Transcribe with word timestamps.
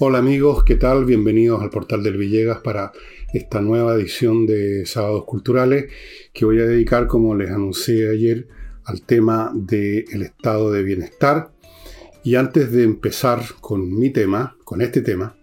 Hola 0.00 0.18
amigos, 0.18 0.62
¿qué 0.62 0.76
tal? 0.76 1.04
Bienvenidos 1.04 1.60
al 1.60 1.70
portal 1.70 2.04
del 2.04 2.16
Villegas 2.16 2.60
para 2.60 2.92
esta 3.32 3.60
nueva 3.60 3.96
edición 3.96 4.46
de 4.46 4.86
Sábados 4.86 5.24
Culturales 5.24 5.92
que 6.32 6.44
voy 6.44 6.60
a 6.60 6.66
dedicar, 6.66 7.08
como 7.08 7.34
les 7.34 7.50
anuncié 7.50 8.08
ayer, 8.08 8.46
al 8.84 9.02
tema 9.02 9.50
del 9.52 10.22
estado 10.22 10.70
de 10.70 10.84
bienestar. 10.84 11.50
Y 12.22 12.36
antes 12.36 12.70
de 12.70 12.84
empezar 12.84 13.42
con 13.60 13.92
mi 13.92 14.10
tema, 14.10 14.56
con 14.62 14.82
este 14.82 15.00
tema, 15.00 15.36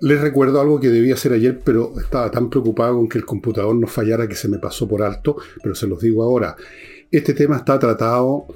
les 0.00 0.20
recuerdo 0.20 0.60
algo 0.60 0.78
que 0.78 0.88
debía 0.88 1.14
hacer 1.14 1.32
ayer, 1.32 1.60
pero 1.64 1.98
estaba 1.98 2.30
tan 2.30 2.48
preocupado 2.48 2.94
con 2.94 3.08
que 3.08 3.18
el 3.18 3.24
computador 3.24 3.74
no 3.74 3.88
fallara 3.88 4.28
que 4.28 4.36
se 4.36 4.48
me 4.48 4.60
pasó 4.60 4.86
por 4.86 5.02
alto, 5.02 5.38
pero 5.60 5.74
se 5.74 5.88
los 5.88 6.00
digo 6.00 6.22
ahora. 6.22 6.54
Este 7.10 7.34
tema 7.34 7.56
está 7.56 7.80
tratado 7.80 8.46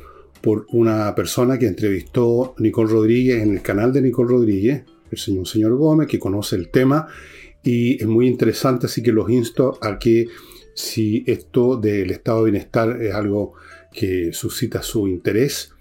por 0.43 0.67
una 0.71 1.15
persona 1.15 1.59
que 1.59 1.67
entrevistó 1.67 2.55
Nicole 2.59 2.91
Rodríguez 2.91 3.43
en 3.43 3.53
el 3.53 3.63
canal 3.63 3.93
de 3.93 4.03
Nicole 4.03 4.31
Rodríguez, 4.31 4.85
el 5.11 5.19
señor, 5.19 5.47
señor 5.47 5.77
Gómez, 5.77 6.09
que 6.09 6.19
conoce 6.19 6.57
el 6.57 6.71
tema 6.71 7.07
y 7.63 8.01
es 8.03 8.07
muy 8.07 8.27
interesante, 8.27 8.87
así 8.87 9.03
que 9.03 9.13
los 9.13 9.31
insto 9.31 9.79
a 9.81 9.99
que 9.99 10.27
si 10.75 11.23
esto 11.27 11.77
del 11.77 12.11
estado 12.11 12.45
de 12.45 12.51
bienestar 12.51 13.01
es 13.01 13.15
algo 13.15 13.55
que 13.93 14.33
suscita 14.33 14.83
su 14.83 15.07
interés, 15.07 15.73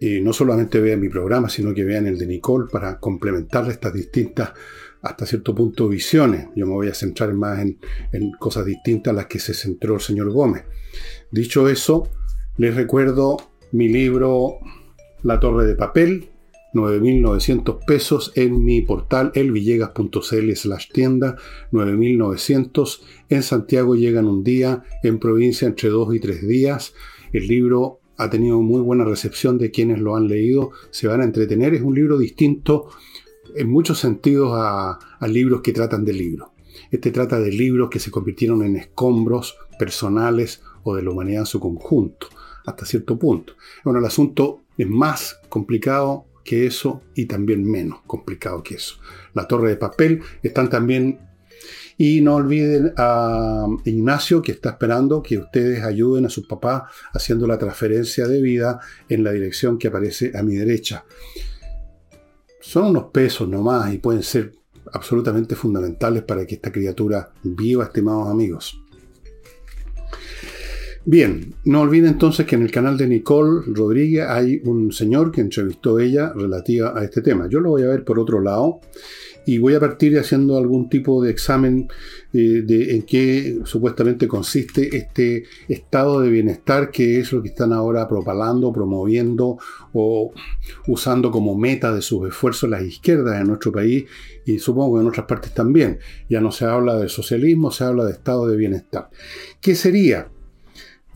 y 0.00 0.20
no 0.20 0.32
solamente 0.32 0.80
vean 0.80 1.00
mi 1.00 1.08
programa, 1.08 1.48
sino 1.48 1.72
que 1.72 1.84
vean 1.84 2.06
el 2.06 2.18
de 2.18 2.26
Nicole 2.26 2.66
para 2.70 2.98
complementar 2.98 3.70
estas 3.70 3.94
distintas, 3.94 4.52
hasta 5.02 5.24
cierto 5.24 5.54
punto, 5.54 5.88
visiones. 5.88 6.48
Yo 6.56 6.66
me 6.66 6.72
voy 6.72 6.88
a 6.88 6.94
centrar 6.94 7.32
más 7.32 7.60
en, 7.60 7.78
en 8.12 8.32
cosas 8.32 8.66
distintas 8.66 9.12
a 9.12 9.16
las 9.16 9.26
que 9.26 9.38
se 9.38 9.54
centró 9.54 9.94
el 9.94 10.00
señor 10.00 10.30
Gómez. 10.30 10.64
Dicho 11.30 11.68
eso, 11.68 12.10
les 12.56 12.74
recuerdo 12.74 13.36
mi 13.74 13.88
libro 13.88 14.58
La 15.24 15.40
Torre 15.40 15.66
de 15.66 15.74
Papel, 15.74 16.28
9.900 16.74 17.84
pesos 17.84 18.30
en 18.36 18.64
mi 18.64 18.82
portal 18.82 19.32
elvillegas.cl 19.34 20.52
slash 20.54 20.92
tienda, 20.92 21.36
9.900. 21.72 23.00
En 23.30 23.42
Santiago 23.42 23.96
llegan 23.96 24.26
un 24.26 24.44
día, 24.44 24.84
en 25.02 25.18
provincia 25.18 25.66
entre 25.66 25.88
dos 25.88 26.14
y 26.14 26.20
tres 26.20 26.46
días. 26.46 26.94
El 27.32 27.48
libro 27.48 27.98
ha 28.16 28.30
tenido 28.30 28.62
muy 28.62 28.80
buena 28.80 29.04
recepción 29.04 29.58
de 29.58 29.72
quienes 29.72 29.98
lo 29.98 30.14
han 30.14 30.28
leído, 30.28 30.70
se 30.90 31.08
van 31.08 31.20
a 31.20 31.24
entretener. 31.24 31.74
Es 31.74 31.82
un 31.82 31.96
libro 31.96 32.16
distinto 32.16 32.90
en 33.56 33.68
muchos 33.68 33.98
sentidos 33.98 34.52
a, 34.54 35.00
a 35.18 35.26
libros 35.26 35.62
que 35.62 35.72
tratan 35.72 36.04
de 36.04 36.12
libros. 36.12 36.50
Este 36.92 37.10
trata 37.10 37.40
de 37.40 37.50
libros 37.50 37.90
que 37.90 37.98
se 37.98 38.12
convirtieron 38.12 38.62
en 38.62 38.76
escombros 38.76 39.56
personales 39.80 40.62
o 40.84 40.94
de 40.94 41.02
la 41.02 41.10
humanidad 41.10 41.40
en 41.40 41.46
su 41.46 41.58
conjunto 41.58 42.28
hasta 42.64 42.86
cierto 42.86 43.18
punto. 43.18 43.54
Bueno, 43.84 43.98
el 44.00 44.04
asunto 44.06 44.62
es 44.76 44.88
más 44.88 45.40
complicado 45.48 46.26
que 46.44 46.66
eso 46.66 47.02
y 47.14 47.26
también 47.26 47.64
menos 47.64 48.00
complicado 48.06 48.62
que 48.62 48.74
eso. 48.74 48.96
La 49.32 49.48
torre 49.48 49.70
de 49.70 49.76
papel 49.76 50.22
están 50.42 50.70
también... 50.70 51.18
Y 51.96 52.20
no 52.22 52.34
olviden 52.34 52.92
a 52.96 53.66
Ignacio 53.84 54.42
que 54.42 54.50
está 54.50 54.70
esperando 54.70 55.22
que 55.22 55.38
ustedes 55.38 55.84
ayuden 55.84 56.26
a 56.26 56.28
sus 56.28 56.44
papás 56.44 56.82
haciendo 57.12 57.46
la 57.46 57.56
transferencia 57.56 58.26
de 58.26 58.42
vida 58.42 58.80
en 59.08 59.22
la 59.22 59.30
dirección 59.30 59.78
que 59.78 59.86
aparece 59.86 60.32
a 60.36 60.42
mi 60.42 60.56
derecha. 60.56 61.04
Son 62.60 62.86
unos 62.86 63.04
pesos 63.12 63.48
nomás 63.48 63.94
y 63.94 63.98
pueden 63.98 64.24
ser 64.24 64.52
absolutamente 64.92 65.54
fundamentales 65.54 66.24
para 66.24 66.44
que 66.44 66.56
esta 66.56 66.72
criatura 66.72 67.30
viva, 67.44 67.84
estimados 67.84 68.28
amigos. 68.28 68.83
Bien, 71.06 71.54
no 71.64 71.82
olviden 71.82 72.12
entonces 72.12 72.46
que 72.46 72.56
en 72.56 72.62
el 72.62 72.70
canal 72.70 72.96
de 72.96 73.06
Nicole 73.06 73.60
Rodríguez 73.66 74.26
hay 74.26 74.62
un 74.64 74.90
señor 74.90 75.32
que 75.32 75.42
entrevistó 75.42 75.98
ella 76.00 76.32
relativa 76.34 76.98
a 76.98 77.04
este 77.04 77.20
tema. 77.20 77.46
Yo 77.46 77.60
lo 77.60 77.70
voy 77.70 77.82
a 77.82 77.88
ver 77.88 78.04
por 78.04 78.18
otro 78.18 78.40
lado 78.40 78.80
y 79.44 79.58
voy 79.58 79.74
a 79.74 79.80
partir 79.80 80.18
haciendo 80.18 80.56
algún 80.56 80.88
tipo 80.88 81.22
de 81.22 81.30
examen 81.30 81.88
eh, 82.32 82.62
de 82.64 82.94
en 82.94 83.02
qué 83.02 83.58
supuestamente 83.64 84.26
consiste 84.26 84.96
este 84.96 85.44
estado 85.68 86.22
de 86.22 86.30
bienestar 86.30 86.90
que 86.90 87.20
es 87.20 87.30
lo 87.32 87.42
que 87.42 87.48
están 87.48 87.74
ahora 87.74 88.08
propalando, 88.08 88.72
promoviendo 88.72 89.58
o 89.92 90.32
usando 90.86 91.30
como 91.30 91.54
meta 91.54 91.94
de 91.94 92.00
sus 92.00 92.26
esfuerzos 92.26 92.70
las 92.70 92.82
izquierdas 92.82 93.38
en 93.38 93.48
nuestro 93.48 93.72
país 93.72 94.06
y 94.46 94.58
supongo 94.58 94.96
que 94.96 95.02
en 95.02 95.08
otras 95.08 95.26
partes 95.26 95.52
también. 95.52 95.98
Ya 96.30 96.40
no 96.40 96.50
se 96.50 96.64
habla 96.64 96.96
de 96.96 97.10
socialismo, 97.10 97.70
se 97.70 97.84
habla 97.84 98.06
de 98.06 98.12
estado 98.12 98.46
de 98.46 98.56
bienestar. 98.56 99.10
¿Qué 99.60 99.74
sería? 99.74 100.28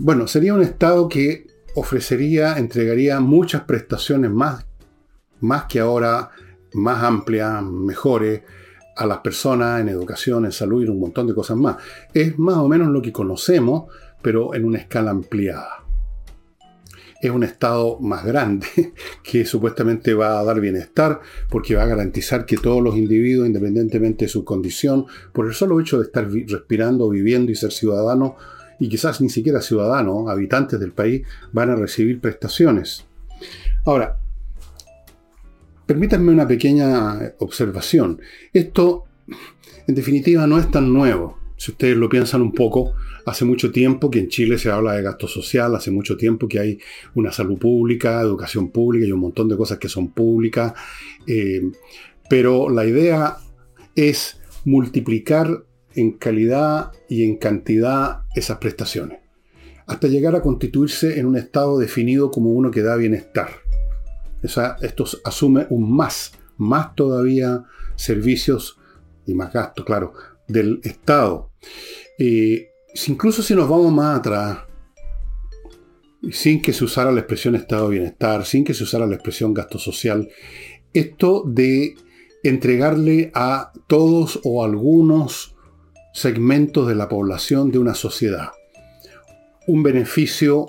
Bueno, 0.01 0.29
sería 0.29 0.55
un 0.55 0.63
Estado 0.63 1.09
que 1.09 1.49
ofrecería, 1.75 2.57
entregaría 2.57 3.19
muchas 3.19 3.63
prestaciones 3.63 4.31
más, 4.31 4.65
más 5.41 5.65
que 5.65 5.81
ahora, 5.81 6.31
más 6.73 7.03
amplias, 7.03 7.65
mejores, 7.65 8.43
a 8.95 9.07
las 9.07 9.19
personas 9.19 9.81
en 9.81 9.89
educación, 9.89 10.45
en 10.45 10.53
salud 10.53 10.85
y 10.85 10.89
un 10.89 11.01
montón 11.01 11.27
de 11.27 11.35
cosas 11.35 11.57
más. 11.57 11.79
Es 12.15 12.39
más 12.39 12.59
o 12.59 12.69
menos 12.69 12.89
lo 12.89 13.03
que 13.03 13.13
conocemos, 13.13 13.93
pero 14.23 14.55
en 14.55 14.65
una 14.65 14.79
escala 14.79 15.11
ampliada. 15.11 15.85
Es 17.21 17.33
un 17.33 17.43
Estado 17.43 17.99
más 17.99 18.25
grande 18.25 18.69
que 19.25 19.45
supuestamente 19.45 20.15
va 20.15 20.39
a 20.39 20.45
dar 20.45 20.61
bienestar 20.61 21.21
porque 21.49 21.75
va 21.75 21.83
a 21.83 21.87
garantizar 21.87 22.47
que 22.47 22.57
todos 22.57 22.81
los 22.85 22.97
individuos, 22.97 23.49
independientemente 23.49 24.27
de 24.27 24.29
su 24.29 24.45
condición, 24.45 25.07
por 25.33 25.49
el 25.49 25.55
solo 25.55 25.81
hecho 25.81 25.99
de 25.99 26.05
estar 26.05 26.29
respirando, 26.31 27.09
viviendo 27.09 27.51
y 27.51 27.57
ser 27.57 27.73
ciudadanos, 27.73 28.35
y 28.79 28.89
quizás 28.89 29.21
ni 29.21 29.29
siquiera 29.29 29.61
ciudadanos, 29.61 30.29
habitantes 30.29 30.79
del 30.79 30.93
país, 30.93 31.23
van 31.53 31.71
a 31.71 31.77
recibir 31.77 32.21
prestaciones. 32.21 33.05
Ahora, 33.85 34.19
permítanme 35.87 36.33
una 36.33 36.47
pequeña 36.47 37.33
observación. 37.39 38.21
Esto, 38.53 39.05
en 39.87 39.95
definitiva, 39.95 40.47
no 40.47 40.59
es 40.59 40.71
tan 40.71 40.93
nuevo. 40.93 41.39
Si 41.57 41.73
ustedes 41.73 41.97
lo 41.97 42.09
piensan 42.09 42.43
un 42.43 42.53
poco, 42.53 42.95
hace 43.27 43.45
mucho 43.45 43.73
tiempo 43.73 44.11
que 44.11 44.21
en 44.21 44.29
Chile 44.29 44.59
se 44.59 44.71
habla 44.71 44.93
de 44.93 45.03
gasto 45.03 45.27
social, 45.27 45.75
hace 45.75 45.91
mucho 45.91 46.17
tiempo 46.17 46.47
que 46.47 46.61
hay 46.61 46.79
una 47.15 47.33
salud 47.33 47.59
pública, 47.59 48.21
educación 48.21 48.71
pública 48.71 49.07
y 49.07 49.13
un 49.13 49.21
montón 49.21 49.49
de 49.49 49.57
cosas 49.57 49.79
que 49.79 49.89
son 49.89 50.13
públicas. 50.13 50.73
Eh, 51.27 51.63
pero 52.31 52.69
la 52.69 52.87
idea 52.87 53.39
es 53.97 54.39
multiplicar 54.65 55.65
en 56.01 56.13
calidad 56.13 56.93
y 57.09 57.25
en 57.25 57.37
cantidad 57.37 58.23
esas 58.35 58.59
prestaciones, 58.59 59.21
hasta 59.87 60.09
llegar 60.09 60.37
a 60.37 60.43
constituirse 60.43 61.19
en 61.19 61.27
un 61.27 61.37
estado 61.37 61.79
definido 61.79 62.31
como 62.31 62.51
uno 62.51 62.71
que 62.71 62.83
da 62.83 62.97
bienestar. 62.97 63.51
O 64.43 64.49
sea, 64.49 64.77
esto 64.83 65.05
asume 65.25 65.67
un 65.71 65.91
más, 65.91 66.33
más 66.57 66.95
todavía 66.95 67.65
servicios 67.97 68.79
y 69.27 69.35
más 69.35 69.53
gastos, 69.53 69.85
claro, 69.85 70.13
del 70.47 70.81
Estado. 70.85 71.51
Eh, 72.19 72.71
incluso 73.09 73.43
si 73.43 73.55
nos 73.55 73.69
vamos 73.69 73.93
más 73.93 74.21
atrás, 74.21 74.59
sin 76.31 76.63
que 76.63 76.73
se 76.73 76.85
usara 76.85 77.13
la 77.13 77.21
expresión 77.21 77.55
estado 77.55 77.89
de 77.89 77.99
bienestar, 77.99 78.45
sin 78.45 78.65
que 78.65 78.75
se 78.75 78.85
usara 78.85 79.07
la 79.07 79.15
expresión 79.15 79.55
gasto 79.55 79.79
social, 79.79 80.29
esto 80.93 81.45
de 81.47 81.95
entregarle 82.43 83.31
a 83.35 83.73
todos 83.87 84.41
o 84.45 84.65
algunos 84.65 85.55
segmentos 86.13 86.89
de 86.89 86.95
la 86.95 87.09
población 87.09 87.71
de 87.71 87.79
una 87.79 87.95
sociedad. 87.95 88.51
Un 89.67 89.83
beneficio 89.83 90.69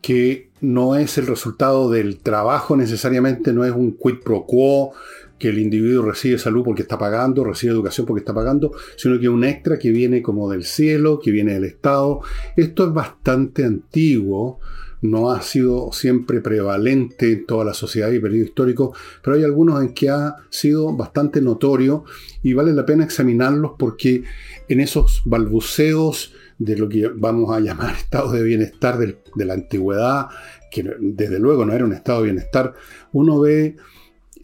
que 0.00 0.50
no 0.60 0.96
es 0.96 1.18
el 1.18 1.26
resultado 1.26 1.90
del 1.90 2.18
trabajo 2.18 2.76
necesariamente, 2.76 3.52
no 3.52 3.64
es 3.64 3.72
un 3.72 3.96
quid 3.96 4.20
pro 4.24 4.46
quo, 4.46 4.92
que 5.38 5.48
el 5.48 5.58
individuo 5.58 6.04
recibe 6.04 6.38
salud 6.38 6.62
porque 6.62 6.82
está 6.82 6.96
pagando, 6.96 7.42
recibe 7.42 7.72
educación 7.72 8.06
porque 8.06 8.20
está 8.20 8.32
pagando, 8.32 8.72
sino 8.96 9.18
que 9.18 9.28
un 9.28 9.42
extra 9.42 9.76
que 9.76 9.90
viene 9.90 10.22
como 10.22 10.48
del 10.48 10.62
cielo, 10.62 11.18
que 11.18 11.32
viene 11.32 11.54
del 11.54 11.64
Estado. 11.64 12.20
Esto 12.56 12.86
es 12.86 12.92
bastante 12.92 13.64
antiguo, 13.64 14.60
no 15.02 15.32
ha 15.32 15.42
sido 15.42 15.92
siempre 15.92 16.40
prevalente 16.40 17.32
en 17.32 17.44
toda 17.44 17.64
la 17.64 17.74
sociedad 17.74 18.10
y 18.12 18.20
periodo 18.20 18.44
histórico, 18.44 18.94
pero 19.22 19.36
hay 19.36 19.44
algunos 19.44 19.82
en 19.82 19.92
que 19.92 20.08
ha 20.08 20.36
sido 20.48 20.96
bastante 20.96 21.42
notorio 21.42 22.04
y 22.42 22.54
vale 22.54 22.72
la 22.72 22.86
pena 22.86 23.04
examinarlos 23.04 23.72
porque 23.78 24.22
en 24.68 24.80
esos 24.80 25.22
balbuceos 25.24 26.32
de 26.58 26.76
lo 26.76 26.88
que 26.88 27.08
vamos 27.08 27.54
a 27.54 27.60
llamar 27.60 27.96
estado 27.98 28.32
de 28.32 28.44
bienestar 28.44 28.96
de, 28.96 29.18
la 29.44 29.54
antigüedad, 29.54 30.28
que 30.70 30.88
desde 31.00 31.40
luego 31.40 31.66
no 31.66 31.72
era 31.72 31.84
un 31.84 31.92
estado 31.92 32.20
de 32.20 32.26
bienestar, 32.26 32.74
uno 33.12 33.40
ve 33.40 33.76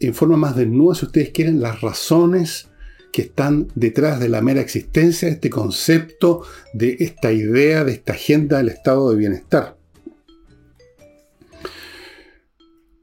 en 0.01 0.13
forma 0.13 0.37
más 0.37 0.55
desnuda, 0.57 0.95
si 0.95 1.05
ustedes 1.05 1.29
quieren, 1.29 1.61
las 1.61 1.81
razones 1.81 2.67
que 3.13 3.23
están 3.23 3.67
detrás 3.75 4.19
de 4.19 4.29
la 4.29 4.41
mera 4.41 4.61
existencia 4.61 5.27
de 5.27 5.35
este 5.35 5.49
concepto, 5.49 6.43
de 6.73 6.97
esta 6.99 7.31
idea, 7.31 7.83
de 7.83 7.93
esta 7.93 8.13
agenda 8.13 8.57
del 8.57 8.69
estado 8.69 9.09
de 9.09 9.17
bienestar. 9.17 9.78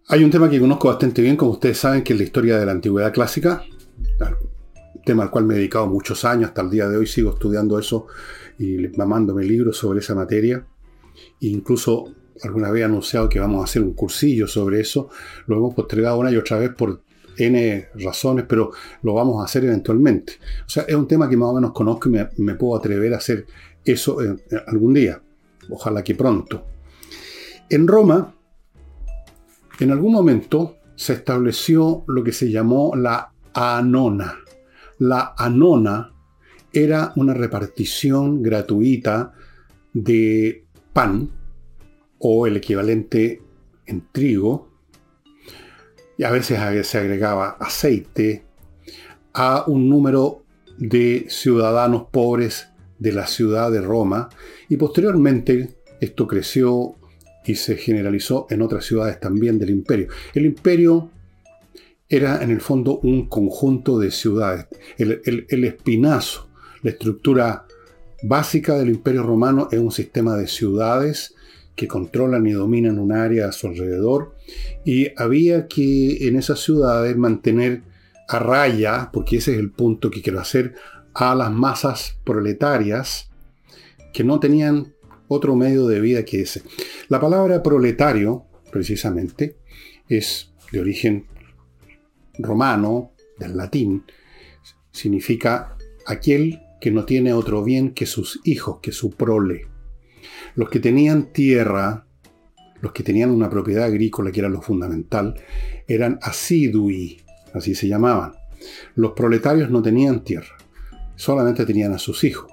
Hay 0.08 0.22
un 0.22 0.30
tema 0.30 0.48
que 0.48 0.60
conozco 0.60 0.86
bastante 0.86 1.20
bien, 1.20 1.36
como 1.36 1.50
ustedes 1.50 1.78
saben, 1.78 2.04
que 2.04 2.12
es 2.12 2.18
la 2.20 2.24
historia 2.24 2.58
de 2.58 2.66
la 2.66 2.70
antigüedad 2.70 3.12
clásica, 3.12 3.64
tema 5.04 5.24
al 5.24 5.30
cual 5.30 5.46
me 5.46 5.54
he 5.54 5.58
dedicado 5.58 5.88
muchos 5.88 6.24
años, 6.24 6.48
hasta 6.48 6.62
el 6.62 6.70
día 6.70 6.88
de 6.88 6.96
hoy 6.96 7.08
sigo 7.08 7.30
estudiando 7.30 7.76
eso 7.76 8.06
y 8.56 8.86
mamándome 8.96 9.44
libros 9.44 9.76
sobre 9.78 9.98
esa 9.98 10.14
materia. 10.14 10.64
E 11.40 11.48
incluso 11.48 12.12
alguna 12.44 12.70
vez 12.70 12.82
he 12.82 12.84
anunciado 12.84 13.28
que 13.28 13.40
vamos 13.40 13.62
a 13.62 13.64
hacer 13.64 13.82
un 13.82 13.94
cursillo 13.94 14.46
sobre 14.46 14.80
eso. 14.80 15.08
Lo 15.48 15.56
hemos 15.56 15.74
postergado 15.74 16.18
una 16.18 16.30
y 16.30 16.36
otra 16.36 16.58
vez 16.58 16.70
por 16.70 17.00
N 17.36 17.88
razones, 17.94 18.44
pero 18.48 18.70
lo 19.02 19.12
vamos 19.12 19.42
a 19.42 19.44
hacer 19.44 19.64
eventualmente. 19.64 20.34
O 20.66 20.68
sea, 20.68 20.84
es 20.84 20.94
un 20.94 21.08
tema 21.08 21.28
que 21.28 21.36
más 21.36 21.48
o 21.48 21.54
menos 21.54 21.72
conozco 21.72 22.08
y 22.08 22.12
me, 22.12 22.54
puedo 22.54 22.78
atrever 22.78 23.12
a 23.12 23.16
hacer 23.16 23.44
eso 23.84 24.18
algún 24.68 24.94
día. 24.94 25.20
Ojalá 25.68 26.04
que 26.04 26.14
pronto. 26.14 26.64
En 27.68 27.88
Roma, 27.88 28.35
en 29.80 29.90
algún 29.90 30.12
momento 30.12 30.76
se 30.94 31.14
estableció 31.14 32.04
lo 32.06 32.24
que 32.24 32.32
se 32.32 32.50
llamó 32.50 32.94
la 32.96 33.32
anona. 33.52 34.38
La 34.98 35.34
anona 35.36 36.12
era 36.72 37.12
una 37.16 37.34
repartición 37.34 38.42
gratuita 38.42 39.32
de 39.92 40.66
pan 40.92 41.30
o 42.18 42.46
el 42.46 42.56
equivalente 42.56 43.42
en 43.86 44.08
trigo, 44.10 44.70
y 46.18 46.24
a 46.24 46.30
veces 46.30 46.86
se 46.86 46.98
agregaba 46.98 47.56
aceite 47.60 48.46
a 49.34 49.64
un 49.66 49.88
número 49.88 50.44
de 50.78 51.26
ciudadanos 51.28 52.06
pobres 52.10 52.68
de 52.98 53.12
la 53.12 53.26
ciudad 53.26 53.70
de 53.70 53.82
Roma 53.82 54.28
y 54.68 54.76
posteriormente 54.76 55.76
esto 56.00 56.26
creció 56.26 56.95
y 57.46 57.54
se 57.54 57.76
generalizó 57.76 58.46
en 58.50 58.62
otras 58.62 58.84
ciudades 58.84 59.20
también 59.20 59.58
del 59.58 59.70
imperio. 59.70 60.08
El 60.34 60.46
imperio 60.46 61.10
era 62.08 62.42
en 62.42 62.50
el 62.50 62.60
fondo 62.60 62.98
un 62.98 63.28
conjunto 63.28 63.98
de 63.98 64.10
ciudades. 64.10 64.66
El, 64.98 65.64
espinazo, 65.64 66.48
la 66.82 66.90
estructura 66.90 67.66
básica 68.22 68.78
del 68.78 68.90
imperio 68.90 69.22
romano 69.22 69.68
es 69.70 69.78
un 69.78 69.92
sistema 69.92 70.36
de 70.36 70.46
ciudades 70.46 71.34
que 71.74 71.88
controlan 71.88 72.46
y 72.46 72.52
dominan 72.52 72.98
un 72.98 73.12
área 73.12 73.48
a 73.48 73.52
su 73.52 73.66
alrededor 73.66 74.34
y 74.84 75.08
había 75.16 75.66
que 75.66 76.26
en 76.26 76.36
esas 76.36 76.60
ciudades 76.60 77.16
mantener 77.16 77.82
a 78.28 78.38
raya, 78.38 79.10
porque 79.12 79.36
ese 79.36 79.52
es 79.52 79.58
el 79.58 79.70
punto 79.70 80.10
que 80.10 80.22
quiero 80.22 80.40
hacer, 80.40 80.74
a 81.14 81.34
las 81.34 81.50
masas 81.52 82.18
proletarias 82.24 83.30
que 84.12 84.24
no 84.24 84.40
tenían 84.40 84.94
otro 85.28 85.56
medio 85.56 85.86
de 85.86 86.00
vida 86.00 86.24
que 86.24 86.42
ese. 86.42 86.62
La 87.08 87.20
palabra 87.20 87.62
proletario, 87.62 88.46
precisamente, 88.70 89.56
es 90.08 90.52
de 90.72 90.80
origen 90.80 91.26
romano, 92.38 93.12
del 93.38 93.56
latín, 93.56 94.04
significa 94.90 95.76
aquel 96.06 96.60
que 96.80 96.90
no 96.90 97.04
tiene 97.04 97.32
otro 97.32 97.62
bien 97.64 97.92
que 97.92 98.06
sus 98.06 98.40
hijos, 98.44 98.78
que 98.80 98.92
su 98.92 99.10
prole. 99.10 99.66
Los 100.54 100.70
que 100.70 100.80
tenían 100.80 101.32
tierra, 101.32 102.06
los 102.80 102.92
que 102.92 103.02
tenían 103.02 103.30
una 103.30 103.50
propiedad 103.50 103.84
agrícola, 103.84 104.30
que 104.30 104.40
era 104.40 104.48
lo 104.48 104.62
fundamental, 104.62 105.34
eran 105.86 106.18
asidui, 106.22 107.20
así 107.52 107.74
se 107.74 107.88
llamaban. 107.88 108.32
Los 108.94 109.12
proletarios 109.12 109.70
no 109.70 109.82
tenían 109.82 110.24
tierra, 110.24 110.56
solamente 111.14 111.66
tenían 111.66 111.92
a 111.92 111.98
sus 111.98 112.24
hijos. 112.24 112.50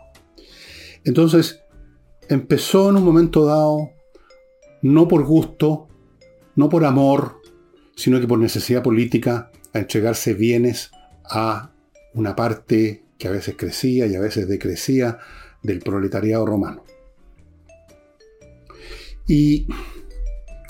Entonces, 1.03 1.62
empezó 2.29 2.89
en 2.89 2.97
un 2.97 3.03
momento 3.03 3.45
dado, 3.45 3.91
no 4.81 5.07
por 5.07 5.23
gusto, 5.23 5.87
no 6.55 6.69
por 6.69 6.85
amor, 6.85 7.41
sino 7.95 8.19
que 8.19 8.27
por 8.27 8.39
necesidad 8.39 8.83
política, 8.83 9.51
a 9.73 9.79
entregarse 9.79 10.33
bienes 10.33 10.91
a 11.25 11.71
una 12.13 12.35
parte 12.35 13.03
que 13.17 13.27
a 13.27 13.31
veces 13.31 13.55
crecía 13.57 14.05
y 14.05 14.15
a 14.15 14.19
veces 14.19 14.47
decrecía 14.47 15.17
del 15.61 15.79
proletariado 15.79 16.45
romano. 16.45 16.83
Y 19.27 19.67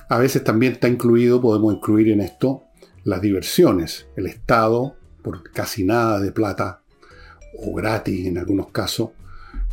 a 0.09 0.17
veces 0.17 0.43
también 0.43 0.73
está 0.73 0.87
incluido, 0.87 1.41
podemos 1.41 1.73
incluir 1.73 2.09
en 2.09 2.21
esto, 2.21 2.63
las 3.03 3.21
diversiones. 3.21 4.07
El 4.15 4.27
Estado, 4.27 4.95
por 5.21 5.51
casi 5.51 5.83
nada 5.83 6.19
de 6.19 6.31
plata, 6.31 6.81
o 7.57 7.73
gratis 7.73 8.27
en 8.27 8.37
algunos 8.37 8.71
casos, 8.71 9.09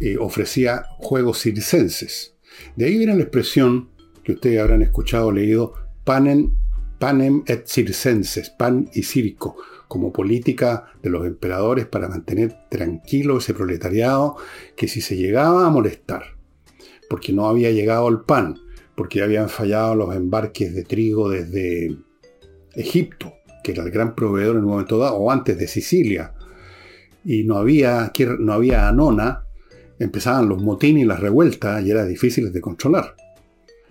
eh, 0.01 0.17
ofrecía 0.19 0.85
juegos 0.99 1.41
circenses. 1.41 2.35
De 2.77 2.87
ahí 2.87 2.99
viene 2.99 3.15
la 3.15 3.23
expresión 3.23 3.91
que 4.25 4.33
ustedes 4.33 4.61
habrán 4.61 4.83
escuchado 4.83 5.29
o 5.29 5.33
leído, 5.33 5.75
panem, 6.05 6.53
panem 6.99 7.43
et 7.47 7.67
circenses, 7.67 8.51
pan 8.51 8.89
y 8.95 9.03
circo, 9.03 9.57
como 9.89 10.13
política 10.13 10.93
de 11.03 11.11
los 11.11 11.27
emperadores 11.27 11.87
para 11.87 12.09
mantener 12.09 12.55
tranquilo 12.71 13.39
ese 13.39 13.55
proletariado 13.55 14.37
que 14.77 14.89
si 14.89 15.01
se 15.01 15.17
llegaba 15.17 15.67
a 15.67 15.71
molestar, 15.71 16.37
porque 17.09 17.33
no 17.33 17.49
había 17.49 17.71
llegado 17.71 18.09
el 18.09 18.21
pan, 18.21 18.57
porque 18.95 19.23
habían 19.23 19.49
fallado 19.49 19.95
los 19.95 20.15
embarques 20.15 20.75
de 20.75 20.85
trigo 20.85 21.29
desde 21.29 21.97
Egipto, 22.75 23.35
que 23.65 23.73
era 23.73 23.83
el 23.83 23.91
gran 23.91 24.15
proveedor 24.15 24.57
en 24.57 24.65
un 24.65 24.71
momento 24.71 24.99
dado, 24.99 25.17
o 25.17 25.31
antes 25.31 25.59
de 25.59 25.67
Sicilia, 25.67 26.35
y 27.25 27.45
no 27.45 27.57
había, 27.57 28.13
no 28.39 28.53
había 28.53 28.89
anona, 28.89 29.45
empezaban 30.01 30.49
los 30.49 30.61
motines 30.61 31.05
y 31.05 31.07
las 31.07 31.21
revueltas 31.21 31.85
y 31.85 31.93
era 31.93 32.05
difícil 32.05 32.53
de 32.53 32.61
controlar. 32.61 33.15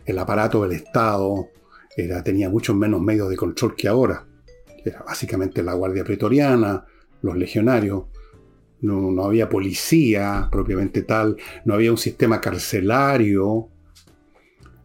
El 0.05 0.19
aparato 0.19 0.63
del 0.63 0.73
Estado 0.73 1.47
era, 1.95 2.21
tenía 2.21 2.49
muchos 2.49 2.75
menos 2.75 3.01
medios 3.01 3.29
de 3.29 3.37
control 3.37 3.75
que 3.75 3.87
ahora. 3.87 4.25
Era 4.83 5.03
básicamente 5.03 5.63
la 5.63 5.73
Guardia 5.73 6.03
Pretoriana, 6.03 6.83
los 7.21 7.37
legionarios, 7.37 8.03
no, 8.81 9.11
no 9.11 9.23
había 9.23 9.47
policía 9.47 10.49
propiamente 10.51 11.03
tal, 11.03 11.37
no 11.63 11.73
había 11.73 11.91
un 11.91 11.97
sistema 11.97 12.41
carcelario 12.41 13.69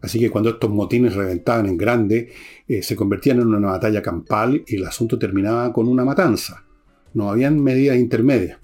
Así 0.05 0.19
que 0.19 0.29
cuando 0.29 0.51
estos 0.51 0.69
motines 0.69 1.15
reventaban 1.15 1.65
en 1.65 1.77
grande, 1.77 2.31
eh, 2.67 2.83
se 2.83 2.95
convertían 2.95 3.39
en 3.39 3.47
una 3.47 3.71
batalla 3.71 4.03
campal 4.03 4.63
y 4.67 4.75
el 4.75 4.85
asunto 4.85 5.17
terminaba 5.17 5.73
con 5.73 5.87
una 5.87 6.05
matanza. 6.05 6.63
No 7.15 7.31
habían 7.31 7.59
medidas 7.59 7.97
intermedias. 7.97 8.59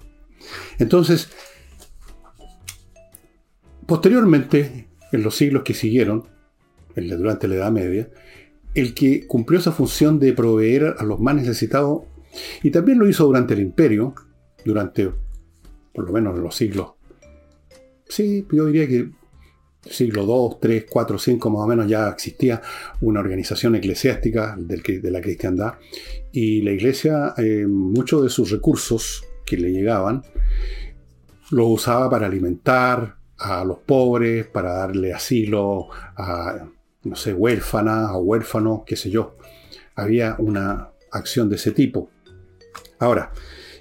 Entonces, 0.78 1.30
posteriormente, 3.92 4.88
en 5.12 5.22
los 5.22 5.36
siglos 5.36 5.64
que 5.64 5.74
siguieron, 5.74 6.24
durante 6.96 7.46
la 7.46 7.56
Edad 7.56 7.70
Media, 7.70 8.08
el 8.74 8.94
que 8.94 9.26
cumplió 9.26 9.60
esa 9.60 9.70
función 9.70 10.18
de 10.18 10.32
proveer 10.32 10.94
a 10.96 11.04
los 11.04 11.20
más 11.20 11.34
necesitados, 11.34 12.04
y 12.62 12.70
también 12.70 12.98
lo 12.98 13.06
hizo 13.06 13.26
durante 13.26 13.52
el 13.52 13.60
imperio, 13.60 14.14
durante 14.64 15.10
por 15.92 16.06
lo 16.06 16.10
menos 16.10 16.38
los 16.38 16.56
siglos, 16.56 16.92
sí, 18.08 18.46
yo 18.50 18.64
diría 18.64 18.88
que 18.88 19.10
siglo 19.82 20.22
II, 20.22 20.70
III, 20.70 20.86
IV, 20.90 21.16
V 21.16 21.50
más 21.50 21.60
o 21.60 21.66
menos 21.66 21.86
ya 21.86 22.08
existía 22.08 22.62
una 23.02 23.20
organización 23.20 23.74
eclesiástica 23.74 24.56
de 24.58 25.10
la 25.10 25.20
cristiandad 25.20 25.74
y 26.32 26.62
la 26.62 26.70
iglesia, 26.70 27.34
eh, 27.36 27.66
muchos 27.68 28.22
de 28.22 28.30
sus 28.30 28.50
recursos 28.52 29.22
que 29.44 29.58
le 29.58 29.70
llegaban, 29.70 30.22
los 31.50 31.66
usaba 31.68 32.08
para 32.08 32.24
alimentar 32.24 33.20
a 33.42 33.64
los 33.64 33.78
pobres, 33.78 34.46
para 34.46 34.72
darle 34.72 35.12
asilo 35.12 35.88
a, 36.16 36.68
no 37.04 37.16
sé, 37.16 37.34
huérfanas 37.34 38.10
o 38.12 38.18
huérfanos, 38.18 38.82
qué 38.86 38.96
sé 38.96 39.10
yo. 39.10 39.36
Había 39.96 40.36
una 40.38 40.90
acción 41.10 41.48
de 41.48 41.56
ese 41.56 41.72
tipo. 41.72 42.08
Ahora, 42.98 43.32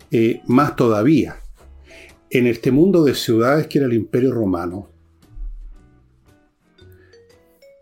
eh, 0.09 0.41
más 0.47 0.75
todavía, 0.75 1.37
en 2.29 2.47
este 2.47 2.71
mundo 2.71 3.03
de 3.03 3.13
ciudades 3.13 3.67
que 3.67 3.77
era 3.77 3.87
el 3.87 3.93
imperio 3.93 4.33
romano, 4.33 4.89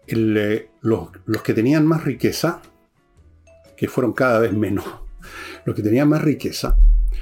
eh, 0.07 0.69
los, 0.81 1.09
que 1.43 1.53
tenían 1.53 1.87
más 1.87 2.03
riqueza, 2.03 2.61
que 3.77 3.87
fueron 3.87 4.13
cada 4.13 4.39
vez 4.39 4.53
menos, 4.53 4.85
los 5.65 5.75
que 5.75 5.81
tenían 5.81 6.09
más 6.09 6.21
riqueza, 6.21 6.77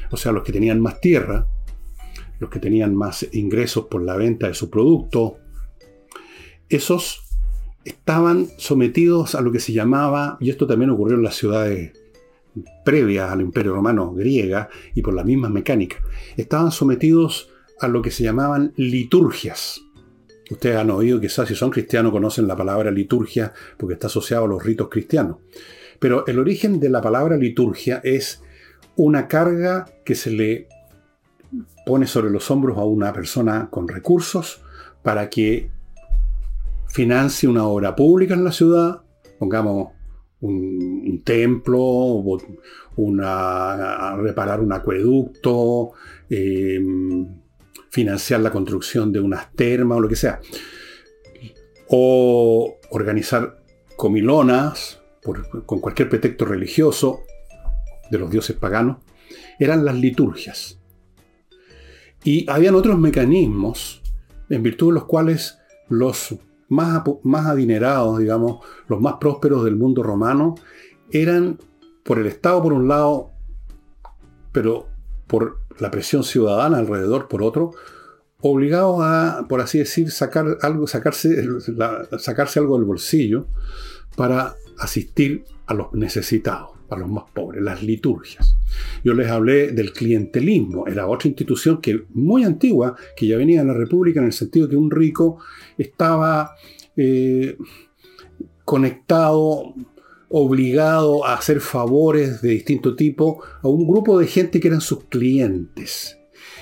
o 0.09 0.17
sea, 0.17 0.31
los 0.31 0.43
que 0.43 0.51
tenían 0.51 0.81
más 0.81 0.99
tierra, 0.99 1.47
los 2.39 2.49
que 2.49 2.59
tenían 2.59 2.95
más 2.95 3.27
ingresos 3.33 3.85
por 3.85 4.01
la 4.01 4.15
venta 4.15 4.47
de 4.47 4.53
su 4.53 4.69
producto, 4.69 5.37
esos 6.69 7.23
estaban 7.85 8.47
sometidos 8.57 9.35
a 9.35 9.41
lo 9.41 9.51
que 9.51 9.59
se 9.59 9.73
llamaba, 9.73 10.37
y 10.39 10.49
esto 10.49 10.67
también 10.67 10.89
ocurrió 10.89 11.15
en 11.15 11.23
las 11.23 11.35
ciudades 11.35 11.93
previas 12.83 13.31
al 13.31 13.41
Imperio 13.41 13.73
Romano 13.73 14.13
griega 14.13 14.69
y 14.95 15.01
por 15.01 15.13
la 15.13 15.23
misma 15.23 15.49
mecánica, 15.49 15.97
estaban 16.35 16.71
sometidos 16.71 17.49
a 17.79 17.87
lo 17.87 18.01
que 18.01 18.11
se 18.11 18.23
llamaban 18.23 18.73
liturgias. 18.75 19.81
Ustedes 20.49 20.77
han 20.77 20.89
oído 20.91 21.19
quizás 21.19 21.47
si 21.47 21.55
son 21.55 21.69
cristianos 21.69 22.11
conocen 22.11 22.47
la 22.47 22.55
palabra 22.55 22.89
liturgia 22.89 23.53
porque 23.77 23.93
está 23.93 24.07
asociado 24.07 24.45
a 24.45 24.47
los 24.47 24.63
ritos 24.63 24.87
cristianos. 24.89 25.37
Pero 25.99 26.25
el 26.27 26.39
origen 26.39 26.79
de 26.79 26.89
la 26.89 27.01
palabra 27.01 27.37
liturgia 27.37 27.99
es 28.03 28.41
una 28.95 29.27
carga 29.27 29.85
que 30.05 30.15
se 30.15 30.31
le 30.31 30.67
pone 31.87 32.05
sobre 32.05 32.29
los 32.29 32.51
hombros 32.51 32.77
a 32.77 32.83
una 32.83 33.13
persona 33.13 33.69
con 33.71 33.87
recursos 33.87 34.61
para 35.01 35.29
que 35.29 35.71
financie 36.89 37.47
una 37.47 37.65
obra 37.65 37.95
pública 37.95 38.33
en 38.33 38.43
la 38.43 38.51
ciudad, 38.51 39.01
pongamos 39.39 39.93
un, 40.41 41.21
templo, 41.23 41.79
una, 42.97 44.17
reparar 44.17 44.59
un 44.59 44.73
acueducto, 44.73 45.93
eh, 46.29 46.79
financiar 47.89 48.41
la 48.41 48.51
construcción 48.51 49.13
de 49.13 49.21
unas 49.21 49.53
termas 49.53 49.97
o 49.97 50.01
lo 50.01 50.09
que 50.09 50.17
sea. 50.17 50.41
O 51.87 52.79
organizar 52.91 53.63
comilonas 53.95 55.01
con 55.65 55.79
cualquier 55.79 56.09
pretexto 56.09 56.43
religioso. 56.43 57.21
de 58.11 58.17
los 58.17 58.29
dioses 58.29 58.55
paganos, 58.55 58.97
eran 59.59 59.83
las 59.83 59.95
liturgias. 59.95 60.79
Y 62.23 62.49
habían 62.49 62.75
otros 62.75 62.97
mecanismos 62.99 64.01
en 64.49 64.63
virtud 64.63 64.87
de 64.87 64.93
los 64.93 65.05
cuales 65.05 65.57
los 65.89 66.35
más, 66.69 67.03
más 67.23 67.45
adinerados, 67.45 68.19
digamos, 68.19 68.65
los 68.87 68.99
más 68.99 69.15
prósperos 69.19 69.63
del 69.63 69.75
mundo 69.75 70.03
romano, 70.03 70.55
eran 71.11 71.59
por 72.03 72.19
el 72.19 72.27
Estado 72.27 72.61
por 72.61 72.73
un 72.73 72.87
lado, 72.87 73.31
pero 74.51 74.87
por 75.27 75.59
la 75.79 75.91
presión 75.91 76.23
ciudadana 76.23 76.77
alrededor 76.77 77.27
por 77.27 77.43
otro, 77.43 77.71
obligados 78.41 78.99
a, 79.01 79.45
por 79.47 79.61
así 79.61 79.79
decir, 79.79 80.11
sacar 80.11 80.57
algo, 80.61 80.87
sacarse, 80.87 81.45
sacarse 82.19 82.59
algo 82.59 82.77
del 82.77 82.85
bolsillo 82.85 83.47
para 84.15 84.55
asistir 84.79 85.45
a 85.65 85.73
los 85.73 85.93
necesitados, 85.93 86.71
a 86.89 86.97
los 86.97 87.09
más 87.09 87.25
pobres, 87.33 87.61
las 87.61 87.83
liturgias. 87.83 88.55
Yo 89.03 89.13
les 89.13 89.27
hablé 89.27 89.71
del 89.71 89.91
clientelismo, 89.93 90.87
era 90.87 91.07
otra 91.07 91.27
institución 91.27 91.81
que 91.81 92.05
muy 92.13 92.43
antigua, 92.43 92.95
que 93.15 93.27
ya 93.27 93.37
venía 93.37 93.61
en 93.61 93.67
la 93.67 93.73
República 93.73 94.19
en 94.19 94.27
el 94.27 94.33
sentido 94.33 94.69
que 94.69 94.75
un 94.75 94.91
rico 94.91 95.39
estaba 95.77 96.55
eh, 96.95 97.57
conectado, 98.65 99.73
obligado 100.29 101.25
a 101.25 101.35
hacer 101.35 101.61
favores 101.61 102.41
de 102.41 102.49
distinto 102.49 102.95
tipo 102.95 103.41
a 103.61 103.67
un 103.67 103.87
grupo 103.87 104.19
de 104.19 104.27
gente 104.27 104.59
que 104.59 104.67
eran 104.67 104.81
sus 104.81 105.05
clientes. 105.05 106.17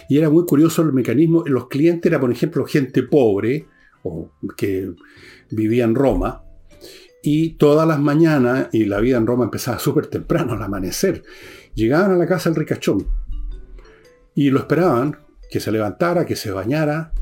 Y 0.08 0.17
era 0.17 0.29
muy 0.29 0.46
curioso 0.46 0.84
el 0.84 0.94
mecanismo. 0.94 1.44
Los 1.48 1.67
clientes 1.67 2.05
eran, 2.05 2.22
por 2.22 2.32
ejemplo, 2.32 2.65
gente 2.65 3.01
pobre 3.01 3.65
o 4.03 4.29
que 4.55 4.91
vivía 5.50 5.84
en 5.84 5.96
Roma. 5.96 6.44
Y 7.27 7.55
todas 7.55 7.88
las 7.88 8.00
mañanas, 8.00 8.70
y 8.72 8.86
la 8.86 9.00
vida 9.00 9.17
en 9.17 9.25
Roma 9.25 9.46
empezaba 9.46 9.79
súper 9.79 10.08
temprano, 10.08 10.53
al 10.53 10.62
amanecer, 10.62 11.24
llegaban 11.74 12.12
a 12.12 12.15
la 12.17 12.27
casa 12.27 12.50
del 12.50 12.60
ricachón. 12.60 13.08
Y 14.36 14.51
lo 14.51 14.60
esperaban, 14.60 15.17
que 15.50 15.60
se 15.60 15.72
levantara, 15.72 16.25
que 16.25 16.36
se 16.36 16.51
bañara. 16.51 17.13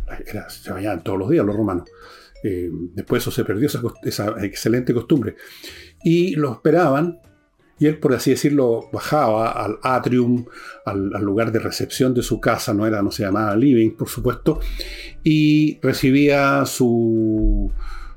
se 0.49 0.71
bañaban 0.71 1.03
todos 1.03 1.19
los 1.19 1.29
días 1.29 1.45
los 1.45 1.55
romanos. 1.55 1.89
Eh, 2.43 2.69
después 2.93 3.23
eso 3.23 3.31
se 3.31 3.45
perdió, 3.45 3.67
esa, 3.67 3.81
esa 4.03 4.43
excelente 4.43 4.93
costumbre. 4.93 5.37
Y 6.03 6.35
lo 6.35 6.51
esperaban 6.51 7.19
y 7.79 7.87
él, 7.87 7.97
por 7.99 8.13
así 8.13 8.31
decirlo, 8.31 8.89
bajaba 8.91 9.51
al 9.51 9.79
atrium, 9.83 10.45
al, 10.85 11.09
lugar 11.21 11.51
de 11.51 11.59
recepción 11.59 12.13
de 12.13 12.23
su 12.23 12.39
casa, 12.39 12.73
no 12.73 12.85
era, 12.85 13.01
no 13.01 13.11
se 13.11 13.23
llamaba 13.23 13.55
living, 13.55 13.91
por 13.91 14.09
supuesto, 14.09 14.59
y 15.23 15.79
recibía 15.81 16.65
su, 16.65 17.71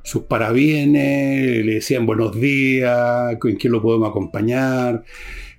sus 0.07 0.23
parabienes, 0.23 1.67
le 1.67 1.75
decían 1.75 2.07
buenos 2.07 2.39
días, 2.41 3.37
en 3.43 3.57
quién 3.57 3.73
lo 3.73 3.83
podemos 3.83 4.09
acompañar, 4.09 5.03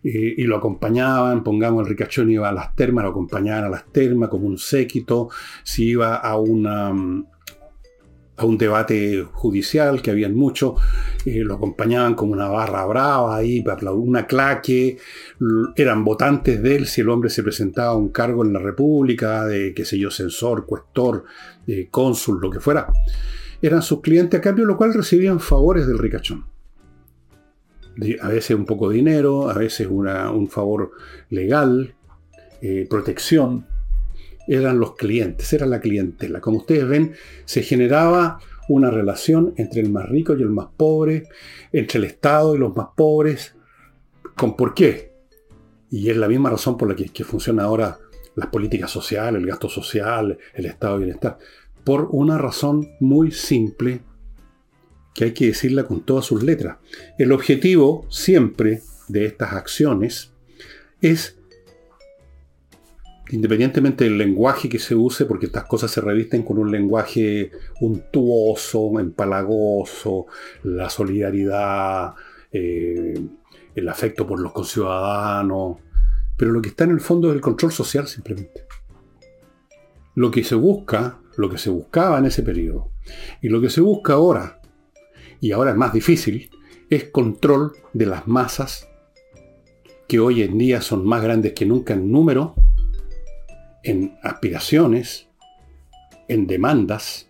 y 0.01 0.41
lo 0.43 0.55
acompañaban, 0.55 1.43
pongamos 1.43 1.81
el 1.81 1.89
ricachón 1.89 2.31
iba 2.31 2.47
a 2.47 2.53
las 2.53 2.73
termas, 2.73 3.03
lo 3.03 3.09
acompañaban 3.09 3.65
a 3.65 3.69
las 3.69 3.91
termas 3.91 4.29
como 4.29 4.47
un 4.47 4.57
séquito, 4.57 5.27
si 5.63 5.89
iba 5.89 6.15
a 6.15 6.37
una 6.37 6.93
a 8.37 8.45
un 8.45 8.57
debate 8.57 9.25
judicial, 9.33 10.01
que 10.01 10.11
habían 10.11 10.33
mucho, 10.33 10.75
eh, 11.25 11.41
lo 11.43 11.55
acompañaban 11.55 12.13
como 12.13 12.31
una 12.31 12.47
barra 12.47 12.85
brava 12.85 13.35
ahí, 13.35 13.65
una 13.91 14.27
claque, 14.27 14.97
eran 15.75 16.05
votantes 16.05 16.61
de 16.61 16.75
él 16.77 16.85
si 16.85 17.01
el 17.01 17.09
hombre 17.09 17.29
se 17.29 17.43
presentaba 17.43 17.89
a 17.89 17.97
un 17.97 18.09
cargo 18.09 18.45
en 18.45 18.53
la 18.53 18.59
República, 18.59 19.43
de 19.45 19.73
qué 19.73 19.83
sé 19.83 19.99
yo, 19.99 20.09
censor, 20.09 20.65
cuestor, 20.65 21.25
eh, 21.65 21.89
cónsul, 21.91 22.39
lo 22.39 22.49
que 22.49 22.61
fuera. 22.61 22.87
Eran 23.61 23.81
sus 23.81 24.01
clientes 24.01 24.39
a 24.39 24.41
cambio, 24.41 24.65
lo 24.65 24.77
cual 24.77 24.93
recibían 24.93 25.39
favores 25.39 25.87
del 25.87 25.97
ricachón. 25.97 26.45
a 28.21 28.27
veces 28.27 28.55
un 28.55 28.65
poco 28.65 28.89
de 28.89 28.97
dinero, 28.97 29.49
a 29.49 29.53
veces 29.53 29.87
un 29.87 30.47
favor 30.49 30.91
legal, 31.29 31.95
eh, 32.61 32.85
protección, 32.89 33.65
eran 34.47 34.79
los 34.79 34.95
clientes, 34.95 35.51
era 35.53 35.65
la 35.65 35.79
clientela. 35.79 36.39
Como 36.39 36.57
ustedes 36.57 36.87
ven, 36.87 37.13
se 37.45 37.63
generaba 37.63 38.39
una 38.69 38.91
relación 38.91 39.53
entre 39.57 39.81
el 39.81 39.89
más 39.89 40.07
rico 40.07 40.35
y 40.35 40.41
el 40.41 40.49
más 40.49 40.67
pobre, 40.77 41.27
entre 41.71 41.99
el 41.99 42.05
Estado 42.05 42.55
y 42.55 42.59
los 42.59 42.75
más 42.75 42.87
pobres. 42.95 43.55
¿Con 44.35 44.55
por 44.55 44.73
qué? 44.73 45.13
Y 45.89 46.09
es 46.09 46.17
la 46.17 46.27
misma 46.27 46.49
razón 46.49 46.77
por 46.77 46.87
la 46.87 46.95
que, 46.95 47.05
que 47.05 47.23
funciona 47.23 47.63
ahora 47.63 47.97
las 48.37 48.47
políticas 48.47 48.91
sociales, 48.91 49.41
el 49.41 49.47
gasto 49.47 49.67
social, 49.67 50.37
el 50.53 50.65
estado 50.65 50.93
de 50.93 51.05
bienestar. 51.05 51.37
Por 51.87 52.09
una 52.11 52.37
razón 52.37 52.89
muy 52.99 53.31
simple 53.31 54.01
que 55.15 55.23
hay 55.23 55.33
que 55.33 55.45
decirla 55.45 55.85
con 55.85 56.01
todas 56.01 56.25
sus 56.25 56.43
letras. 56.43 56.79
El 57.17 57.31
objetivo 57.31 58.05
siempre 58.09 58.81
de 59.07 59.25
estas 59.25 59.53
acciones 59.53 60.33
es 61.01 61.39
independientemente 63.29 64.03
del 64.03 64.17
lenguaje 64.17 64.67
que 64.67 64.79
se 64.79 64.95
use, 64.95 65.23
porque 65.23 65.45
estas 65.45 65.63
cosas 65.63 65.89
se 65.89 66.01
revisten 66.01 66.43
con 66.43 66.57
un 66.57 66.69
lenguaje 66.69 67.51
untuoso, 67.79 68.99
empalagoso, 68.99 70.25
la 70.63 70.89
solidaridad, 70.89 72.15
eh, 72.51 73.17
el 73.75 73.87
afecto 73.87 74.27
por 74.27 74.41
los 74.41 74.51
conciudadanos, 74.51 75.77
pero 76.35 76.51
lo 76.51 76.61
que 76.61 76.67
está 76.67 76.83
en 76.83 76.91
el 76.91 76.99
fondo 76.99 77.29
es 77.29 77.35
el 77.35 77.41
control 77.41 77.71
social 77.71 78.09
simplemente. 78.09 78.65
Lo 80.15 80.29
que 80.29 80.43
se 80.43 80.55
busca, 80.55 81.21
lo 81.37 81.49
que 81.49 81.57
se 81.57 81.69
buscaba 81.69 82.17
en 82.17 82.25
ese 82.25 82.43
periodo, 82.43 82.91
y 83.41 83.49
lo 83.49 83.61
que 83.61 83.69
se 83.69 83.81
busca 83.81 84.13
ahora, 84.13 84.59
y 85.39 85.51
ahora 85.51 85.71
es 85.71 85.77
más 85.77 85.93
difícil, 85.93 86.49
es 86.89 87.05
control 87.05 87.73
de 87.93 88.05
las 88.05 88.27
masas 88.27 88.87
que 90.07 90.19
hoy 90.19 90.41
en 90.41 90.57
día 90.57 90.81
son 90.81 91.05
más 91.05 91.21
grandes 91.21 91.53
que 91.53 91.65
nunca 91.65 91.93
en 91.93 92.11
número, 92.11 92.55
en 93.83 94.17
aspiraciones, 94.23 95.27
en 96.27 96.47
demandas. 96.47 97.27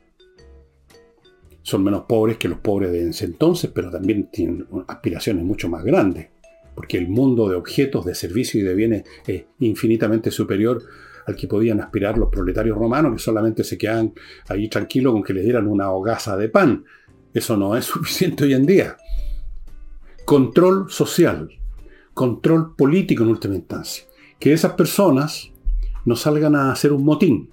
Son 1.64 1.84
menos 1.84 2.04
pobres 2.04 2.38
que 2.38 2.48
los 2.48 2.60
pobres 2.60 2.92
de 2.92 3.10
ese 3.10 3.26
entonces, 3.26 3.72
pero 3.74 3.90
también 3.90 4.30
tienen 4.32 4.68
aspiraciones 4.88 5.44
mucho 5.44 5.70
más 5.70 5.84
grandes, 5.84 6.30
porque 6.76 6.98
el 6.98 7.08
mundo 7.10 7.50
de 7.50 7.56
objetos, 7.56 8.06
de 8.06 8.16
servicios 8.16 8.64
y 8.64 8.66
de 8.66 8.76
bienes 8.76 9.04
es 9.26 9.46
infinitamente 9.60 10.32
superior 10.32 10.84
al 11.28 11.36
que 11.36 11.48
podían 11.48 11.82
aspirar 11.82 12.18
los 12.18 12.30
proletarios 12.30 12.78
romanos, 12.78 13.12
que 13.14 13.20
solamente 13.20 13.64
se 13.64 13.78
quedan 13.78 14.14
ahí 14.48 14.70
tranquilos 14.70 15.14
con 15.14 15.24
que 15.24 15.34
les 15.34 15.44
dieran 15.44 15.68
una 15.68 15.92
hogaza 15.92 16.38
de 16.38 16.48
pan. 16.50 16.86
Eso 17.34 17.58
no 17.58 17.76
es 17.76 17.86
suficiente 17.86 18.46
hoy 18.46 18.54
en 18.54 18.66
día. 18.66 18.98
Control 20.26 20.90
social, 20.90 21.50
control 22.14 22.76
político 22.76 23.24
en 23.24 23.30
última 23.30 23.56
instancia. 23.56 24.06
Que 24.40 24.54
esas 24.54 24.74
personas 24.74 25.52
no 26.06 26.16
salgan 26.16 26.56
a 26.56 26.72
hacer 26.72 26.94
un 26.94 27.04
motín. 27.04 27.50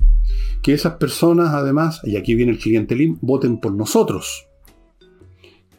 Que 0.62 0.72
esas 0.72 0.94
personas, 0.94 1.52
además, 1.52 2.00
y 2.04 2.16
aquí 2.16 2.34
viene 2.34 2.52
el 2.52 2.58
clientelismo, 2.58 3.18
voten 3.20 3.58
por 3.60 3.72
nosotros. 3.72 4.46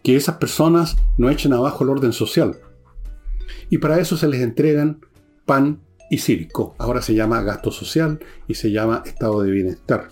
Que 0.03 0.15
esas 0.15 0.35
personas 0.35 0.97
no 1.17 1.29
echen 1.29 1.53
abajo 1.53 1.83
el 1.83 1.91
orden 1.91 2.13
social. 2.13 2.57
Y 3.69 3.77
para 3.77 3.99
eso 3.99 4.17
se 4.17 4.27
les 4.27 4.41
entregan 4.41 4.99
pan 5.45 5.79
y 6.09 6.17
circo. 6.19 6.75
Ahora 6.77 7.01
se 7.01 7.13
llama 7.13 7.41
gasto 7.41 7.71
social 7.71 8.19
y 8.47 8.55
se 8.55 8.71
llama 8.71 9.03
estado 9.05 9.41
de 9.41 9.51
bienestar. 9.51 10.09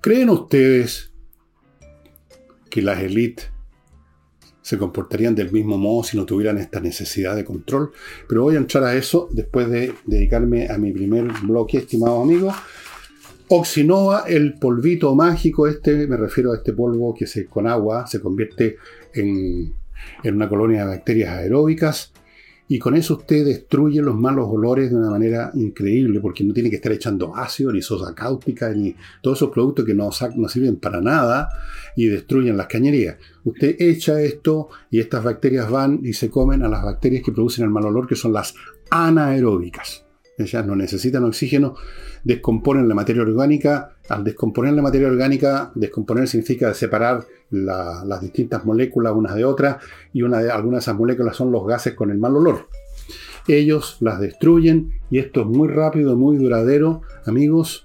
¿Creen 0.00 0.30
ustedes 0.30 1.12
que 2.70 2.82
las 2.82 3.00
élites 3.00 3.50
se 4.64 4.78
comportarían 4.78 5.34
del 5.34 5.52
mismo 5.52 5.76
modo 5.76 6.02
si 6.04 6.16
no 6.16 6.24
tuvieran 6.24 6.56
esta 6.56 6.80
necesidad 6.80 7.36
de 7.36 7.44
control. 7.44 7.92
Pero 8.26 8.44
voy 8.44 8.54
a 8.54 8.58
entrar 8.58 8.82
a 8.84 8.94
eso 8.94 9.28
después 9.30 9.68
de 9.68 9.92
dedicarme 10.06 10.68
a 10.68 10.78
mi 10.78 10.90
primer 10.90 11.30
bloque, 11.42 11.78
estimado 11.78 12.22
amigo. 12.22 12.50
Oxinova, 13.48 14.24
el 14.26 14.54
polvito 14.54 15.14
mágico, 15.14 15.68
este, 15.68 16.06
me 16.06 16.16
refiero 16.16 16.52
a 16.52 16.56
este 16.56 16.72
polvo 16.72 17.14
que 17.14 17.26
se, 17.26 17.44
con 17.44 17.66
agua 17.66 18.06
se 18.06 18.22
convierte 18.22 18.78
en, 19.12 19.74
en 20.22 20.34
una 20.34 20.48
colonia 20.48 20.80
de 20.80 20.96
bacterias 20.96 21.30
aeróbicas 21.30 22.14
y 22.74 22.78
con 22.80 22.96
eso 22.96 23.14
usted 23.14 23.44
destruye 23.44 24.02
los 24.02 24.16
malos 24.16 24.48
olores 24.50 24.90
de 24.90 24.96
una 24.96 25.08
manera 25.08 25.52
increíble, 25.54 26.18
porque 26.18 26.42
no 26.42 26.52
tiene 26.52 26.70
que 26.70 26.76
estar 26.76 26.90
echando 26.90 27.32
ácido, 27.36 27.72
ni 27.72 27.80
sosa 27.80 28.16
cáustica, 28.16 28.68
ni 28.70 28.96
todos 29.22 29.38
esos 29.38 29.50
productos 29.50 29.84
que 29.84 29.94
no, 29.94 30.10
no 30.34 30.48
sirven 30.48 30.74
para 30.78 31.00
nada 31.00 31.48
y 31.94 32.06
destruyen 32.06 32.56
las 32.56 32.66
cañerías. 32.66 33.16
Usted 33.44 33.76
echa 33.78 34.20
esto 34.20 34.70
y 34.90 34.98
estas 34.98 35.22
bacterias 35.22 35.70
van 35.70 36.00
y 36.02 36.14
se 36.14 36.30
comen 36.30 36.64
a 36.64 36.68
las 36.68 36.82
bacterias 36.82 37.22
que 37.22 37.30
producen 37.30 37.64
el 37.64 37.70
mal 37.70 37.84
olor, 37.84 38.08
que 38.08 38.16
son 38.16 38.32
las 38.32 38.56
anaeróbicas. 38.90 40.03
Ellas 40.36 40.66
no 40.66 40.74
necesitan 40.74 41.24
oxígeno, 41.24 41.74
descomponen 42.24 42.88
la 42.88 42.94
materia 42.94 43.22
orgánica. 43.22 43.96
Al 44.08 44.24
descomponer 44.24 44.72
la 44.74 44.82
materia 44.82 45.08
orgánica, 45.08 45.70
descomponer 45.74 46.26
significa 46.26 46.74
separar 46.74 47.24
las 47.50 48.20
distintas 48.20 48.64
moléculas 48.64 49.12
unas 49.14 49.34
de 49.34 49.44
otras, 49.44 49.76
y 50.12 50.22
una 50.22 50.40
de, 50.40 50.50
algunas 50.50 50.78
de 50.78 50.90
esas 50.90 50.96
moléculas 50.96 51.36
son 51.36 51.52
los 51.52 51.66
gases 51.66 51.94
con 51.94 52.10
el 52.10 52.18
mal 52.18 52.36
olor. 52.36 52.66
Ellos 53.46 53.98
las 54.00 54.20
destruyen 54.20 54.92
y 55.10 55.18
esto 55.18 55.42
es 55.42 55.46
muy 55.46 55.68
rápido, 55.68 56.16
muy 56.16 56.38
duradero, 56.38 57.02
amigos. 57.26 57.83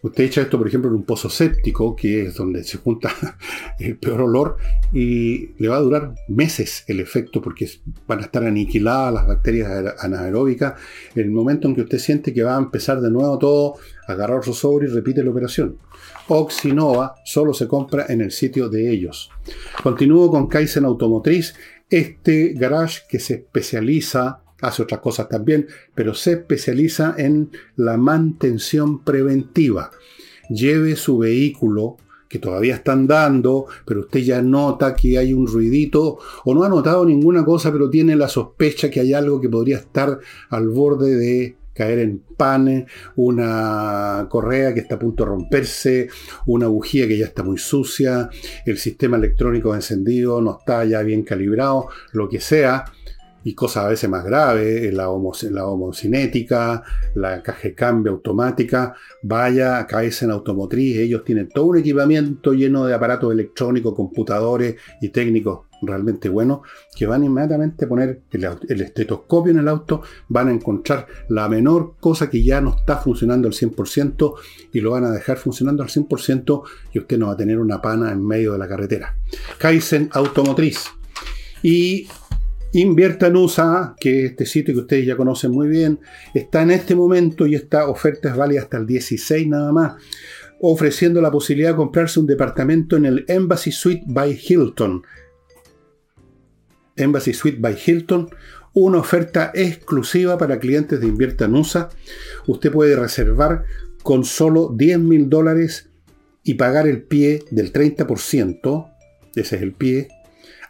Usted 0.00 0.24
echa 0.24 0.42
esto, 0.42 0.58
por 0.58 0.68
ejemplo, 0.68 0.88
en 0.90 0.96
un 0.96 1.04
pozo 1.04 1.28
séptico, 1.28 1.96
que 1.96 2.26
es 2.26 2.34
donde 2.36 2.62
se 2.62 2.78
junta 2.78 3.12
el 3.78 3.96
peor 3.96 4.22
olor, 4.22 4.56
y 4.92 5.50
le 5.58 5.68
va 5.68 5.76
a 5.76 5.80
durar 5.80 6.14
meses 6.28 6.84
el 6.86 7.00
efecto, 7.00 7.42
porque 7.42 7.68
van 8.06 8.20
a 8.20 8.22
estar 8.22 8.44
aniquiladas 8.44 9.14
las 9.14 9.26
bacterias 9.26 9.94
anaeróbicas. 9.98 10.74
En 11.14 11.22
el 11.22 11.30
momento 11.30 11.66
en 11.66 11.74
que 11.74 11.82
usted 11.82 11.98
siente 11.98 12.32
que 12.32 12.44
va 12.44 12.56
a 12.56 12.60
empezar 12.60 13.00
de 13.00 13.10
nuevo 13.10 13.38
todo, 13.38 13.74
agarrar 14.06 14.44
su 14.44 14.54
sobre 14.54 14.86
y 14.86 14.90
repite 14.90 15.24
la 15.24 15.30
operación. 15.30 15.76
Oxinova 16.28 17.16
solo 17.24 17.52
se 17.52 17.66
compra 17.66 18.06
en 18.08 18.20
el 18.20 18.30
sitio 18.30 18.68
de 18.68 18.90
ellos. 18.90 19.30
Continúo 19.82 20.30
con 20.30 20.46
Kaizen 20.46 20.84
Automotriz, 20.84 21.54
este 21.90 22.52
garage 22.52 23.02
que 23.08 23.18
se 23.18 23.34
especializa 23.34 24.42
hace 24.60 24.82
otras 24.82 25.00
cosas 25.00 25.28
también, 25.28 25.66
pero 25.94 26.14
se 26.14 26.32
especializa 26.32 27.14
en 27.16 27.50
la 27.76 27.96
mantención 27.96 29.04
preventiva. 29.04 29.90
Lleve 30.48 30.96
su 30.96 31.18
vehículo 31.18 31.96
que 32.28 32.38
todavía 32.38 32.74
está 32.74 32.92
andando, 32.92 33.66
pero 33.86 34.00
usted 34.00 34.20
ya 34.20 34.42
nota 34.42 34.94
que 34.94 35.18
hay 35.18 35.32
un 35.32 35.46
ruidito, 35.46 36.18
o 36.44 36.54
no 36.54 36.62
ha 36.62 36.68
notado 36.68 37.04
ninguna 37.06 37.44
cosa, 37.44 37.72
pero 37.72 37.88
tiene 37.88 38.16
la 38.16 38.28
sospecha 38.28 38.90
que 38.90 39.00
hay 39.00 39.14
algo 39.14 39.40
que 39.40 39.48
podría 39.48 39.78
estar 39.78 40.18
al 40.50 40.68
borde 40.68 41.14
de 41.16 41.56
caer 41.78 42.00
en 42.00 42.22
pan, 42.36 42.86
una 43.14 44.26
correa 44.28 44.74
que 44.74 44.80
está 44.80 44.96
a 44.96 44.98
punto 44.98 45.22
de 45.22 45.30
romperse, 45.30 46.08
una 46.46 46.66
bujía 46.66 47.06
que 47.06 47.16
ya 47.16 47.26
está 47.26 47.44
muy 47.44 47.56
sucia, 47.56 48.28
el 48.66 48.78
sistema 48.78 49.16
electrónico 49.16 49.72
encendido 49.74 50.40
no 50.40 50.58
está 50.58 50.84
ya 50.84 51.02
bien 51.02 51.22
calibrado, 51.22 51.88
lo 52.12 52.28
que 52.28 52.40
sea, 52.40 52.84
y 53.44 53.54
cosas 53.54 53.84
a 53.84 53.88
veces 53.88 54.10
más 54.10 54.24
graves, 54.24 54.92
la, 54.92 55.08
homocinética, 55.10 56.82
la 57.14 57.42
caja 57.42 57.68
de 57.68 57.74
cambio 57.74 58.12
automática, 58.12 58.94
vaya 59.22 59.78
a 59.78 59.86
en 60.02 60.30
Automotriz, 60.30 60.98
ellos 60.98 61.24
tienen 61.24 61.48
todo 61.48 61.66
un 61.66 61.78
equipamiento 61.78 62.52
lleno 62.52 62.86
de 62.86 62.94
aparatos 62.94 63.32
electrónicos, 63.32 63.94
computadores 63.94 64.76
y 65.00 65.08
técnicos 65.10 65.68
realmente 65.82 66.28
buenos, 66.28 66.60
que 66.96 67.06
van 67.06 67.24
inmediatamente 67.24 67.84
a 67.84 67.88
poner 67.88 68.22
el, 68.32 68.48
el, 68.68 68.80
estetoscopio 68.80 69.52
en 69.52 69.60
el 69.60 69.68
auto, 69.68 70.02
van 70.28 70.48
a 70.48 70.52
encontrar 70.52 71.06
la 71.28 71.48
menor 71.48 71.94
cosa 72.00 72.28
que 72.28 72.42
ya 72.42 72.60
no 72.60 72.74
está 72.76 72.96
funcionando 72.96 73.48
al 73.48 73.54
100% 73.54 74.34
y 74.72 74.80
lo 74.80 74.90
van 74.90 75.04
a 75.04 75.10
dejar 75.10 75.36
funcionando 75.36 75.82
al 75.82 75.88
100% 75.88 76.62
y 76.92 76.98
usted 76.98 77.18
no 77.18 77.28
va 77.28 77.34
a 77.34 77.36
tener 77.36 77.58
una 77.58 77.80
pana 77.80 78.10
en 78.10 78.26
medio 78.26 78.52
de 78.52 78.58
la 78.58 78.68
carretera. 78.68 79.16
Kaizen 79.58 80.08
Automotriz. 80.12 80.86
Y 81.62 82.08
Invierta 82.72 83.28
en 83.28 83.36
USA, 83.36 83.94
que 83.98 84.24
es 84.24 84.30
este 84.30 84.44
sitio 84.44 84.74
que 84.74 84.80
ustedes 84.80 85.06
ya 85.06 85.16
conocen 85.16 85.52
muy 85.52 85.68
bien, 85.68 86.00
está 86.34 86.62
en 86.62 86.70
este 86.70 86.94
momento 86.94 87.46
y 87.46 87.54
esta 87.54 87.88
oferta 87.88 88.28
es 88.28 88.36
válida 88.36 88.60
hasta 88.60 88.76
el 88.76 88.86
16 88.86 89.48
nada 89.48 89.72
más, 89.72 89.94
ofreciendo 90.60 91.22
la 91.22 91.30
posibilidad 91.30 91.70
de 91.70 91.76
comprarse 91.76 92.20
un 92.20 92.26
departamento 92.26 92.96
en 92.96 93.06
el 93.06 93.24
Embassy 93.26 93.72
Suite 93.72 94.04
by 94.06 94.38
Hilton. 94.38 95.02
Embassy 96.96 97.32
Suite 97.32 97.58
by 97.58 97.74
Hilton, 97.86 98.28
una 98.74 98.98
oferta 98.98 99.50
exclusiva 99.54 100.36
para 100.36 100.58
clientes 100.58 101.00
de 101.00 101.06
Invierta 101.06 101.46
en 101.46 101.54
USA. 101.54 101.88
Usted 102.46 102.70
puede 102.70 102.96
reservar 102.96 103.64
con 104.02 104.24
solo 104.24 104.74
10 104.76 104.98
mil 104.98 105.30
dólares 105.30 105.88
y 106.44 106.54
pagar 106.54 106.86
el 106.86 107.02
pie 107.02 107.44
del 107.50 107.72
30%, 107.72 108.92
ese 109.36 109.56
es 109.56 109.62
el 109.62 109.72
pie, 109.72 110.08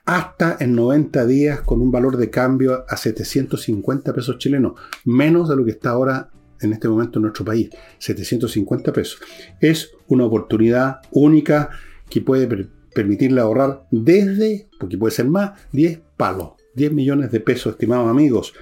hasta 0.08 0.56
en 0.58 0.74
90 0.74 1.26
días 1.26 1.60
con 1.60 1.82
un 1.82 1.92
valor 1.92 2.16
de 2.16 2.30
cambio 2.30 2.86
a 2.88 2.96
750 2.96 4.14
pesos 4.14 4.38
chilenos, 4.38 4.72
menos 5.04 5.50
de 5.50 5.56
lo 5.56 5.66
que 5.66 5.72
está 5.72 5.90
ahora 5.90 6.30
en 6.62 6.72
este 6.72 6.88
momento 6.88 7.18
en 7.18 7.24
nuestro 7.24 7.44
país, 7.44 7.68
750 7.98 8.90
pesos. 8.90 9.20
Es 9.60 9.90
una 10.06 10.24
oportunidad 10.24 11.00
única 11.10 11.68
que 12.08 12.22
puede 12.22 12.70
permitirle 12.94 13.42
ahorrar 13.42 13.84
desde, 13.90 14.70
porque 14.80 14.96
puede 14.96 15.14
ser 15.14 15.26
más, 15.26 15.60
10 15.72 16.00
palos, 16.16 16.52
10 16.74 16.90
millones 16.94 17.30
de 17.30 17.40
pesos, 17.40 17.72
estimados 17.74 18.08
amigos. 18.08 18.54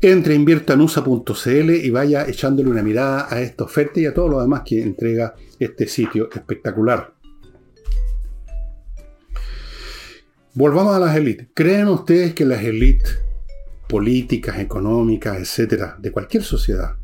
Entre 0.00 0.36
inviertanusa.cl 0.36 1.70
y 1.70 1.90
vaya 1.90 2.28
echándole 2.28 2.70
una 2.70 2.84
mirada 2.84 3.26
a 3.28 3.40
esta 3.40 3.64
oferta 3.64 3.98
y 3.98 4.06
a 4.06 4.14
todo 4.14 4.28
lo 4.28 4.40
demás 4.40 4.62
que 4.64 4.80
entrega 4.80 5.34
este 5.58 5.88
sitio 5.88 6.28
espectacular. 6.32 7.19
Volvamos 10.54 10.96
a 10.96 10.98
las 10.98 11.14
élites. 11.14 11.46
¿Creen 11.54 11.86
ustedes 11.86 12.34
que 12.34 12.44
las 12.44 12.64
élites 12.64 13.20
políticas, 13.88 14.58
económicas, 14.58 15.38
etcétera, 15.38 15.96
de 16.00 16.10
cualquier 16.10 16.42
sociedad, 16.42 16.96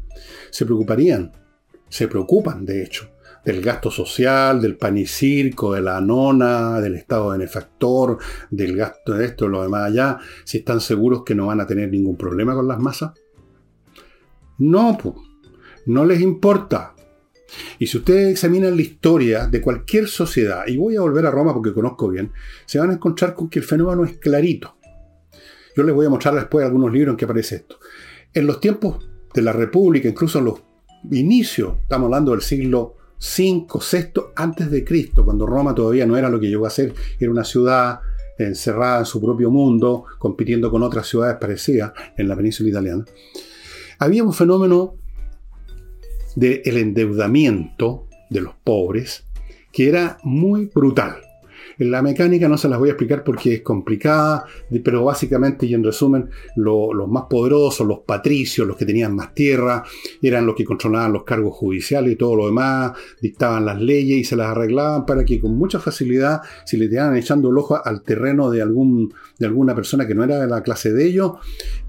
se 0.51 0.65
preocuparían? 0.65 1.31
Se 1.89 2.09
preocupan, 2.09 2.65
de 2.67 2.83
hecho, 2.83 3.09
del 3.45 3.63
gasto 3.63 3.89
social, 3.89 4.61
del 4.61 4.77
pan 4.77 4.99
y 4.99 5.07
circo, 5.07 5.75
de 5.75 5.81
la 5.81 6.01
nona, 6.01 6.81
del 6.81 6.97
estado 6.97 7.29
benefactor, 7.29 8.19
del 8.51 8.77
gasto 8.77 9.15
de 9.15 9.27
esto, 9.27 9.47
lo 9.47 9.63
demás 9.63 9.93
allá, 9.93 10.19
si 10.43 10.59
están 10.59 10.81
seguros 10.81 11.23
que 11.23 11.37
no 11.37 11.47
van 11.47 11.61
a 11.61 11.69
tener 11.69 11.89
ningún 11.89 12.17
problema 12.17 12.53
con 12.53 12.67
las 12.67 12.81
masas. 12.81 13.13
No, 14.59 14.99
pues, 15.01 15.15
no 15.87 16.05
les 16.05 16.21
importa. 16.21 16.96
Y 17.79 17.87
si 17.87 17.99
ustedes 17.99 18.31
examinan 18.31 18.77
la 18.77 18.83
historia 18.83 19.47
de 19.47 19.61
cualquier 19.61 20.09
sociedad, 20.09 20.67
y 20.67 20.77
voy 20.77 20.97
a 20.97 21.01
volver 21.01 21.27
a 21.27 21.31
Roma 21.31 21.55
porque 21.55 21.73
conozco 21.73 22.09
bien, 22.09 22.33
se 22.65 22.79
van 22.79 22.91
a 22.91 22.95
encontrar 22.95 23.35
con 23.35 23.49
que 23.49 23.61
el 23.61 23.65
fenómeno 23.65 24.05
es 24.05 24.19
clarito. 24.19 24.77
Yo 25.77 25.83
les 25.83 25.95
voy 25.95 26.07
a 26.07 26.11
mostrar 26.11 26.35
después 26.35 26.65
algunos 26.65 26.93
libros 26.93 27.13
en 27.13 27.17
que 27.17 27.25
aparece 27.25 27.57
esto. 27.57 27.79
En 28.33 28.47
los 28.47 28.61
tiempos 28.61 29.07
de 29.35 29.43
la 29.43 29.53
República, 29.53 30.09
incluso 30.09 30.39
en 30.39 30.47
los 30.47 30.63
inicios, 31.11 31.75
estamos 31.83 32.07
hablando 32.07 32.33
del 32.33 32.41
siglo 32.41 32.97
V, 33.19 33.67
VI 33.75 34.23
antes 34.35 34.71
de 34.71 34.85
Cristo, 34.85 35.25
cuando 35.25 35.47
Roma 35.47 35.75
todavía 35.75 36.07
no 36.07 36.17
era 36.17 36.29
lo 36.29 36.41
que 36.41 36.49
llegó 36.49 36.67
a 36.67 36.71
ser, 36.71 36.95
era 37.19 37.31
una 37.31 37.45
ciudad 37.45 38.01
encerrada 38.39 39.01
en 39.01 39.07
su 39.07 39.21
propio 39.21 39.51
mundo, 39.51 40.05
compitiendo 40.19 40.71
con 40.71 40.83
otras 40.83 41.07
ciudades 41.07 41.37
parecidas 41.41 41.93
en 42.17 42.29
la 42.29 42.37
península 42.37 42.71
italiana. 42.71 43.05
Había 43.99 44.25
un 44.25 44.33
fenómeno 44.33 44.97
del 46.37 46.77
endeudamiento 46.77 48.07
de 48.31 48.43
los 48.43 48.55
pobres, 48.63 49.25
que 49.73 49.89
era 49.89 50.19
muy 50.23 50.67
brutal. 50.73 51.26
La 51.79 52.01
mecánica 52.01 52.49
no 52.49 52.57
se 52.57 52.69
las 52.69 52.79
voy 52.79 52.89
a 52.89 52.93
explicar 52.93 53.23
porque 53.23 53.55
es 53.55 53.61
complicada, 53.61 54.47
pero 54.83 55.05
básicamente 55.05 55.67
y 55.67 55.75
en 55.75 55.85
resumen, 55.85 56.31
los 56.57 57.09
más 57.09 57.25
poderosos, 57.29 57.87
los 57.87 57.99
patricios, 58.01 58.67
los 58.67 58.77
que 58.77 58.87
tenían 58.87 59.15
más 59.15 59.35
tierra, 59.35 59.85
eran 60.23 60.47
los 60.47 60.55
que 60.55 60.65
controlaban 60.65 61.13
los 61.13 61.25
cargos 61.25 61.55
judiciales 61.55 62.13
y 62.13 62.17
todo 62.17 62.35
lo 62.35 62.47
demás, 62.47 62.93
dictaban 63.21 63.67
las 63.67 63.81
leyes 63.81 64.19
y 64.19 64.25
se 64.25 64.37
las 64.37 64.49
arreglaban 64.49 65.05
para 65.05 65.25
que 65.25 65.39
con 65.39 65.57
mucha 65.57 65.79
facilidad, 65.79 66.41
si 66.65 66.79
le 66.79 66.89
tiraban 66.89 67.17
echando 67.17 67.51
el 67.51 67.59
ojo 67.59 67.79
al 67.85 68.03
terreno 68.03 68.51
de, 68.51 68.63
algún, 68.63 69.13
de 69.39 69.47
alguna 69.47 69.75
persona 69.75 70.07
que 70.07 70.15
no 70.15 70.25
era 70.25 70.41
de 70.41 70.47
la 70.47 70.63
clase 70.63 70.93
de 70.93 71.07
ellos, 71.07 71.33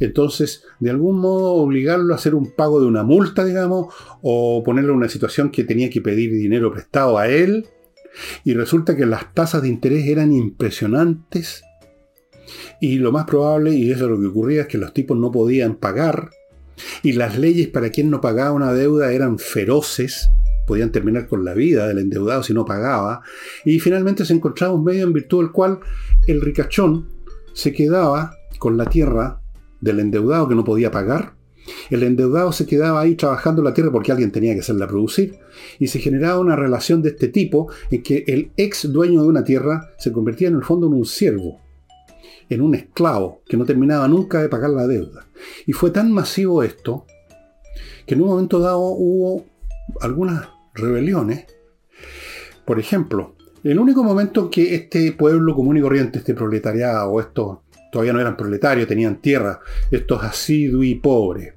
entonces 0.01 0.65
de 0.79 0.89
algún 0.89 1.19
modo 1.19 1.53
obligarlo 1.53 2.13
a 2.13 2.17
hacer 2.17 2.35
un 2.35 2.51
pago 2.51 2.81
de 2.81 2.87
una 2.87 3.03
multa, 3.03 3.45
digamos, 3.45 3.93
o 4.21 4.63
ponerlo 4.65 4.91
en 4.91 4.97
una 4.97 5.09
situación 5.09 5.49
que 5.49 5.63
tenía 5.63 5.89
que 5.89 6.01
pedir 6.01 6.31
dinero 6.33 6.73
prestado 6.73 7.17
a 7.17 7.29
él 7.29 7.67
y 8.43 8.53
resulta 8.53 8.95
que 8.95 9.05
las 9.05 9.33
tasas 9.33 9.61
de 9.61 9.69
interés 9.69 10.07
eran 10.07 10.33
impresionantes. 10.33 11.63
Y 12.79 12.97
lo 12.97 13.11
más 13.11 13.25
probable, 13.25 13.75
y 13.75 13.91
eso 13.91 14.05
es 14.05 14.11
lo 14.11 14.19
que 14.19 14.27
ocurría, 14.27 14.61
es 14.61 14.67
que 14.67 14.77
los 14.77 14.93
tipos 14.93 15.17
no 15.17 15.31
podían 15.31 15.75
pagar. 15.75 16.29
Y 17.03 17.13
las 17.13 17.37
leyes 17.37 17.67
para 17.67 17.89
quien 17.89 18.09
no 18.09 18.21
pagaba 18.21 18.51
una 18.51 18.73
deuda 18.73 19.11
eran 19.11 19.39
feroces. 19.39 20.29
Podían 20.65 20.91
terminar 20.91 21.27
con 21.27 21.45
la 21.45 21.53
vida 21.53 21.87
del 21.87 21.99
endeudado 21.99 22.43
si 22.43 22.53
no 22.53 22.65
pagaba. 22.65 23.21
Y 23.65 23.79
finalmente 23.79 24.25
se 24.25 24.33
encontraba 24.33 24.73
un 24.73 24.83
medio 24.83 25.03
en 25.03 25.13
virtud 25.13 25.43
del 25.43 25.51
cual 25.51 25.79
el 26.27 26.41
ricachón 26.41 27.09
se 27.53 27.73
quedaba 27.73 28.37
con 28.59 28.77
la 28.77 28.85
tierra 28.85 29.41
del 29.81 29.99
endeudado 29.99 30.47
que 30.47 30.55
no 30.55 30.63
podía 30.63 30.91
pagar 30.91 31.36
el 31.89 32.03
endeudado 32.03 32.51
se 32.51 32.65
quedaba 32.65 33.01
ahí 33.01 33.15
trabajando 33.15 33.61
la 33.61 33.73
tierra 33.73 33.91
porque 33.91 34.11
alguien 34.11 34.31
tenía 34.31 34.53
que 34.53 34.61
hacerla 34.61 34.87
producir 34.87 35.39
y 35.79 35.87
se 35.87 35.99
generaba 35.99 36.39
una 36.39 36.55
relación 36.55 37.01
de 37.01 37.09
este 37.09 37.27
tipo 37.27 37.69
en 37.91 38.03
que 38.03 38.23
el 38.27 38.51
ex 38.57 38.91
dueño 38.91 39.21
de 39.21 39.27
una 39.27 39.43
tierra 39.43 39.93
se 39.97 40.11
convertía 40.11 40.47
en 40.47 40.55
el 40.55 40.63
fondo 40.63 40.87
en 40.87 40.93
un 40.93 41.05
siervo, 41.05 41.59
en 42.49 42.61
un 42.61 42.75
esclavo 42.75 43.41
que 43.47 43.57
no 43.57 43.65
terminaba 43.65 44.07
nunca 44.07 44.41
de 44.41 44.49
pagar 44.49 44.69
la 44.71 44.87
deuda. 44.87 45.27
Y 45.65 45.73
fue 45.73 45.91
tan 45.91 46.11
masivo 46.11 46.63
esto 46.63 47.05
que 48.05 48.15
en 48.15 48.21
un 48.21 48.29
momento 48.29 48.59
dado 48.59 48.79
hubo 48.79 49.45
algunas 50.01 50.47
rebeliones. 50.73 51.45
Por 52.65 52.79
ejemplo, 52.79 53.35
el 53.63 53.79
único 53.79 54.03
momento 54.03 54.43
en 54.43 54.49
que 54.49 54.75
este 54.75 55.11
pueblo 55.11 55.55
común 55.55 55.77
y 55.77 55.81
corriente, 55.81 56.19
este 56.19 56.33
proletariado, 56.33 57.19
estos 57.19 57.59
todavía 57.91 58.13
no 58.13 58.19
eran 58.19 58.37
proletarios, 58.37 58.87
tenían 58.87 59.21
tierra, 59.21 59.59
estos 59.91 60.23
asiduos 60.23 60.85
y 60.85 60.95
pobres, 60.95 61.53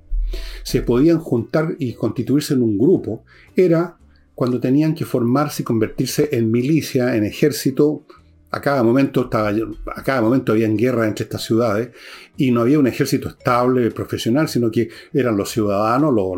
se 0.62 0.82
podían 0.82 1.18
juntar 1.18 1.76
y 1.78 1.94
constituirse 1.94 2.54
en 2.54 2.62
un 2.62 2.78
grupo 2.78 3.24
era 3.56 3.96
cuando 4.34 4.60
tenían 4.60 4.94
que 4.94 5.04
formarse 5.04 5.62
y 5.62 5.64
convertirse 5.64 6.30
en 6.32 6.50
milicia, 6.50 7.16
en 7.16 7.24
ejército. 7.24 8.04
A 8.52 8.60
cada 8.60 8.82
momento, 8.82 9.24
estaba, 9.24 9.50
a 9.50 10.02
cada 10.02 10.22
momento 10.22 10.52
había 10.52 10.68
guerra 10.68 11.06
entre 11.06 11.24
estas 11.24 11.44
ciudades 11.44 11.90
y 12.36 12.50
no 12.50 12.62
había 12.62 12.78
un 12.78 12.86
ejército 12.86 13.28
estable, 13.28 13.90
profesional, 13.90 14.48
sino 14.48 14.70
que 14.70 14.88
eran 15.12 15.36
los 15.36 15.50
ciudadanos, 15.50 16.12
los, 16.12 16.36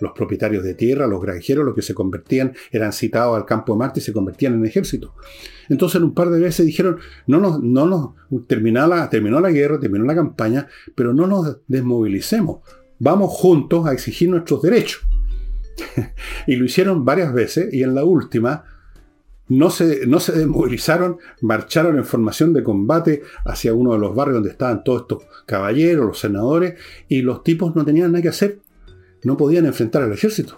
los 0.00 0.12
propietarios 0.12 0.64
de 0.64 0.74
tierra, 0.74 1.06
los 1.06 1.22
granjeros, 1.22 1.64
los 1.64 1.74
que 1.74 1.82
se 1.82 1.94
convertían, 1.94 2.52
eran 2.70 2.92
citados 2.92 3.36
al 3.36 3.46
campo 3.46 3.72
de 3.72 3.78
Marte 3.78 4.00
y 4.00 4.02
se 4.02 4.12
convertían 4.12 4.54
en 4.54 4.66
ejército. 4.66 5.14
Entonces 5.68 6.00
un 6.00 6.14
par 6.14 6.30
de 6.30 6.40
veces 6.40 6.66
dijeron, 6.66 6.98
no 7.26 7.40
nos, 7.40 7.62
no 7.62 7.86
nos, 7.86 8.46
terminó 8.46 8.86
la, 8.86 9.08
terminó 9.08 9.40
la 9.40 9.50
guerra, 9.50 9.78
terminó 9.78 10.04
la 10.04 10.14
campaña, 10.14 10.66
pero 10.94 11.14
no 11.14 11.26
nos 11.26 11.58
desmovilicemos. 11.66 12.60
Vamos 13.04 13.32
juntos 13.32 13.86
a 13.86 13.92
exigir 13.92 14.30
nuestros 14.30 14.62
derechos. 14.62 15.06
y 16.46 16.56
lo 16.56 16.64
hicieron 16.64 17.04
varias 17.04 17.34
veces 17.34 17.68
y 17.70 17.82
en 17.82 17.94
la 17.94 18.02
última 18.02 18.64
no 19.46 19.68
se, 19.68 20.06
no 20.06 20.20
se 20.20 20.32
desmovilizaron, 20.32 21.18
marcharon 21.42 21.98
en 21.98 22.06
formación 22.06 22.54
de 22.54 22.62
combate 22.62 23.22
hacia 23.44 23.74
uno 23.74 23.92
de 23.92 23.98
los 23.98 24.14
barrios 24.14 24.36
donde 24.36 24.52
estaban 24.52 24.82
todos 24.84 25.02
estos 25.02 25.22
caballeros, 25.44 26.06
los 26.06 26.18
senadores, 26.18 26.80
y 27.06 27.20
los 27.20 27.42
tipos 27.42 27.76
no 27.76 27.84
tenían 27.84 28.10
nada 28.10 28.22
que 28.22 28.30
hacer, 28.30 28.60
no 29.22 29.36
podían 29.36 29.66
enfrentar 29.66 30.02
al 30.02 30.12
ejército. 30.14 30.56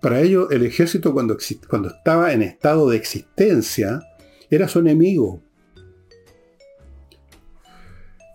Para 0.00 0.20
ellos 0.20 0.52
el 0.52 0.64
ejército 0.64 1.12
cuando, 1.12 1.36
cuando 1.68 1.88
estaba 1.88 2.32
en 2.32 2.42
estado 2.42 2.88
de 2.88 2.96
existencia 2.96 4.00
era 4.48 4.68
su 4.68 4.78
enemigo. 4.78 5.42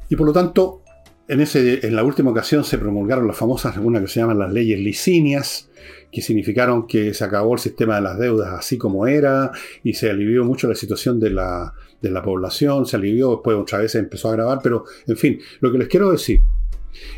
Y 0.10 0.18
por 0.18 0.28
lo 0.28 0.34
tanto, 0.34 0.83
en, 1.28 1.40
ese, 1.40 1.86
en 1.86 1.96
la 1.96 2.04
última 2.04 2.32
ocasión 2.32 2.64
se 2.64 2.78
promulgaron 2.78 3.28
las 3.28 3.38
famosas, 3.38 3.76
que 3.76 4.08
se 4.08 4.20
llaman 4.20 4.40
las 4.40 4.52
leyes 4.52 4.80
licinias, 4.80 5.70
que 6.12 6.22
significaron 6.22 6.88
que 6.88 7.14
se 7.14 7.24
acabó 7.24 7.54
el 7.54 7.60
sistema 7.60 7.96
de 7.96 8.02
las 8.02 8.20
deudas 8.20 8.54
así 8.54 8.78
como 8.78 9.08
era 9.08 9.52
y 9.84 9.94
se 9.94 10.10
alivió 10.10 10.44
mucho 10.44 10.68
la 10.68 10.76
situación 10.76 11.20
de 11.20 11.32
la, 11.32 11.74
de 12.02 12.12
la 12.12 12.22
población, 12.22 12.86
se 12.86 12.98
alivió, 12.98 13.32
después 13.32 13.58
otra 13.58 13.80
vez 13.80 13.92
se 13.94 14.00
empezó 14.00 14.30
a 14.30 14.32
agravar, 14.34 14.60
pero 14.62 14.86
en 15.08 15.18
fin, 15.18 15.40
lo 15.60 15.72
que 15.72 15.78
les 15.78 15.88
quiero 15.88 16.12
decir 16.12 16.40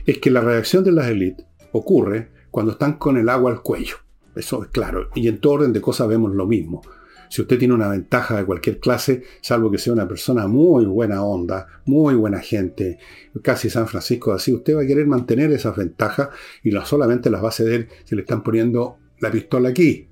es 0.06 0.20
que 0.20 0.32
la 0.32 0.41
reacción 0.41 0.84
de 0.84 0.91
las 0.91 1.08
élites 1.08 1.46
ocurre 1.72 2.30
cuando 2.52 2.72
están 2.72 2.94
con 2.94 3.18
el 3.18 3.28
agua 3.28 3.52
al 3.52 3.62
cuello. 3.62 3.98
Eso 4.36 4.63
es 4.63 4.70
claro. 4.70 5.10
Y 5.15 5.28
en 5.28 5.39
todo 5.39 5.54
orden 5.54 5.74
de 5.74 5.82
cosas 5.82 6.08
vemos 6.08 6.34
lo 6.34 6.46
mismo. 6.46 6.82
Si 7.30 7.42
usted 7.42 7.58
tiene 7.58 7.74
una 7.74 7.88
ventaja 7.88 8.38
de 8.38 8.46
cualquier 8.46 8.80
clase, 8.80 9.24
salvo 9.42 9.72
que 9.72 9.78
sea 9.78 9.94
una 9.94 10.08
persona 10.08 10.48
muy 10.48 10.86
buena 10.86 11.24
onda, 11.24 11.68
muy 11.86 12.16
buena 12.16 12.40
gente, 12.40 13.00
casi 13.42 13.70
San 13.70 13.88
Francisco 13.88 14.34
así, 14.34 14.54
usted 14.54 14.76
va 14.76 14.82
a 14.84 14.88
querer 14.88 15.08
mantener 15.08 15.52
esas 15.52 15.76
ventajas 15.76 16.30
y 16.64 16.72
no 16.72 16.86
solamente 16.86 17.30
las 17.30 17.44
va 17.44 17.50
a 17.50 17.52
ceder 17.52 17.90
si 18.04 18.16
le 18.16 18.22
están 18.22 18.44
poniendo 18.44 18.98
la 19.20 19.32
pistola 19.32 19.70
aquí. 19.70 20.08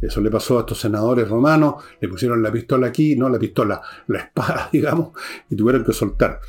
Eso 0.00 0.20
le 0.20 0.30
pasó 0.30 0.58
a 0.58 0.60
estos 0.60 0.80
senadores 0.80 1.28
romanos, 1.28 1.82
le 2.00 2.08
pusieron 2.08 2.42
la 2.42 2.52
pistola 2.52 2.86
aquí, 2.86 3.16
no 3.16 3.28
la 3.28 3.38
pistola, 3.38 3.80
la 4.06 4.18
espada, 4.20 4.68
digamos, 4.72 5.10
y 5.50 5.56
tuvieron 5.56 5.84
que 5.84 5.92
soltar. 5.92 6.40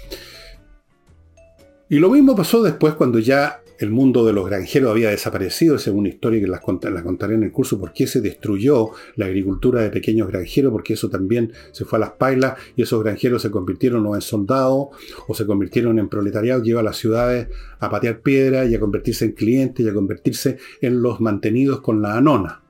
Y 1.89 1.97
lo 1.97 2.09
mismo 2.09 2.35
pasó 2.35 2.61
después 2.61 2.93
cuando 2.93 3.17
ya 3.17 3.61
el 3.79 3.91
mundo 3.91 4.25
de 4.25 4.33
los 4.33 4.45
granjeros 4.45 4.91
había 4.91 5.09
desaparecido, 5.09 5.79
según 5.79 6.01
una 6.01 6.09
historia 6.09 6.41
que 6.41 6.47
las, 6.47 6.59
contaré 6.59 7.35
en 7.35 7.43
el 7.43 7.51
curso, 7.51 7.79
por 7.79 7.93
qué 7.93 8.07
se 8.07 8.19
destruyó 8.19 8.91
la 9.15 9.27
agricultura 9.27 9.81
de 9.81 9.89
pequeños 9.89 10.27
granjeros, 10.27 10.71
porque 10.73 10.93
eso 10.93 11.09
también 11.09 11.53
se 11.71 11.85
fue 11.85 11.97
a 11.97 12.01
las 12.01 12.11
pailas 12.11 12.59
y 12.75 12.81
esos 12.81 13.01
granjeros 13.01 13.41
se 13.41 13.49
convirtieron 13.49 14.05
o 14.05 14.15
en 14.15 14.21
soldados 14.21 14.89
o 15.27 15.33
se 15.33 15.45
convirtieron 15.45 15.97
en 15.97 16.09
proletariado 16.09 16.61
que 16.61 16.69
iba 16.69 16.81
a 16.81 16.83
las 16.83 16.97
ciudades 16.97 17.47
a 17.79 17.89
patear 17.89 18.19
piedra 18.19 18.65
y 18.65 18.75
a 18.75 18.79
convertirse 18.81 19.23
en 19.23 19.31
clientes 19.31 19.85
y 19.85 19.89
a 19.89 19.93
convertirse 19.93 20.57
en 20.81 21.01
los 21.01 21.21
mantenidos 21.21 21.79
con 21.79 22.01
la 22.01 22.17
anona. 22.17 22.61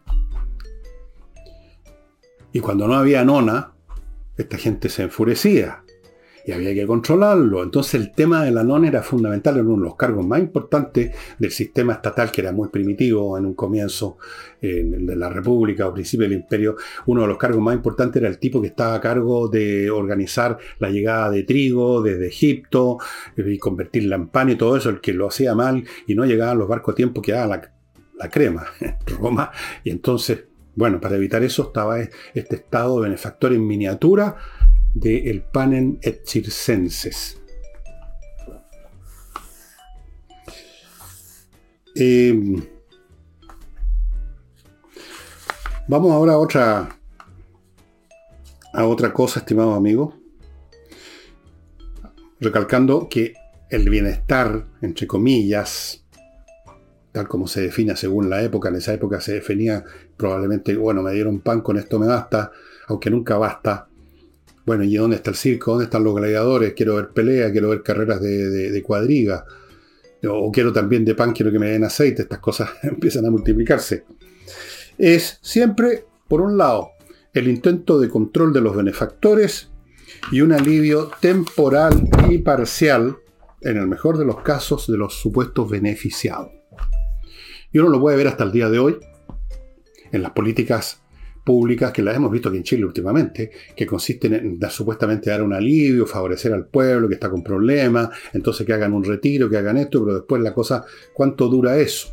Y 2.53 2.59
cuando 2.59 2.87
no 2.87 2.93
había 2.93 3.21
anona, 3.21 3.73
esta 4.37 4.57
gente 4.57 4.89
se 4.89 5.03
enfurecía 5.03 5.83
y 6.45 6.52
había 6.52 6.73
que 6.73 6.86
controlarlo. 6.86 7.63
Entonces 7.63 7.95
el 7.95 8.12
tema 8.12 8.43
de 8.43 8.52
la 8.52 8.63
era 8.86 9.02
fundamental, 9.02 9.58
en 9.58 9.67
uno 9.67 9.78
de 9.78 9.89
los 9.89 9.95
cargos 9.95 10.25
más 10.25 10.39
importantes 10.39 11.15
del 11.38 11.52
sistema 11.52 11.93
estatal, 11.93 12.32
que 12.32 12.41
era 12.41 12.52
muy 12.52 12.69
primitivo 12.69 13.38
en 13.38 13.45
un 13.45 13.54
comienzo 13.54 14.17
de 14.62 15.15
la 15.15 15.30
República 15.30 15.88
o 15.88 15.93
principio 15.93 16.28
del 16.28 16.38
Imperio. 16.38 16.75
Uno 17.06 17.21
de 17.21 17.28
los 17.28 17.38
cargos 17.38 17.62
más 17.62 17.75
importantes 17.75 18.21
era 18.21 18.30
el 18.30 18.38
tipo 18.38 18.62
que 18.62 18.67
estaba 18.67 18.95
a 18.95 19.02
cargo 19.02 19.47
de 19.47 19.89
organizar 19.89 20.58
la 20.80 20.89
llegada 20.89 21.30
de 21.32 21.43
trigo 21.43 22.02
desde 22.02 22.28
Egipto 22.28 22.97
y 23.36 23.58
convertirla 23.58 24.15
en 24.15 24.28
pan 24.28 24.49
y 24.49 24.56
todo 24.56 24.78
eso, 24.78 24.89
el 24.89 25.02
que 25.02 25.13
lo 25.13 25.28
hacía 25.28 25.56
mal 25.56 25.84
y 26.08 26.15
no 26.15 26.25
llegaban 26.25 26.58
los 26.58 26.67
barcos 26.67 26.93
a 26.93 26.95
tiempo, 26.95 27.21
quedaba 27.21 27.47
la, 27.47 27.73
la 28.17 28.30
crema 28.30 28.65
en 28.80 28.95
Roma. 29.19 29.52
Y 29.84 29.89
entonces, 29.91 30.45
bueno, 30.75 30.99
para 30.99 31.15
evitar 31.15 31.43
eso 31.43 31.63
estaba 31.63 31.99
este 31.99 32.56
estado 32.56 32.99
benefactor 32.99 33.54
en 33.54 33.65
miniatura 33.65 34.36
de 34.99 35.29
El 35.29 35.41
Panem 35.41 35.97
et 36.01 36.25
Circenses. 36.25 37.38
Eh, 41.95 42.33
vamos 45.88 46.12
ahora 46.12 46.33
a 46.33 46.38
otra, 46.38 46.89
a 48.73 48.85
otra 48.85 49.13
cosa, 49.13 49.39
estimado 49.39 49.73
amigo. 49.73 50.15
Recalcando 52.39 53.09
que 53.09 53.33
el 53.69 53.89
bienestar, 53.89 54.65
entre 54.81 55.07
comillas, 55.07 56.05
tal 57.12 57.27
como 57.27 57.47
se 57.47 57.62
define 57.62 57.95
según 57.95 58.29
la 58.29 58.41
época, 58.41 58.69
en 58.69 58.75
esa 58.75 58.93
época 58.93 59.19
se 59.19 59.33
definía 59.33 59.83
probablemente, 60.15 60.75
bueno, 60.75 61.01
me 61.01 61.12
dieron 61.12 61.39
pan, 61.41 61.62
con 61.62 61.77
esto 61.77 61.99
me 61.99 62.07
basta, 62.07 62.51
aunque 62.88 63.09
nunca 63.09 63.38
basta, 63.38 63.88
bueno, 64.65 64.83
¿y 64.83 64.95
dónde 64.95 65.15
está 65.15 65.31
el 65.31 65.35
circo? 65.35 65.71
¿Dónde 65.71 65.85
están 65.85 66.03
los 66.03 66.15
gladiadores? 66.15 66.73
Quiero 66.73 66.95
ver 66.95 67.09
pelea, 67.09 67.51
quiero 67.51 67.69
ver 67.69 67.81
carreras 67.81 68.21
de, 68.21 68.83
cuadriga. 68.85 69.45
O 70.27 70.51
quiero 70.51 70.73
también 70.73 71.05
de 71.05 71.15
pan, 71.15 71.31
quiero 71.31 71.51
que 71.51 71.59
me 71.59 71.69
den 71.69 71.83
aceite. 71.83 72.23
Estas 72.23 72.39
cosas 72.39 72.69
empiezan 72.83 73.25
a 73.25 73.31
multiplicarse. 73.31 74.05
Es 74.97 75.39
siempre, 75.41 76.05
por 76.27 76.41
un 76.41 76.57
lado, 76.57 76.91
el 77.33 77.47
intento 77.47 77.99
de 77.99 78.09
control 78.09 78.53
de 78.53 78.61
los 78.61 78.75
benefactores 78.75 79.69
y 80.31 80.41
un 80.41 80.51
alivio 80.51 81.09
temporal 81.19 82.09
y 82.29 82.39
parcial, 82.39 83.17
en 83.61 83.77
el 83.77 83.87
mejor 83.87 84.17
de 84.17 84.25
los 84.25 84.41
casos, 84.41 84.87
de 84.87 84.97
los 84.97 85.13
supuestos 85.15 85.69
beneficiados. 85.69 86.51
Y 87.71 87.79
uno 87.79 87.89
lo 87.89 87.99
puede 87.99 88.17
ver 88.17 88.27
hasta 88.27 88.43
el 88.43 88.51
día 88.51 88.69
de 88.69 88.79
hoy 88.79 88.97
en 90.11 90.21
las 90.21 90.31
políticas 90.31 91.01
públicas 91.49 91.91
que 91.91 92.03
las 92.03 92.15
hemos 92.15 92.29
visto 92.29 92.49
aquí 92.49 92.59
en 92.59 92.63
Chile 92.63 92.85
últimamente, 92.85 93.49
que 93.75 93.88
consisten 93.88 94.35
en 94.35 94.69
supuestamente 94.69 95.31
dar 95.31 95.41
un 95.41 95.51
alivio, 95.51 96.05
favorecer 96.05 96.53
al 96.53 96.67
pueblo 96.67 97.07
que 97.07 97.15
está 97.15 97.27
con 97.27 97.41
problemas, 97.41 98.12
entonces 98.33 98.67
que 98.67 98.73
hagan 98.73 98.93
un 98.93 99.03
retiro, 99.03 99.49
que 99.49 99.57
hagan 99.57 99.77
esto, 99.77 100.05
pero 100.05 100.17
después 100.17 100.43
la 100.43 100.53
cosa, 100.53 100.85
¿cuánto 101.12 101.47
dura 101.47 101.79
eso? 101.79 102.09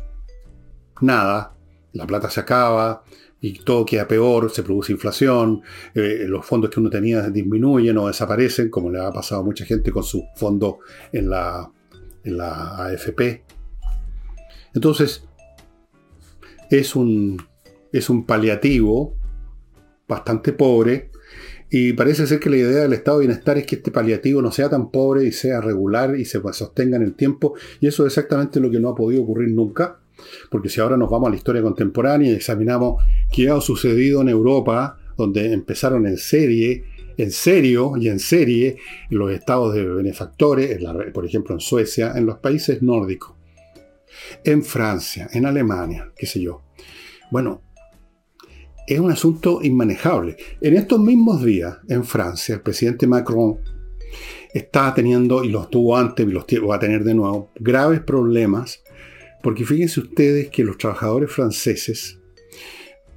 Nada, 1.01 1.53
la 1.93 2.07
plata 2.07 2.31
se 2.31 2.39
acaba 2.39 3.03
y 3.39 3.59
todo 3.59 3.85
queda 3.85 4.07
peor, 4.07 4.49
se 4.49 4.63
produce 4.63 4.91
inflación, 4.91 5.61
eh, 5.93 6.25
los 6.27 6.43
fondos 6.43 6.71
que 6.71 6.79
uno 6.79 6.89
tenía 6.89 7.29
disminuyen 7.29 7.95
o 7.99 8.07
desaparecen, 8.07 8.71
como 8.71 8.89
le 8.89 8.99
ha 8.99 9.11
pasado 9.11 9.41
a 9.41 9.45
mucha 9.45 9.65
gente 9.65 9.91
con 9.91 10.01
sus 10.01 10.23
fondos 10.35 10.77
en 11.11 11.29
la, 11.29 11.71
en 12.23 12.37
la 12.37 12.85
AFP. 12.85 13.43
Entonces, 14.73 15.27
es 16.71 16.95
un, 16.95 17.39
es 17.91 18.09
un 18.09 18.25
paliativo 18.25 19.16
bastante 20.07 20.53
pobre. 20.53 21.11
Y 21.69 21.93
parece 21.93 22.25
ser 22.27 22.39
que 22.39 22.49
la 22.49 22.57
idea 22.57 22.83
del 22.83 22.93
estado 22.93 23.19
de 23.19 23.27
bienestar 23.27 23.57
es 23.57 23.65
que 23.65 23.75
este 23.75 23.91
paliativo 23.91 24.41
no 24.41 24.51
sea 24.51 24.69
tan 24.69 24.89
pobre 24.89 25.25
y 25.25 25.31
sea 25.33 25.59
regular 25.59 26.17
y 26.17 26.23
se 26.23 26.41
sostenga 26.53 26.95
en 26.95 27.03
el 27.03 27.13
tiempo. 27.13 27.55
Y 27.81 27.87
eso 27.87 28.05
es 28.05 28.13
exactamente 28.13 28.59
lo 28.59 28.71
que 28.71 28.79
no 28.79 28.89
ha 28.89 28.95
podido 28.95 29.23
ocurrir 29.23 29.49
nunca. 29.49 29.99
Porque 30.49 30.69
si 30.69 30.79
ahora 30.79 30.97
nos 30.97 31.09
vamos 31.09 31.27
a 31.27 31.31
la 31.31 31.35
historia 31.35 31.61
contemporánea 31.61 32.31
y 32.31 32.35
examinamos 32.35 33.03
qué 33.31 33.49
ha 33.49 33.59
sucedido 33.59 34.21
en 34.21 34.29
Europa, 34.29 34.97
donde 35.17 35.51
empezaron 35.51 36.07
en 36.07 36.17
serie, 36.17 36.85
en 37.17 37.31
serio 37.31 37.93
y 37.97 38.07
en 38.07 38.19
serie 38.19 38.77
los 39.09 39.31
estados 39.31 39.73
de 39.73 39.83
benefactores, 39.83 40.79
por 41.13 41.25
ejemplo 41.25 41.55
en 41.55 41.59
Suecia, 41.59 42.13
en 42.15 42.25
los 42.25 42.37
países 42.37 42.81
nórdicos, 42.81 43.35
en 44.43 44.63
Francia, 44.63 45.27
en 45.33 45.45
Alemania, 45.45 46.11
qué 46.15 46.25
sé 46.25 46.41
yo. 46.41 46.63
Bueno, 47.29 47.61
es 48.87 48.99
un 48.99 49.11
asunto 49.11 49.59
inmanejable. 49.61 50.37
En 50.61 50.75
estos 50.75 50.99
mismos 50.99 51.43
días, 51.43 51.77
en 51.89 52.05
Francia, 52.05 52.55
el 52.55 52.61
presidente 52.61 53.05
Macron 53.05 53.59
está 54.53 54.93
teniendo, 54.93 55.43
y 55.43 55.49
los 55.49 55.69
tuvo 55.69 55.97
antes 55.97 56.25
y 56.25 56.31
los 56.31 56.45
va 56.45 56.77
a 56.77 56.79
tener 56.79 57.03
de 57.03 57.13
nuevo, 57.13 57.51
graves 57.59 57.99
problemas, 57.99 58.81
porque 59.43 59.65
fíjense 59.65 59.99
ustedes 59.99 60.49
que 60.49 60.63
los 60.63 60.77
trabajadores 60.77 61.29
franceses, 61.29 62.19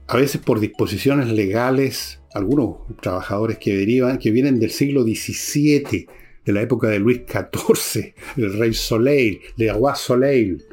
a 0.09 0.17
veces 0.17 0.41
por 0.41 0.59
disposiciones 0.59 1.29
legales, 1.29 2.21
algunos 2.35 2.79
trabajadores 3.01 3.59
que 3.59 3.77
derivan, 3.77 4.19
que 4.19 4.33
vienen 4.33 4.59
del 4.59 4.71
siglo 4.71 5.05
XVII, 5.05 6.07
de 6.45 6.53
la 6.53 6.63
época 6.63 6.89
de 6.89 6.99
Luis 6.99 7.23
XIV, 7.29 8.15
el 8.37 8.59
rey 8.59 8.75
Soleil, 8.75 9.41
de 9.57 9.73
Roi 9.73 9.93
Soleil, 9.95 10.65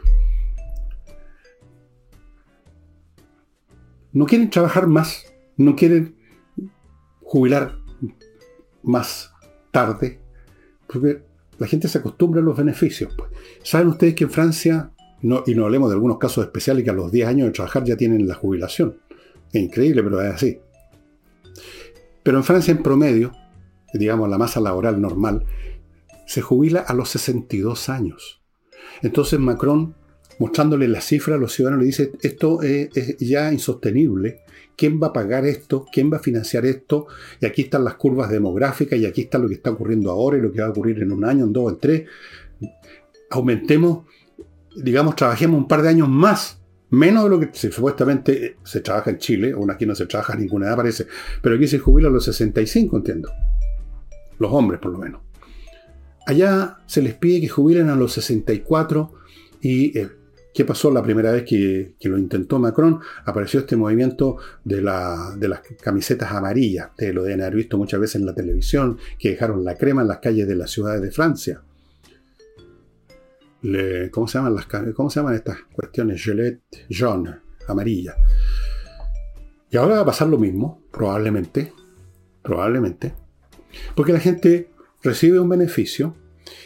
no 4.18 4.26
quieren 4.26 4.50
trabajar 4.50 4.88
más, 4.88 5.26
no 5.58 5.76
quieren 5.76 6.16
jubilar 7.22 7.78
más 8.84 9.32
tarde, 9.72 10.20
porque 10.88 11.22
la 11.60 11.68
gente 11.68 11.88
se 11.88 12.00
acostumbra 12.00 12.42
a 12.42 12.44
los 12.44 12.58
beneficios. 12.58 13.14
Pues. 13.16 13.30
¿Saben 13.64 13.90
ustedes 13.90 14.16
que 14.16 14.24
en 14.24 14.32
Francia 14.32 14.92
y 15.22 15.56
no 15.56 15.66
hablemos 15.66 15.90
de 15.90 15.96
algunos 15.96 16.18
casos 16.20 16.46
especiales 16.46 16.84
que 16.84 16.90
a 16.90 16.94
los 16.94 17.12
10 17.12 17.28
años 17.28 17.48
de 17.48 17.54
trabajar 17.54 17.84
ya 17.84 17.98
tienen 17.98 18.28
la 18.28 18.36
jubilación. 18.36 19.00
Es 19.52 19.62
increíble, 19.62 20.04
pero 20.04 20.22
es 20.22 20.34
así. 20.34 20.60
Pero 22.24 22.38
en 22.38 22.44
Francia, 22.44 22.72
en 22.72 22.84
promedio, 22.84 23.32
digamos 23.94 24.30
la 24.30 24.38
masa 24.38 24.60
laboral 24.60 25.02
normal, 25.02 25.46
se 26.26 26.42
jubila 26.42 26.82
a 26.82 26.94
los 26.94 27.10
62 27.10 27.90
años. 27.90 28.42
Entonces 29.02 29.40
Macron, 29.40 29.96
mostrándole 30.40 30.88
la 30.88 31.02
cifra 31.02 31.36
a 31.36 31.38
los 31.38 31.54
ciudadanos, 31.54 31.82
le 31.82 31.88
dice, 31.88 32.12
esto 32.22 32.62
es, 32.62 33.18
ya 33.20 33.52
insostenible. 33.52 34.42
¿Quién 34.76 35.02
va 35.02 35.08
a 35.08 35.14
pagar 35.14 35.46
esto? 35.46 35.86
¿Quién 35.92 36.12
va 36.12 36.18
a 36.18 36.20
financiar 36.20 36.66
esto? 36.66 37.08
Y 37.42 37.46
aquí 37.46 37.64
están 37.64 37.84
las 37.84 37.96
curvas 37.96 38.30
demográficas 38.30 39.00
y 39.00 39.06
aquí 39.06 39.22
está 39.22 39.40
lo 39.40 39.48
que 39.48 39.56
está 39.56 39.72
ocurriendo 39.72 40.12
ahora 40.12 40.38
y 40.38 40.42
lo 40.42 40.52
que 40.52 40.62
va 40.62 40.68
a 40.68 40.70
ocurrir 40.70 41.02
en 41.02 41.12
un 41.12 41.26
año, 41.26 41.46
en 41.46 41.54
dos, 41.54 41.74
en 41.74 41.80
tres. 41.80 42.04
Aumentemos, 43.32 44.06
digamos, 44.76 45.16
trabajemos 45.16 45.58
un 45.58 45.68
par 45.68 45.82
de 45.82 45.90
años 45.90 46.08
más 46.08 46.58
Menos 46.90 47.26
de 47.26 47.30
lo 47.30 47.40
que 47.40 47.50
supuestamente 47.70 48.58
se 48.64 48.80
trabaja 48.80 49.10
en 49.10 49.18
Chile, 49.18 49.52
aún 49.52 49.70
aquí 49.70 49.86
no 49.86 49.94
se 49.94 50.06
trabaja 50.06 50.34
a 50.34 50.38
ninguna 50.38 50.68
edad 50.68 50.78
parece, 50.78 51.06
pero 51.42 51.56
aquí 51.56 51.68
se 51.68 51.80
jubila 51.80 52.08
a 52.08 52.12
los 52.12 52.24
65, 52.24 52.96
entiendo. 52.96 53.30
Los 54.40 54.52
hombres, 54.54 54.80
por 54.80 54.94
lo 54.94 55.00
menos. 55.00 55.22
Allá 56.26 56.78
se 56.86 57.02
les 57.02 57.14
pide 57.16 57.42
que 57.42 57.50
jubilen 57.50 57.90
a 57.90 57.96
los 57.96 58.14
64 58.14 59.12
y 59.62 59.98
eh, 59.98 60.10
¿qué 60.54 60.66
pasó 60.66 60.92
la 60.92 61.04
primera 61.04 61.32
vez 61.32 61.44
que, 61.44 61.96
lo 62.02 62.18
intentó 62.18 62.60
Macron? 62.60 63.00
Apareció 63.26 63.60
este 63.62 63.76
movimiento 63.76 64.38
de, 64.64 64.78
de 64.78 65.48
las 65.48 65.62
camisetas 65.82 66.32
amarillas. 66.32 66.90
Ustedes 66.92 67.14
lo 67.14 67.24
deben 67.24 67.42
haber 67.42 67.56
visto 67.56 67.78
muchas 67.78 68.00
veces 68.00 68.16
en 68.16 68.26
la 68.26 68.34
televisión, 68.34 68.98
que 69.20 69.32
dejaron 69.32 69.64
la 69.64 69.76
crema 69.76 70.02
en 70.02 70.08
las 70.08 70.20
calles 70.20 70.48
de 70.48 70.56
las 70.56 70.72
ciudades 70.72 71.02
de 71.02 71.12
Francia. 71.12 71.62
¿cómo, 74.12 74.28
se 74.28 74.38
llaman 74.38 74.56
las, 74.56 74.66
¿Cómo 74.94 75.10
se 75.10 75.20
llaman 75.20 75.36
estas 75.36 75.58
cuestiones? 75.74 76.22
Gillette, 76.22 76.62
jaune, 76.90 77.38
amarilla. 77.68 78.16
Y 79.70 79.78
ahora 79.78 79.96
va 79.96 80.02
a 80.02 80.06
pasar 80.06 80.28
lo 80.28 80.38
mismo, 80.38 80.84
probablemente. 80.92 81.74
Probablemente. 82.42 83.14
Porque 83.96 84.14
la 84.14 84.20
gente 84.20 84.70
recibe 85.04 85.40
un 85.40 85.50
beneficio 85.50 86.16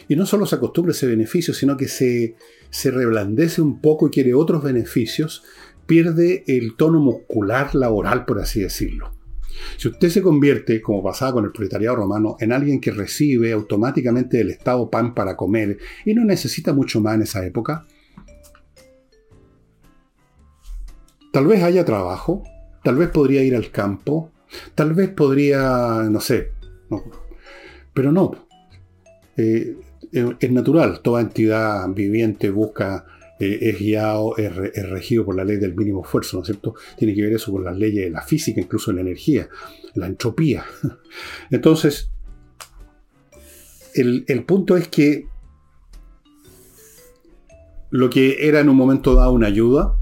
y 0.08 0.16
no 0.16 0.26
solo 0.26 0.46
se 0.46 0.56
acostumbra 0.56 0.92
a 0.92 0.94
ese 0.94 1.06
beneficio, 1.06 1.52
sino 1.52 1.76
que 1.76 1.88
se, 1.88 2.36
se 2.72 2.90
reblandece 2.90 3.60
un 3.60 3.80
poco 3.80 4.08
y 4.08 4.10
quiere 4.10 4.34
otros 4.34 4.64
beneficios, 4.64 5.44
pierde 5.86 6.42
el 6.46 6.74
tono 6.74 7.00
muscular 7.00 7.74
laboral, 7.74 8.24
por 8.24 8.40
así 8.40 8.62
decirlo. 8.62 9.12
Si 9.76 9.88
usted 9.88 10.08
se 10.08 10.22
convierte, 10.22 10.80
como 10.80 11.02
pasaba 11.02 11.34
con 11.34 11.44
el 11.44 11.52
proletariado 11.52 11.96
romano, 11.96 12.36
en 12.40 12.50
alguien 12.50 12.80
que 12.80 12.90
recibe 12.90 13.52
automáticamente 13.52 14.38
del 14.38 14.50
Estado 14.50 14.88
pan 14.90 15.14
para 15.14 15.36
comer 15.36 15.78
y 16.06 16.14
no 16.14 16.24
necesita 16.24 16.72
mucho 16.72 17.00
más 17.02 17.14
en 17.16 17.22
esa 17.22 17.44
época, 17.44 17.86
tal 21.30 21.46
vez 21.46 21.62
haya 21.62 21.84
trabajo, 21.84 22.42
tal 22.82 22.96
vez 22.96 23.10
podría 23.10 23.42
ir 23.42 23.54
al 23.54 23.70
campo, 23.70 24.30
tal 24.74 24.94
vez 24.94 25.10
podría, 25.10 26.04
no 26.10 26.20
sé, 26.20 26.52
pero 27.92 28.12
no. 28.12 28.32
Eh, 29.36 29.76
es 30.12 30.50
natural, 30.50 31.00
toda 31.00 31.22
entidad 31.22 31.88
viviente 31.88 32.50
busca 32.50 33.06
eh, 33.42 33.58
es 33.70 33.78
guiado, 33.80 34.36
es, 34.36 34.54
regido 34.88 35.24
por 35.24 35.34
la 35.34 35.44
ley 35.44 35.56
del 35.56 35.74
mínimo 35.74 36.02
esfuerzo, 36.04 36.36
¿no 36.36 36.42
es 36.42 36.46
cierto? 36.46 36.76
Tiene 36.96 37.12
que 37.12 37.22
ver 37.22 37.32
eso 37.32 37.50
con 37.50 37.64
las 37.64 37.76
leyes 37.76 38.04
de 38.04 38.10
la 38.10 38.22
física, 38.22 38.60
incluso 38.60 38.92
la 38.92 39.00
energía, 39.00 39.48
la 39.94 40.06
entropía. 40.06 40.64
Entonces, 41.50 42.12
el, 43.94 44.24
el 44.28 44.44
punto 44.44 44.76
es 44.76 44.86
que 44.86 45.26
lo 47.90 48.08
que 48.10 48.46
era 48.46 48.60
en 48.60 48.68
un 48.68 48.76
momento 48.76 49.14
dado 49.16 49.32
una 49.32 49.48
ayuda, 49.48 49.96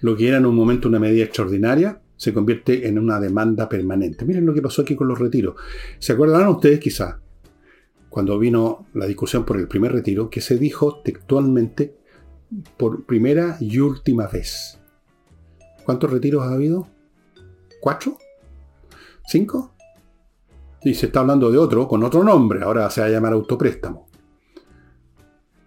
lo 0.00 0.16
que 0.16 0.26
era 0.26 0.38
en 0.38 0.46
un 0.46 0.56
momento 0.56 0.88
una 0.88 0.98
medida 0.98 1.22
extraordinaria, 1.22 2.02
se 2.16 2.32
convierte 2.32 2.88
en 2.88 2.98
una 2.98 3.20
demanda 3.20 3.68
permanente. 3.68 4.24
Miren 4.24 4.46
lo 4.46 4.52
que 4.52 4.62
pasó 4.62 4.82
aquí 4.82 4.96
con 4.96 5.06
los 5.06 5.18
retiros. 5.20 5.54
¿Se 6.00 6.12
acuerdan 6.12 6.48
ustedes 6.48 6.80
quizá, 6.80 7.21
cuando 8.12 8.38
vino 8.38 8.84
la 8.92 9.06
discusión 9.06 9.46
por 9.46 9.56
el 9.56 9.68
primer 9.68 9.90
retiro, 9.90 10.28
que 10.28 10.42
se 10.42 10.58
dijo 10.58 11.00
textualmente 11.02 11.96
por 12.76 13.06
primera 13.06 13.56
y 13.58 13.78
última 13.78 14.26
vez. 14.26 14.78
¿Cuántos 15.82 16.10
retiros 16.10 16.42
ha 16.42 16.52
habido? 16.52 16.88
¿Cuatro? 17.80 18.18
¿Cinco? 19.26 19.72
Y 20.82 20.92
se 20.92 21.06
está 21.06 21.20
hablando 21.20 21.50
de 21.50 21.56
otro, 21.56 21.88
con 21.88 22.04
otro 22.04 22.22
nombre, 22.22 22.62
ahora 22.62 22.90
se 22.90 23.00
va 23.00 23.06
a 23.06 23.10
llamar 23.10 23.32
autopréstamo. 23.32 24.06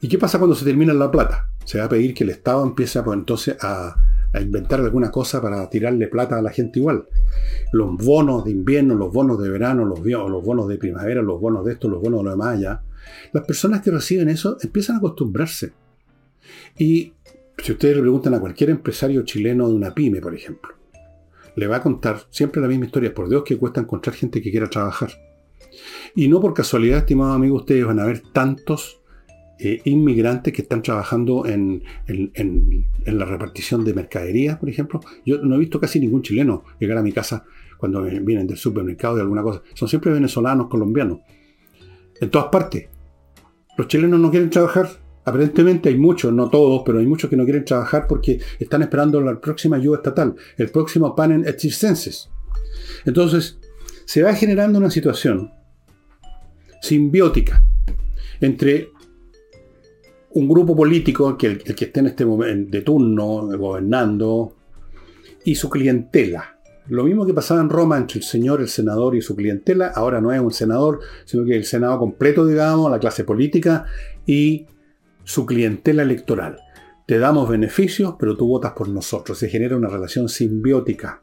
¿Y 0.01 0.07
qué 0.07 0.19
pasa 0.19 0.37
cuando 0.37 0.55
se 0.55 0.65
termina 0.65 0.93
la 0.93 1.09
plata? 1.09 1.49
Se 1.63 1.79
va 1.79 1.85
a 1.85 1.89
pedir 1.89 2.13
que 2.13 2.25
el 2.25 2.29
Estado 2.29 2.63
empiece 2.63 3.01
pues, 3.01 3.17
entonces 3.17 3.57
a, 3.59 3.95
inventar 4.41 4.79
alguna 4.79 5.11
cosa 5.11 5.41
para 5.41 5.69
tirarle 5.69 6.07
plata 6.07 6.37
a 6.37 6.41
la 6.41 6.51
gente 6.51 6.79
igual. 6.79 7.07
Los 7.71 7.95
bonos 7.97 8.45
de 8.45 8.51
invierno, 8.51 8.95
los 8.95 9.11
bonos 9.11 9.41
de 9.41 9.49
verano, 9.49 9.85
los, 9.85 9.99
los 9.99 10.43
bonos 10.43 10.67
de 10.67 10.77
primavera, 10.77 11.21
los 11.21 11.39
bonos 11.39 11.65
de 11.65 11.73
esto, 11.73 11.87
los 11.87 12.01
bonos 12.01 12.19
de 12.19 12.23
lo 12.25 12.31
demás 12.31 12.57
allá. 12.57 12.81
Las 13.33 13.45
personas 13.45 13.81
que 13.81 13.91
reciben 13.91 14.29
eso 14.29 14.57
empiezan 14.61 14.95
a 14.95 14.99
acostumbrarse. 14.99 15.73
Y 16.77 17.13
si 17.57 17.71
ustedes 17.71 17.95
le 17.95 18.01
preguntan 18.01 18.33
a 18.33 18.39
cualquier 18.39 18.69
empresario 18.69 19.23
chileno 19.23 19.67
de 19.67 19.75
una 19.75 19.93
pyme, 19.93 20.21
por 20.21 20.35
ejemplo, 20.35 20.73
le 21.55 21.67
va 21.67 21.77
a 21.77 21.81
contar 21.81 22.21
siempre 22.29 22.61
la 22.61 22.67
misma 22.67 22.85
historia. 22.85 23.13
Por 23.13 23.29
Dios 23.29 23.43
que 23.43 23.57
cuesta 23.57 23.81
encontrar 23.81 24.15
gente 24.15 24.41
que 24.41 24.51
quiera 24.51 24.69
trabajar. 24.69 25.11
Y 26.15 26.27
no 26.27 26.39
por 26.39 26.53
casualidad, 26.53 26.99
estimado 26.99 27.33
amigo, 27.33 27.57
ustedes 27.57 27.85
van 27.85 27.99
a 27.99 28.05
ver 28.05 28.21
tantos 28.33 29.01
eh, 29.59 29.81
inmigrantes 29.85 30.53
que 30.53 30.61
están 30.61 30.81
trabajando 30.81 31.45
en, 31.45 31.83
la 33.05 33.25
repartición 33.25 33.83
de 33.83 33.93
mercadería, 33.93 34.59
por 34.59 34.69
ejemplo. 34.69 34.99
Yo 35.25 35.41
no 35.41 35.55
he 35.55 35.59
visto 35.59 35.79
casi 35.79 35.99
ningún 35.99 36.21
chileno 36.21 36.63
llegar 36.79 36.97
a 36.97 37.03
mi 37.03 37.11
casa 37.11 37.45
cuando 37.77 38.01
vienen 38.03 38.47
del 38.47 38.57
supermercado 38.57 39.15
de 39.15 39.21
alguna 39.21 39.43
cosa. 39.43 39.61
Son 39.73 39.87
siempre 39.87 40.11
venezolanos, 40.11 40.67
colombianos. 40.67 41.19
En 42.19 42.29
todas 42.29 42.47
partes. 42.47 42.89
Los 43.77 43.87
chilenos 43.89 44.19
no 44.19 44.31
quieren 44.31 44.49
trabajar 44.49 44.87
Aparentemente 45.25 45.89
hay 45.89 45.97
muchos, 45.97 46.31
no 46.31 46.49
todos, 46.49 46.83
pero 46.85 46.99
hay 46.99 47.07
muchos 47.07 47.31
que 47.31 47.35
no 47.35 47.45
quieren 47.45 47.65
trabajar 47.65 48.05
porque 48.07 48.39
están 48.59 48.83
esperando 48.83 49.19
la 49.19 49.41
próxima 49.41 49.77
ayuda 49.77 49.97
estatal, 49.97 50.35
el 50.55 50.69
próximo 50.69 51.15
panel 51.15 51.47
et 51.47 51.59
Entonces, 53.05 53.57
se 54.05 54.21
va 54.21 54.35
generando 54.35 54.77
una 54.77 54.91
situación 54.91 55.51
simbiótica 56.79 57.63
entre 58.39 58.89
un 60.35 60.49
grupo 60.49 60.75
político, 60.75 61.37
que 61.37 61.47
el, 61.47 61.63
que 61.63 61.85
esté 61.85 62.01
en 62.01 62.07
este 62.07 62.25
momento 62.25 62.71
de 62.71 62.83
turno, 62.83 63.47
gobernando, 63.57 64.53
y 65.45 65.55
su 65.55 65.69
clientela. 65.69 66.59
Lo 66.87 67.05
mismo 67.05 67.25
que 67.25 67.33
pasaba 67.33 67.61
en 67.61 67.69
Roma 67.69 67.97
entre 67.97 68.19
el 68.19 68.25
señor, 68.25 68.59
el 68.59 68.67
senador 68.67 69.15
y 69.15 69.21
su 69.21 69.33
clientela, 69.35 69.87
ahora 69.95 70.19
no 70.19 70.33
es 70.33 70.41
un 70.41 70.51
senador, 70.51 70.99
sino 71.23 71.45
que 71.45 71.55
el 71.55 71.63
senado 71.63 71.97
completo, 71.99 72.45
digamos, 72.45 72.91
la 72.91 72.99
clase 72.99 73.23
política 73.23 73.85
y 74.25 74.67
su 75.23 75.45
clientela 75.45 76.03
electoral. 76.03 76.57
Te 77.07 77.17
damos 77.17 77.47
beneficios, 77.47 78.15
pero 78.19 78.35
tú 78.35 78.47
votas 78.47 78.73
por 78.73 78.89
nosotros. 78.89 79.37
Se 79.37 79.47
genera 79.47 79.77
una 79.77 79.87
relación 79.87 80.27
simbiótica. 80.27 81.21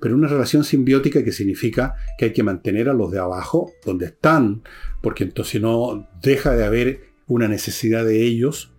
Pero 0.00 0.16
una 0.16 0.26
relación 0.26 0.64
simbiótica 0.64 1.22
que 1.22 1.30
significa 1.30 1.94
que 2.18 2.26
hay 2.26 2.32
que 2.32 2.42
mantener 2.42 2.88
a 2.88 2.94
los 2.94 3.12
de 3.12 3.20
abajo 3.20 3.70
donde 3.86 4.06
están, 4.06 4.62
porque 5.02 5.22
entonces 5.22 5.62
no 5.62 6.08
deja 6.20 6.56
de 6.56 6.64
haber 6.64 7.11
una 7.32 7.48
necesidad 7.48 8.04
de 8.04 8.22
ellos 8.22 8.72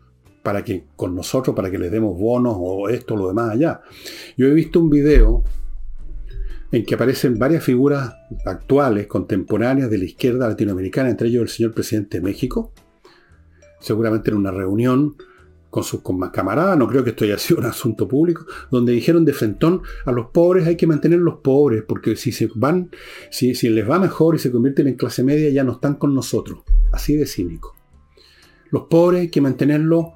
para 0.44 0.63
que 0.63 0.86
con 0.96 1.16
nosotros, 1.16 1.56
para 1.56 1.72
que 1.72 1.80
les 1.80 1.92
demos 1.92 2.20
bonos 2.20 2.56
o 2.58 2.89
esto 2.89 3.16
lo 3.16 3.28
demás 3.28 3.52
allá. 3.52 3.82
Yo 4.38 4.48
he 4.48 4.54
visto 4.54 4.80
un 4.80 4.89
video 4.89 5.44
en 6.72 6.86
que 6.86 6.96
aparecen 6.96 7.38
varias 7.38 7.63
figuras 7.63 8.13
actuales, 8.46 9.08
contemporáneas 9.08 9.89
de 9.89 9.98
la 9.98 10.06
izquierda 10.06 10.48
latinoamericana, 10.48 11.10
entre 11.10 11.30
ellos 11.30 11.44
el 11.44 11.50
señor 11.50 11.74
presidente 11.74 12.18
de 12.18 12.24
México, 12.24 12.74
seguramente 13.80 14.32
en 14.32 14.38
una 14.38 14.52
reunión 14.52 15.16
con 15.70 15.84
sus 15.84 16.02
camaradas, 16.32 16.78
no 16.78 16.88
creo 16.88 17.04
que 17.04 17.12
esto 17.12 17.26
haya 17.26 17.38
sido 17.39 17.60
un 17.60 17.66
asunto 17.66 18.08
público, 18.08 18.46
donde 18.70 18.92
dijeron 18.92 19.26
de 19.26 19.34
frentón 19.34 19.82
a 20.06 20.12
los 20.12 20.28
pobres 20.28 20.68
hay 20.68 20.78
que 20.78 20.86
mantenerlos 20.86 21.39
pobres, 21.44 21.84
porque 21.88 22.16
si 22.16 22.32
se 22.32 22.48
van, 22.54 22.92
si, 23.32 23.56
si 23.56 23.70
les 23.70 23.89
va 23.89 23.98
mejor 23.98 24.36
y 24.36 24.39
se 24.39 24.52
convierten 24.52 24.88
en 24.88 24.96
clase 24.96 25.24
media, 25.24 25.50
ya 25.50 25.63
no 25.63 25.72
están 25.72 25.96
con 25.96 26.13
nosotros. 26.13 26.60
Así 26.92 27.16
de 27.16 27.26
cínico. 27.26 27.76
Los 28.74 28.86
pobres 28.86 29.22
hay 29.22 29.30
que 29.30 29.40
mantenerlos 29.40 30.08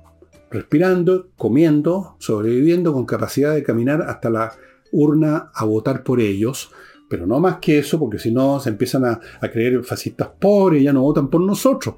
respirando, 0.49 1.29
comiendo, 1.37 2.15
sobreviviendo, 2.17 2.91
con 2.91 3.05
capacidad 3.05 3.53
de 3.53 3.61
caminar 3.61 4.01
hasta 4.01 4.31
la 4.31 4.51
urna 4.91 5.51
a 5.53 5.63
votar 5.63 6.03
por 6.03 6.19
ellos, 6.19 6.71
pero 7.07 7.27
no 7.27 7.39
más 7.39 7.57
que 7.57 7.77
eso, 7.77 7.99
porque 7.99 8.17
si 8.17 8.31
no 8.31 8.59
se 8.59 8.69
empiezan 8.69 9.05
a, 9.05 9.19
creer 9.41 9.83
fascistas 9.83 10.29
pobres 10.39 10.81
ya 10.81 10.91
no 10.91 11.03
votan 11.03 11.29
por 11.29 11.41
nosotros. 11.41 11.97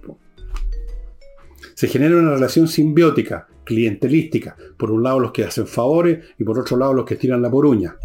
Se 1.75 1.87
genera 1.87 2.17
una 2.17 2.31
relación 2.31 2.67
simbiótica, 2.67 3.47
clientelística. 3.63 4.57
Por 4.75 4.91
un 4.91 5.01
lado 5.01 5.21
los 5.21 5.31
que 5.31 5.45
hacen 5.45 5.65
favores 5.65 6.25
y 6.37 6.43
por 6.43 6.59
otro 6.59 6.75
lado 6.75 6.93
los 6.93 7.05
que 7.05 7.15
tiran 7.15 7.41
la 7.41 7.49
poruña. 7.49 7.95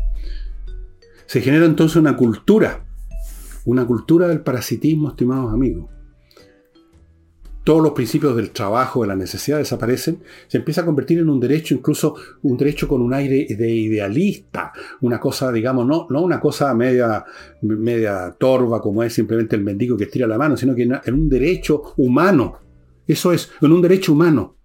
Se 1.26 1.40
genera 1.40 1.66
entonces 1.66 1.96
una 1.96 2.16
cultura, 2.16 2.84
una 3.64 3.84
cultura 3.84 4.28
del 4.28 4.42
parasitismo, 4.42 5.08
estimados 5.08 5.52
amigos. 5.52 5.93
Todos 7.64 7.82
los 7.82 7.92
principios 7.92 8.36
del 8.36 8.50
trabajo, 8.50 9.02
de 9.02 9.08
la 9.08 9.16
necesidad 9.16 9.58
desaparecen, 9.58 10.18
se 10.46 10.58
empieza 10.58 10.82
a 10.82 10.84
convertir 10.84 11.18
en 11.18 11.30
un 11.30 11.40
derecho, 11.40 11.74
incluso 11.74 12.14
un 12.42 12.56
derecho 12.56 12.86
con 12.86 13.00
un 13.00 13.12
aire 13.14 13.46
de 13.56 13.74
idealista, 13.74 14.72
una 15.00 15.18
cosa, 15.18 15.50
digamos, 15.50 15.86
no, 15.86 16.06
no 16.10 16.20
una 16.20 16.38
cosa 16.38 16.72
media, 16.74 17.24
media 17.62 18.34
torva 18.38 18.80
como 18.80 19.02
es 19.02 19.14
simplemente 19.14 19.56
el 19.56 19.64
mendigo 19.64 19.96
que 19.96 20.04
estira 20.04 20.26
la 20.26 20.38
mano, 20.38 20.56
sino 20.56 20.74
que 20.74 20.82
en 20.82 21.14
un 21.14 21.28
derecho 21.28 21.94
humano. 21.96 22.58
Eso 23.06 23.32
es, 23.32 23.50
en 23.60 23.72
un 23.72 23.82
derecho 23.82 24.12
humano 24.12 24.56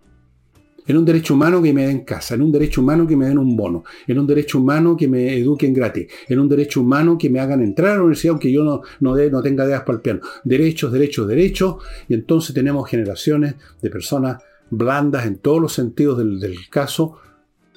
en 0.90 0.98
un 0.98 1.06
derecho 1.06 1.36
humano 1.36 1.62
que 1.62 1.72
me 1.72 1.86
den 1.86 2.00
casa, 2.00 2.34
en 2.34 2.42
un 2.42 2.52
derecho 2.52 2.82
humano 2.82 3.06
que 3.06 3.16
me 3.16 3.28
den 3.28 3.38
un 3.38 3.56
bono, 3.56 3.84
en 4.08 4.18
un 4.18 4.26
derecho 4.26 4.58
humano 4.58 4.98
que 4.98 5.08
me 5.08 5.38
eduquen 5.38 5.72
gratis, 5.72 6.08
en 6.28 6.40
un 6.40 6.50
derecho 6.50 6.82
humano 6.82 7.16
que 7.16 7.30
me 7.30 7.40
hagan 7.40 7.62
entrar 7.62 7.92
a 7.92 7.96
la 7.98 8.02
universidad 8.02 8.32
aunque 8.32 8.52
yo 8.52 8.64
no, 9.00 9.42
tenga 9.44 9.66
ideas 9.66 9.82
para 9.82 9.98
el 9.98 10.02
piano. 10.02 10.22
Derechos, 10.44 10.92
derechos, 10.92 11.28
derechos. 11.28 11.76
Y 12.08 12.16
entonces 12.16 12.56
tenemos 12.56 12.90
generaciones 12.90 13.54
de 13.80 13.90
personas 13.92 14.42
blandas 14.72 15.28
en 15.28 15.38
todos 15.38 15.62
los 15.62 15.74
sentidos 15.74 16.18
del 16.18 16.58
caso, 16.72 17.20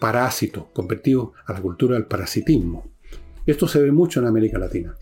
parásitos, 0.00 0.64
convertidos 0.72 1.32
a 1.44 1.52
la 1.52 1.60
cultura 1.60 1.96
del 1.96 2.06
parasitismo. 2.06 2.92
Esto 3.44 3.68
se 3.68 3.82
ve 3.82 3.92
mucho 3.92 4.20
en 4.20 4.26
América 4.26 4.58
Latina. 4.58 4.96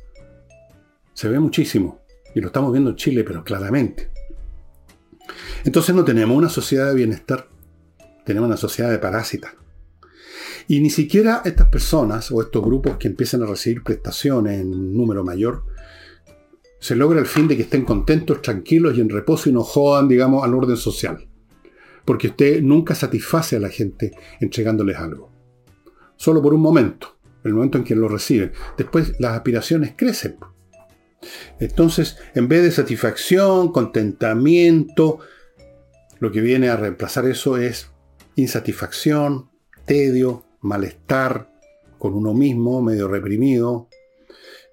Se 1.15 1.29
ve 1.29 1.39
muchísimo. 1.39 2.01
Y 2.35 2.41
lo 2.41 2.49
estamos 2.49 2.73
viendo 2.73 2.91
en 2.91 2.97
Chile, 2.97 3.23
pero 3.23 3.45
claramente. 3.45 4.11
Entonces 5.65 5.95
no 5.95 6.05
tenemos 6.05 6.37
una 6.37 6.49
sociedad 6.49 6.89
de 6.89 6.97
bienestar 6.97 7.47
tenemos 8.31 8.47
una 8.47 8.57
sociedad 8.57 8.93
de 8.93 9.01
parásitas. 9.01 9.55
Y 10.69 10.79
ni 10.79 10.89
siquiera 10.89 11.43
estas 11.45 11.67
personas 11.67 12.31
o 12.31 12.41
estos 12.41 12.63
grupos 12.63 12.97
que 12.97 13.09
empiezan 13.09 13.43
a 13.43 13.47
recibir 13.47 13.83
prestaciones 13.83 14.61
en 14.61 14.73
un 14.73 14.97
número 14.97 15.25
mayor, 15.25 15.65
se 16.79 16.95
logra 16.95 17.19
el 17.19 17.27
fin 17.27 17.49
de 17.49 17.57
que 17.57 17.63
estén 17.63 17.85
contentos, 17.85 18.41
tranquilos 18.41 18.97
y 18.97 19.01
en 19.01 19.09
reposo 19.09 19.49
y 19.49 19.53
no 19.53 19.65
jodan, 19.65 20.07
digamos, 20.07 20.45
al 20.45 20.55
orden 20.55 20.77
social. 20.77 21.27
Porque 22.05 22.29
usted 22.29 22.63
nunca 22.63 22.95
satisface 22.95 23.57
a 23.57 23.61
la 23.61 23.69
gente 23.69 24.13
entregándoles 24.39 24.97
algo. 24.97 25.33
Solo 26.15 26.41
por 26.41 26.55
un 26.55 26.61
momento, 26.61 27.17
el 27.43 27.53
momento 27.53 27.79
en 27.79 27.85
que 27.85 27.97
lo 27.97 28.07
reciben. 28.07 28.53
Después 28.79 29.15
las 29.19 29.33
aspiraciones 29.33 29.95
crecen. 29.97 30.37
Entonces, 31.59 32.17
en 32.37 32.47
vez 32.47 32.63
de 32.63 32.71
satisfacción, 32.71 33.73
contentamiento, 33.73 35.19
lo 36.21 36.31
que 36.31 36.41
viene 36.41 36.69
a 36.69 36.77
reemplazar 36.77 37.27
eso 37.27 37.57
es 37.57 37.90
insatisfacción, 38.37 39.51
tedio, 39.85 40.45
malestar 40.61 41.51
con 41.99 42.15
uno 42.15 42.33
mismo, 42.33 42.81
medio 42.81 43.09
reprimido, 43.09 43.89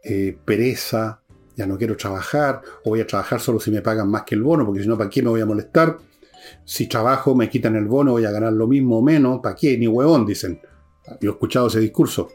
eh, 0.03 0.37
pereza, 0.45 1.21
ya 1.55 1.65
no 1.65 1.77
quiero 1.77 1.97
trabajar, 1.97 2.61
o 2.85 2.91
voy 2.91 3.01
a 3.01 3.07
trabajar 3.07 3.39
solo 3.39 3.59
si 3.59 3.71
me 3.71 3.81
pagan 3.81 4.09
más 4.09 4.23
que 4.23 4.35
el 4.35 4.43
bono, 4.43 4.65
porque 4.65 4.81
si 4.81 4.87
no, 4.87 4.97
¿para 4.97 5.09
qué 5.09 5.21
me 5.21 5.29
voy 5.29 5.41
a 5.41 5.45
molestar? 5.45 5.97
Si 6.63 6.87
trabajo, 6.87 7.35
me 7.35 7.49
quitan 7.49 7.75
el 7.75 7.85
bono, 7.85 8.11
voy 8.11 8.25
a 8.25 8.31
ganar 8.31 8.53
lo 8.53 8.67
mismo 8.67 8.99
o 8.99 9.01
menos, 9.01 9.39
¿para 9.41 9.55
qué? 9.55 9.77
Ni 9.77 9.87
huevón, 9.87 10.25
dicen. 10.25 10.61
Yo 11.19 11.31
he 11.31 11.33
escuchado 11.33 11.67
ese 11.67 11.79
discurso. 11.79 12.29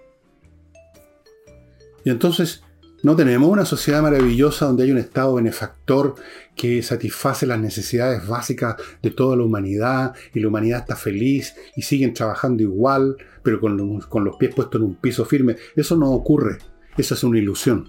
Y 2.04 2.10
entonces 2.10 2.62
no 3.02 3.16
tenemos 3.16 3.50
una 3.50 3.64
sociedad 3.64 4.00
maravillosa 4.00 4.66
donde 4.66 4.84
hay 4.84 4.92
un 4.92 4.98
Estado 4.98 5.34
benefactor 5.34 6.14
que 6.54 6.82
satisface 6.82 7.46
las 7.46 7.58
necesidades 7.58 8.26
básicas 8.26 8.76
de 9.02 9.10
toda 9.10 9.36
la 9.36 9.42
humanidad 9.42 10.14
y 10.32 10.40
la 10.40 10.48
humanidad 10.48 10.80
está 10.80 10.94
feliz 10.94 11.54
y 11.74 11.82
siguen 11.82 12.14
trabajando 12.14 12.62
igual, 12.62 13.16
pero 13.42 13.60
con, 13.60 14.24
los 14.24 14.36
pies 14.36 14.54
puestos 14.54 14.80
en 14.80 14.86
un 14.86 14.94
piso 14.94 15.24
firme. 15.24 15.56
Eso 15.74 15.96
no 15.96 16.12
ocurre. 16.12 16.58
Esa 16.96 17.14
es 17.14 17.24
una 17.24 17.38
ilusión. 17.38 17.88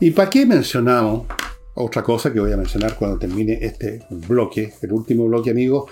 ¿Y 0.00 0.10
para 0.12 0.30
qué 0.30 0.46
mencionamos 0.46 1.26
otra 1.74 2.02
cosa 2.02 2.32
que 2.32 2.40
voy 2.40 2.52
a 2.52 2.56
mencionar 2.56 2.96
cuando 2.96 3.18
termine 3.18 3.58
este 3.60 4.06
bloque, 4.08 4.72
el 4.80 4.92
último 4.92 5.26
bloque, 5.26 5.50
amigo? 5.50 5.86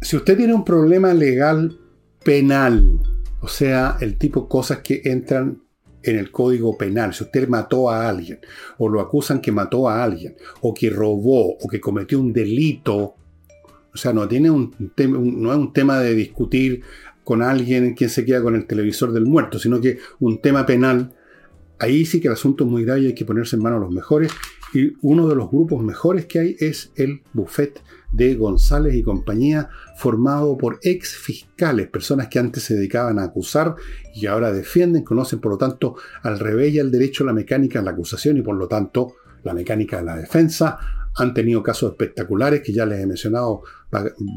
Si 0.00 0.16
usted 0.16 0.36
tiene 0.36 0.54
un 0.54 0.64
problema 0.64 1.14
legal 1.14 1.78
penal, 2.24 2.98
o 3.42 3.48
sea, 3.48 3.96
el 4.00 4.16
tipo 4.16 4.42
de 4.42 4.48
cosas 4.48 4.78
que 4.78 5.02
entran 5.04 5.60
en 6.02 6.16
el 6.16 6.30
código 6.30 6.76
penal. 6.78 7.12
Si 7.12 7.24
usted 7.24 7.48
mató 7.48 7.90
a 7.90 8.08
alguien, 8.08 8.38
o 8.78 8.88
lo 8.88 9.00
acusan 9.00 9.40
que 9.40 9.52
mató 9.52 9.88
a 9.88 10.02
alguien, 10.02 10.36
o 10.60 10.72
que 10.72 10.90
robó, 10.90 11.56
o 11.58 11.68
que 11.68 11.80
cometió 11.80 12.20
un 12.20 12.32
delito, 12.32 13.16
o 13.92 13.96
sea, 13.96 14.12
no, 14.12 14.26
tiene 14.26 14.50
un, 14.50 14.74
no 14.96 15.52
es 15.52 15.58
un 15.58 15.72
tema 15.72 15.98
de 15.98 16.14
discutir 16.14 16.82
con 17.24 17.42
alguien 17.42 17.94
quien 17.94 18.10
se 18.10 18.24
queda 18.24 18.42
con 18.42 18.54
el 18.54 18.66
televisor 18.66 19.12
del 19.12 19.26
muerto, 19.26 19.58
sino 19.58 19.80
que 19.80 19.98
un 20.20 20.40
tema 20.40 20.64
penal. 20.64 21.14
Ahí 21.78 22.04
sí 22.04 22.20
que 22.20 22.28
el 22.28 22.34
asunto 22.34 22.64
es 22.64 22.70
muy 22.70 22.84
grave 22.84 23.00
y 23.00 23.06
hay 23.08 23.14
que 23.14 23.24
ponerse 23.24 23.56
en 23.56 23.62
manos 23.62 23.78
a 23.78 23.84
los 23.84 23.92
mejores. 23.92 24.32
Y 24.74 24.94
uno 25.02 25.28
de 25.28 25.36
los 25.36 25.50
grupos 25.50 25.82
mejores 25.82 26.26
que 26.26 26.38
hay 26.38 26.56
es 26.58 26.92
el 26.96 27.22
Buffet 27.32 27.80
de 28.10 28.34
González 28.34 28.94
y 28.94 29.02
compañía, 29.02 29.68
formado 29.96 30.56
por 30.56 30.78
ex 30.82 31.16
fiscales, 31.16 31.88
personas 31.88 32.28
que 32.28 32.38
antes 32.38 32.62
se 32.62 32.74
dedicaban 32.74 33.18
a 33.18 33.24
acusar 33.24 33.74
y 34.14 34.26
ahora 34.26 34.52
defienden, 34.52 35.02
conocen 35.02 35.40
por 35.40 35.52
lo 35.52 35.58
tanto 35.58 35.96
al 36.22 36.38
revés 36.38 36.74
y 36.74 36.78
al 36.78 36.90
derecho 36.90 37.24
la 37.24 37.32
mecánica 37.32 37.78
de 37.78 37.84
la 37.84 37.90
acusación 37.92 38.36
y 38.36 38.42
por 38.42 38.56
lo 38.56 38.68
tanto 38.68 39.14
la 39.44 39.54
mecánica 39.54 39.98
de 39.98 40.04
la 40.04 40.16
defensa. 40.16 40.78
Han 41.16 41.34
tenido 41.34 41.62
casos 41.62 41.90
espectaculares 41.90 42.62
que 42.62 42.72
ya 42.72 42.86
les 42.86 43.00
he 43.00 43.06
mencionado 43.06 43.62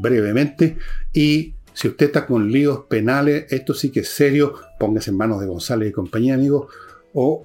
brevemente 0.02 0.76
y 1.12 1.54
si 1.72 1.88
usted 1.88 2.06
está 2.06 2.26
con 2.26 2.50
líos 2.50 2.84
penales, 2.88 3.52
esto 3.52 3.74
sí 3.74 3.90
que 3.90 4.00
es 4.00 4.08
serio, 4.08 4.54
póngase 4.78 5.10
en 5.10 5.18
manos 5.18 5.40
de 5.40 5.46
González 5.46 5.90
y 5.90 5.92
compañía, 5.92 6.32
amigos, 6.32 6.72
o 7.12 7.44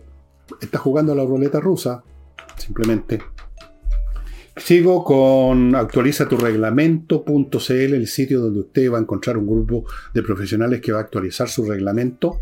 está 0.62 0.78
jugando 0.78 1.12
a 1.12 1.16
la 1.16 1.26
ruleta 1.26 1.60
rusa, 1.60 2.02
simplemente 2.58 3.20
Sigo 4.58 5.04
con 5.06 5.76
actualiza 5.76 6.28
tu 6.28 6.36
reglamento.cl, 6.36 7.72
el 7.72 8.08
sitio 8.08 8.42
donde 8.42 8.60
usted 8.60 8.92
va 8.92 8.98
a 8.98 9.02
encontrar 9.02 9.38
un 9.38 9.48
grupo 9.48 9.86
de 10.14 10.22
profesionales 10.24 10.82
que 10.82 10.92
va 10.92 11.00
a 11.00 11.04
actualizar 11.04 11.48
su 11.48 11.66
reglamento 11.66 12.38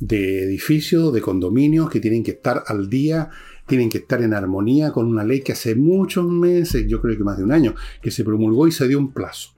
de 0.00 0.42
edificios, 0.42 1.12
de 1.12 1.20
condominios, 1.20 1.90
que 1.90 2.00
tienen 2.00 2.22
que 2.22 2.32
estar 2.32 2.64
al 2.66 2.88
día, 2.88 3.28
tienen 3.66 3.90
que 3.90 3.98
estar 3.98 4.22
en 4.22 4.32
armonía 4.32 4.90
con 4.90 5.06
una 5.06 5.22
ley 5.22 5.42
que 5.42 5.52
hace 5.52 5.74
muchos 5.74 6.26
meses, 6.26 6.86
yo 6.88 7.00
creo 7.00 7.16
que 7.16 7.24
más 7.24 7.36
de 7.36 7.44
un 7.44 7.52
año, 7.52 7.74
que 8.00 8.10
se 8.10 8.24
promulgó 8.24 8.66
y 8.66 8.72
se 8.72 8.88
dio 8.88 8.98
un 8.98 9.12
plazo. 9.12 9.50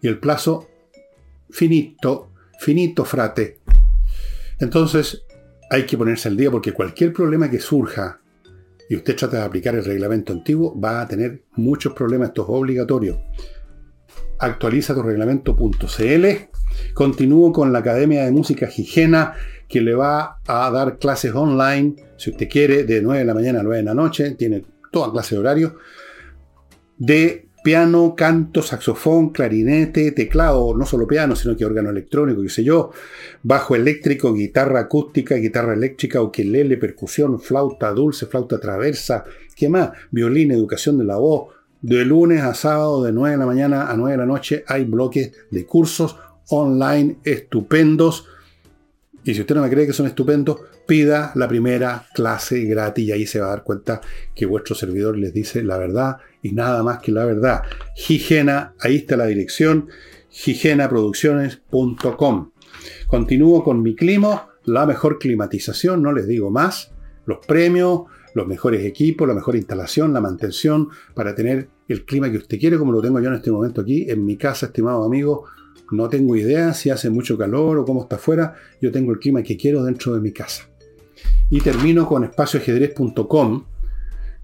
Y 0.00 0.08
el 0.08 0.18
plazo 0.18 0.68
finito, 1.50 2.30
finito 2.58 3.04
frate. 3.04 3.60
Entonces 4.58 5.24
hay 5.70 5.84
que 5.84 5.98
ponerse 5.98 6.28
al 6.28 6.38
día 6.38 6.50
porque 6.50 6.72
cualquier 6.72 7.12
problema 7.12 7.50
que 7.50 7.60
surja 7.60 8.20
y 8.88 8.96
usted 8.96 9.16
trata 9.16 9.38
de 9.38 9.44
aplicar 9.44 9.74
el 9.74 9.84
reglamento 9.84 10.32
antiguo, 10.32 10.78
va 10.78 11.00
a 11.00 11.08
tener 11.08 11.44
muchos 11.52 11.92
problemas. 11.94 12.28
Esto 12.28 12.42
es 12.42 12.48
obligatorio. 12.50 13.20
Actualiza 14.38 14.94
tu 14.94 15.02
reglamento.cl. 15.02 16.26
Continúo 16.92 17.52
con 17.52 17.72
la 17.72 17.78
Academia 17.78 18.24
de 18.24 18.32
Música 18.32 18.68
Higiena, 18.74 19.34
que 19.68 19.80
le 19.80 19.94
va 19.94 20.40
a 20.46 20.70
dar 20.70 20.98
clases 20.98 21.34
online, 21.34 21.96
si 22.16 22.30
usted 22.30 22.48
quiere, 22.48 22.84
de 22.84 23.00
9 23.00 23.20
de 23.20 23.24
la 23.24 23.34
mañana 23.34 23.60
a 23.60 23.62
9 23.62 23.78
de 23.78 23.84
la 23.84 23.94
noche. 23.94 24.32
Tiene 24.32 24.64
toda 24.92 25.12
clase 25.12 25.34
de 25.34 25.40
horario. 25.40 25.76
De 26.98 27.43
piano, 27.64 28.14
canto, 28.14 28.60
saxofón, 28.60 29.30
clarinete, 29.30 30.12
teclado, 30.12 30.76
no 30.76 30.84
solo 30.84 31.06
piano, 31.06 31.34
sino 31.34 31.56
que 31.56 31.64
órgano 31.64 31.88
electrónico, 31.88 32.42
qué 32.42 32.50
sé 32.50 32.62
yo, 32.62 32.90
bajo 33.42 33.74
eléctrico, 33.74 34.34
guitarra 34.34 34.80
acústica, 34.80 35.34
guitarra 35.36 35.72
eléctrica, 35.72 36.20
ukelele, 36.20 36.76
percusión, 36.76 37.40
flauta 37.40 37.90
dulce, 37.92 38.26
flauta 38.26 38.60
traversa, 38.60 39.24
¿qué 39.56 39.70
más? 39.70 39.92
Violín, 40.10 40.50
educación 40.50 40.98
de 40.98 41.04
la 41.04 41.16
voz. 41.16 41.54
De 41.80 42.04
lunes 42.04 42.42
a 42.42 42.52
sábado, 42.52 43.02
de 43.02 43.12
9 43.12 43.32
de 43.32 43.38
la 43.38 43.46
mañana 43.46 43.90
a 43.90 43.96
9 43.96 44.12
de 44.12 44.18
la 44.18 44.26
noche, 44.26 44.64
hay 44.66 44.84
bloques 44.84 45.32
de 45.50 45.64
cursos 45.64 46.18
online 46.50 47.16
estupendos. 47.24 48.26
Y 49.24 49.34
si 49.34 49.40
usted 49.40 49.54
no 49.54 49.62
me 49.62 49.70
cree 49.70 49.86
que 49.86 49.94
son 49.94 50.06
estupendos, 50.06 50.60
pida 50.86 51.32
la 51.34 51.48
primera 51.48 52.06
clase 52.14 52.64
gratis 52.64 53.08
y 53.08 53.12
ahí 53.12 53.26
se 53.26 53.40
va 53.40 53.46
a 53.46 53.50
dar 53.50 53.64
cuenta 53.64 54.02
que 54.34 54.44
vuestro 54.44 54.74
servidor 54.74 55.16
les 55.16 55.32
dice 55.32 55.64
la 55.64 55.78
verdad 55.78 56.18
y 56.42 56.52
nada 56.52 56.82
más 56.82 56.98
que 56.98 57.10
la 57.10 57.24
verdad. 57.24 57.62
Higiena, 58.08 58.74
ahí 58.80 58.96
está 58.96 59.16
la 59.16 59.24
dirección, 59.26 59.88
higienaproducciones.com. 60.46 62.50
Continúo 63.06 63.64
con 63.64 63.82
mi 63.82 63.94
clima, 63.94 64.50
la 64.64 64.84
mejor 64.84 65.18
climatización, 65.18 66.02
no 66.02 66.12
les 66.12 66.26
digo 66.26 66.50
más, 66.50 66.92
los 67.24 67.38
premios, 67.46 68.02
los 68.34 68.46
mejores 68.46 68.84
equipos, 68.84 69.26
la 69.26 69.34
mejor 69.34 69.56
instalación, 69.56 70.12
la 70.12 70.20
mantención 70.20 70.90
para 71.14 71.34
tener 71.34 71.68
el 71.88 72.04
clima 72.04 72.30
que 72.30 72.38
usted 72.38 72.58
quiere, 72.58 72.76
como 72.76 72.92
lo 72.92 73.00
tengo 73.00 73.20
yo 73.20 73.28
en 73.28 73.34
este 73.34 73.50
momento 73.50 73.80
aquí 73.80 74.10
en 74.10 74.24
mi 74.24 74.36
casa, 74.36 74.66
estimado 74.66 75.04
amigo. 75.04 75.44
No 75.90 76.08
tengo 76.08 76.36
idea 76.36 76.74
si 76.74 76.90
hace 76.90 77.10
mucho 77.10 77.36
calor 77.36 77.78
o 77.78 77.84
cómo 77.84 78.02
está 78.02 78.16
afuera. 78.16 78.54
Yo 78.80 78.90
tengo 78.90 79.12
el 79.12 79.18
clima 79.18 79.42
que 79.42 79.56
quiero 79.56 79.84
dentro 79.84 80.14
de 80.14 80.20
mi 80.20 80.32
casa. 80.32 80.68
Y 81.50 81.60
termino 81.60 82.06
con 82.06 82.24
espacioajedrez.com, 82.24 83.64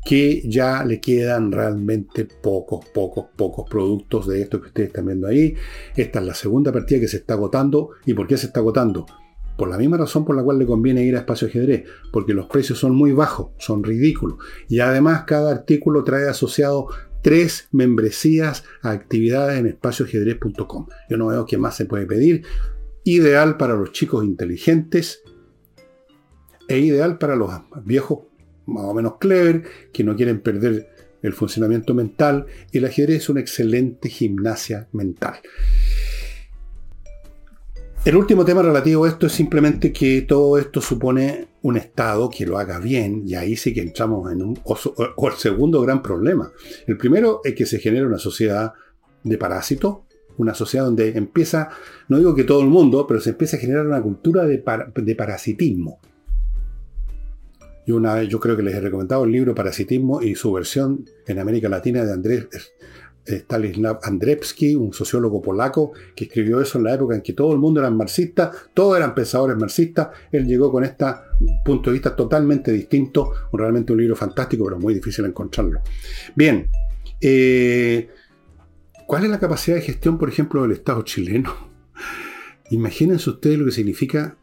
que 0.05 0.43
ya 0.49 0.85
le 0.85 1.01
quedan 1.01 1.53
realmente 1.53 2.25
pocos, 2.25 2.87
pocos, 2.87 3.27
pocos 3.37 3.69
productos 3.69 4.27
de 4.27 4.43
estos 4.43 4.61
que 4.61 4.69
ustedes 4.69 4.89
están 4.89 5.07
viendo 5.07 5.27
ahí. 5.27 5.55
Esta 5.97 6.21
es 6.21 6.27
la 6.27 6.35
segunda 6.35 6.73
partida 6.73 7.01
que 7.01 7.09
se 7.09 7.19
está 7.19 7.35
agotando. 7.35 7.91
¿Y 8.07 8.15
por 8.15 8.27
qué 8.27 8.37
se 8.37 8.47
está 8.47 8.61
agotando? 8.61 9.07
Por 9.57 9.69
la 9.69 9.77
misma 9.77 9.99
razón 9.99 10.25
por 10.25 10.37
la 10.37 10.43
cual 10.43 10.59
le 10.59 10.65
conviene 10.65 11.05
ir 11.05 11.17
a 11.17 11.21
espacio 11.21 11.49
ajedrez, 11.49 11.85
porque 12.13 12.33
los 12.33 12.47
precios 12.47 12.79
son 12.79 12.95
muy 12.95 13.13
bajos, 13.13 13.49
son 13.59 13.85
ridículos. 13.85 14.39
Y 14.69 14.81
además 14.81 15.25
cada 15.27 15.51
artículo 15.51 16.03
trae 16.03 16.29
asociado 16.29 16.89
tres 17.23 17.69
membresías 17.73 18.65
a 18.83 18.91
actividades 18.91 19.59
en 19.59 19.67
espacioajedrez.com. 19.67 20.87
Yo 21.09 21.17
no 21.17 21.29
veo 21.29 21.47
qué 21.47 21.59
más 21.59 21.77
se 21.77 21.87
puede 21.87 22.07
pedir. 22.07 22.43
Ideal 23.05 23.57
para 23.57 23.75
los 23.75 23.93
chicos 23.93 24.25
inteligentes 24.25 25.23
e 26.69 26.79
ideal 26.79 27.19
para 27.19 27.37
los 27.37 27.51
viejos 27.85 28.21
más 28.67 28.85
o 28.85 28.95
menos 28.95 29.15
clever, 29.19 29.65
que 29.93 30.05
no 30.05 30.15
quieren 30.17 30.41
perder 30.41 30.91
el 31.23 31.33
funcionamiento 31.33 31.95
mental. 31.95 32.47
Y 32.71 32.79
el 32.79 32.85
ajedrez 32.85 33.23
es 33.23 33.29
una 33.29 33.41
excelente 33.41 34.09
gimnasia 34.09 34.89
mental. 34.93 35.41
El 38.03 38.17
último 38.17 38.47
tema 38.47 38.63
relativo 38.63 39.05
a 39.05 39.09
esto 39.09 39.27
es 39.27 39.33
simplemente 39.33 39.93
que 39.93 40.23
todo 40.23 40.57
esto 40.57 40.81
supone 40.81 41.49
un 41.61 41.77
Estado 41.77 42.31
que 42.31 42.47
lo 42.47 42.57
haga 42.57 42.79
bien, 42.79 43.25
y 43.27 43.35
ahí 43.35 43.57
sí 43.57 43.75
que 43.75 43.83
entramos 43.83 44.33
en 44.33 44.41
un, 44.41 44.59
o, 44.65 45.29
el 45.29 45.35
segundo 45.35 45.83
gran 45.83 46.03
problema. 46.03 46.51
El 46.87 46.97
primero 46.97 47.43
es 47.45 47.55
que 47.55 47.67
se 47.67 47.79
genera 47.79 48.07
una 48.07 48.17
sociedad 48.17 48.73
de 49.23 49.37
parásitos, 49.37 49.99
una 50.39 50.55
sociedad 50.55 50.87
donde 50.87 51.11
empieza, 51.11 51.69
no 52.09 52.17
digo 52.17 52.35
que 52.35 52.45
todo 52.45 52.63
el 52.63 52.69
mundo, 52.69 53.07
pero 53.07 53.21
se 53.21 53.31
empieza 53.31 53.59
a 53.59 53.61
generar 53.61 53.87
una 53.87 54.01
cultura 54.01 54.47
de, 54.47 54.59
parasitismo. 55.15 56.01
Yo, 57.87 57.97
una 57.97 58.15
vez, 58.15 58.31
yo 58.31 58.41
creo 58.41 58.57
que 58.57 58.63
les 58.63 58.77
he 58.77 58.81
recomendado 58.81 59.25
el 59.25 59.33
libro 59.33 59.55
Parasitismo 59.55 60.23
y 60.23 60.37
su 60.37 60.51
versión 60.53 61.05
en 61.27 61.39
América 61.39 61.69
Latina 61.69 62.03
de 62.03 62.13
Andrés 62.13 62.47
Stanislav 63.27 64.01
Andrzejewski, 64.03 64.75
un 64.75 64.93
sociólogo 64.93 65.41
polaco, 65.41 65.93
que 66.15 66.25
escribió 66.25 66.61
eso 66.61 66.79
en 66.79 66.85
la 66.85 66.95
época 66.95 67.15
en 67.15 67.23
que 67.23 67.33
todo 67.33 67.53
el 67.53 67.59
mundo 67.59 67.81
era 67.81 67.91
marxista, 67.91 68.51
todos 68.75 68.97
eran 68.97 69.15
pensadores 69.15 69.57
marxistas. 69.57 70.09
Él 70.33 70.47
llegó 70.47 70.71
con 70.71 70.85
este 70.85 71.05
punto 71.65 71.91
de 71.91 71.95
vista 71.95 72.15
totalmente 72.15 72.73
distinto, 72.73 73.33
realmente 73.53 73.93
un 73.93 73.99
libro 74.01 74.17
fantástico, 74.17 74.65
pero 74.65 74.79
muy 74.79 74.95
difícil 74.95 75.25
encontrarlo. 75.25 75.81
Bien, 76.35 76.69
eh, 77.21 78.09
¿cuál 79.07 79.25
es 79.25 79.31
la 79.31 79.39
capacidad 79.39 79.77
de 79.77 79.83
gestión, 79.83 80.19
por 80.19 80.29
ejemplo, 80.29 80.63
del 80.63 80.73
Estado 80.73 81.03
chileno? 81.03 81.55
Imagínense 82.71 83.31
ustedes 83.31 83.59
lo 83.59 83.67
que 83.67 83.73
significa 83.73 84.37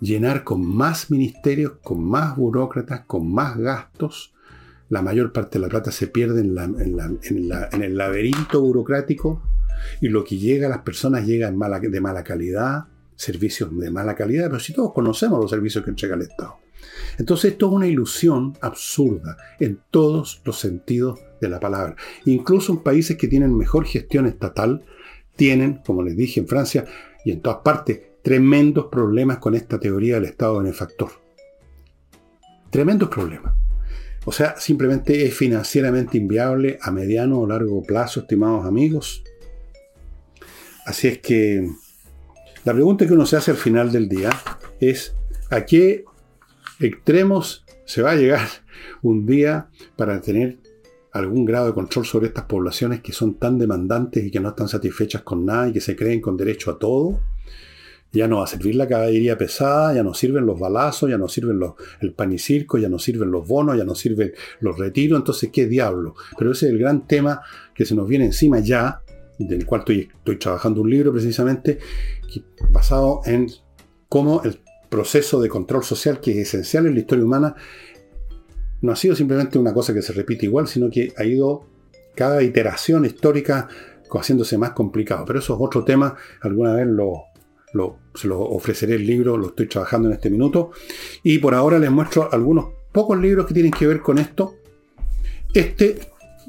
llenar 0.00 0.42
con 0.42 0.64
más 0.64 1.10
ministerios, 1.10 1.74
con 1.82 2.04
más 2.04 2.36
burócratas, 2.36 3.04
con 3.06 3.32
más 3.32 3.56
gastos, 3.56 4.34
la 4.92 5.00
mayor 5.00 5.32
parte 5.32 5.58
de 5.58 5.62
la 5.62 5.70
plata 5.70 5.90
se 5.90 6.06
pierde 6.06 6.42
en, 6.42 7.82
el 7.82 7.96
laberinto 7.96 8.60
burocrático 8.60 9.42
y 10.02 10.08
lo 10.08 10.22
que 10.22 10.36
llega 10.36 10.66
a 10.66 10.70
las 10.70 10.80
personas 10.80 11.26
llega 11.26 11.50
de 11.50 12.00
mala 12.02 12.22
calidad, 12.22 12.84
servicios 13.16 13.74
de 13.78 13.90
mala 13.90 14.14
calidad, 14.14 14.48
pero 14.50 14.60
si 14.60 14.74
todos 14.74 14.92
conocemos 14.92 15.40
los 15.40 15.50
servicios 15.50 15.82
que 15.82 15.88
entrega 15.88 16.14
el 16.14 16.20
Estado. 16.20 16.58
Entonces 17.16 17.52
esto 17.52 17.68
es 17.68 17.72
una 17.72 17.86
ilusión 17.86 18.58
absurda 18.60 19.38
en 19.58 19.80
todos 19.90 20.42
los 20.44 20.60
sentidos 20.60 21.18
de 21.40 21.48
la 21.48 21.58
palabra. 21.58 21.96
Incluso 22.26 22.72
en 22.72 22.80
países 22.80 23.16
que 23.16 23.28
tienen 23.28 23.56
mejor 23.56 23.86
gestión 23.86 24.26
estatal, 24.26 24.84
tienen, 25.36 25.80
como 25.86 26.02
les 26.02 26.18
dije 26.18 26.38
en 26.38 26.48
Francia 26.48 26.84
y 27.24 27.30
en 27.30 27.40
todas 27.40 27.60
partes, 27.64 27.98
tremendos 28.22 28.88
problemas 28.92 29.38
con 29.38 29.54
esta 29.54 29.80
teoría 29.80 30.16
del 30.16 30.26
Estado 30.26 30.58
benefactor. 30.58 31.12
Tremendos 32.68 33.08
problemas. 33.08 33.61
O 34.24 34.32
sea, 34.32 34.56
simplemente 34.58 35.26
es 35.26 35.34
financieramente 35.34 36.16
inviable 36.16 36.78
a 36.80 36.90
mediano 36.90 37.40
o 37.40 37.46
largo 37.46 37.82
plazo, 37.82 38.20
estimados 38.20 38.64
amigos. 38.66 39.24
Así 40.86 41.08
es 41.08 41.18
que 41.18 41.68
la 42.64 42.72
pregunta 42.72 43.06
que 43.06 43.12
uno 43.12 43.26
se 43.26 43.36
hace 43.36 43.50
al 43.50 43.56
final 43.56 43.90
del 43.90 44.08
día 44.08 44.30
es 44.80 45.14
¿a 45.50 45.64
qué 45.64 46.04
extremos 46.78 47.64
se 47.84 48.02
va 48.02 48.12
a 48.12 48.16
llegar 48.16 48.48
un 49.02 49.26
día 49.26 49.68
para 49.96 50.20
tener 50.20 50.58
algún 51.12 51.44
grado 51.44 51.66
de 51.66 51.74
control 51.74 52.06
sobre 52.06 52.28
estas 52.28 52.44
poblaciones 52.44 53.02
que 53.02 53.12
son 53.12 53.34
tan 53.34 53.58
demandantes 53.58 54.24
y 54.24 54.30
que 54.30 54.40
no 54.40 54.50
están 54.50 54.68
satisfechas 54.68 55.22
con 55.22 55.44
nada 55.44 55.68
y 55.68 55.72
que 55.72 55.80
se 55.80 55.94
creen 55.94 56.20
con 56.20 56.36
derecho 56.36 56.70
a 56.70 56.78
todo? 56.78 57.20
Ya 58.12 58.28
no 58.28 58.38
va 58.38 58.44
a 58.44 58.46
servir 58.46 58.74
la 58.74 58.86
caballería 58.86 59.38
pesada, 59.38 59.94
ya 59.94 60.02
no 60.02 60.12
sirven 60.12 60.44
los 60.44 60.60
balazos, 60.60 61.08
ya 61.08 61.16
no 61.16 61.28
sirven 61.28 61.58
los, 61.58 61.72
el 62.00 62.12
panicirco, 62.12 62.76
ya 62.76 62.90
no 62.90 62.98
sirven 62.98 63.30
los 63.30 63.48
bonos, 63.48 63.76
ya 63.76 63.84
no 63.84 63.94
sirven 63.94 64.32
los 64.60 64.78
retiros. 64.78 65.18
Entonces, 65.18 65.50
¿qué 65.50 65.66
diablo? 65.66 66.14
Pero 66.38 66.52
ese 66.52 66.66
es 66.66 66.72
el 66.72 66.78
gran 66.78 67.06
tema 67.06 67.40
que 67.74 67.86
se 67.86 67.94
nos 67.94 68.06
viene 68.06 68.26
encima 68.26 68.60
ya, 68.60 69.00
del 69.38 69.64
cual 69.64 69.80
estoy, 69.80 70.36
trabajando 70.38 70.82
un 70.82 70.90
libro 70.90 71.12
precisamente, 71.12 71.78
basado 72.70 73.22
en 73.24 73.48
cómo 74.08 74.42
el 74.44 74.60
proceso 74.90 75.40
de 75.40 75.48
control 75.48 75.82
social, 75.82 76.20
que 76.20 76.32
es 76.32 76.48
esencial 76.48 76.86
en 76.86 76.94
la 76.94 77.00
historia 77.00 77.24
humana, 77.24 77.54
no 78.82 78.92
ha 78.92 78.96
sido 78.96 79.16
simplemente 79.16 79.58
una 79.58 79.72
cosa 79.72 79.94
que 79.94 80.02
se 80.02 80.12
repite 80.12 80.44
igual, 80.44 80.68
sino 80.68 80.90
que 80.90 81.14
ha 81.16 81.24
ido 81.24 81.64
cada 82.14 82.42
iteración 82.42 83.06
histórica 83.06 83.68
haciéndose 84.10 84.58
más 84.58 84.72
complicado. 84.72 85.24
Pero 85.24 85.38
eso 85.38 85.54
es 85.54 85.60
otro 85.62 85.84
tema, 85.84 86.14
alguna 86.42 86.74
vez 86.74 86.86
lo, 86.86 87.31
se 88.14 88.28
lo 88.28 88.40
ofreceré 88.40 88.94
el 88.94 89.06
libro, 89.06 89.36
lo 89.36 89.48
estoy 89.48 89.66
trabajando 89.66 90.08
en 90.08 90.14
este 90.14 90.30
minuto. 90.30 90.70
Y 91.22 91.38
por 91.38 91.54
ahora 91.54 91.78
les 91.78 91.90
muestro 91.90 92.28
algunos 92.32 92.66
pocos 92.92 93.18
libros 93.18 93.46
que 93.46 93.54
tienen 93.54 93.72
que 93.72 93.86
ver 93.86 94.00
con 94.00 94.18
esto. 94.18 94.54
Este 95.54 95.98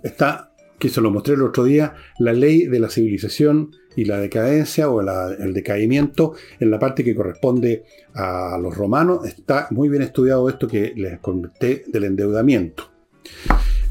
está, 0.03 0.51
que 0.79 0.89
se 0.89 1.01
lo 1.01 1.11
mostré 1.11 1.35
el 1.35 1.41
otro 1.41 1.63
día, 1.63 1.95
La 2.19 2.33
ley 2.33 2.65
de 2.67 2.79
la 2.79 2.89
civilización 2.89 3.71
y 3.95 4.05
la 4.05 4.17
decadencia 4.17 4.89
o 4.89 5.01
el 5.01 5.53
decaimiento 5.53 6.33
en 6.59 6.71
la 6.71 6.79
parte 6.79 7.03
que 7.03 7.15
corresponde 7.15 7.83
a 8.13 8.57
los 8.61 8.75
romanos. 8.75 9.25
Está 9.25 9.67
muy 9.71 9.89
bien 9.89 10.01
estudiado 10.01 10.49
esto 10.49 10.67
que 10.67 10.93
les 10.95 11.19
comenté 11.19 11.83
del 11.87 12.05
endeudamiento. 12.05 12.91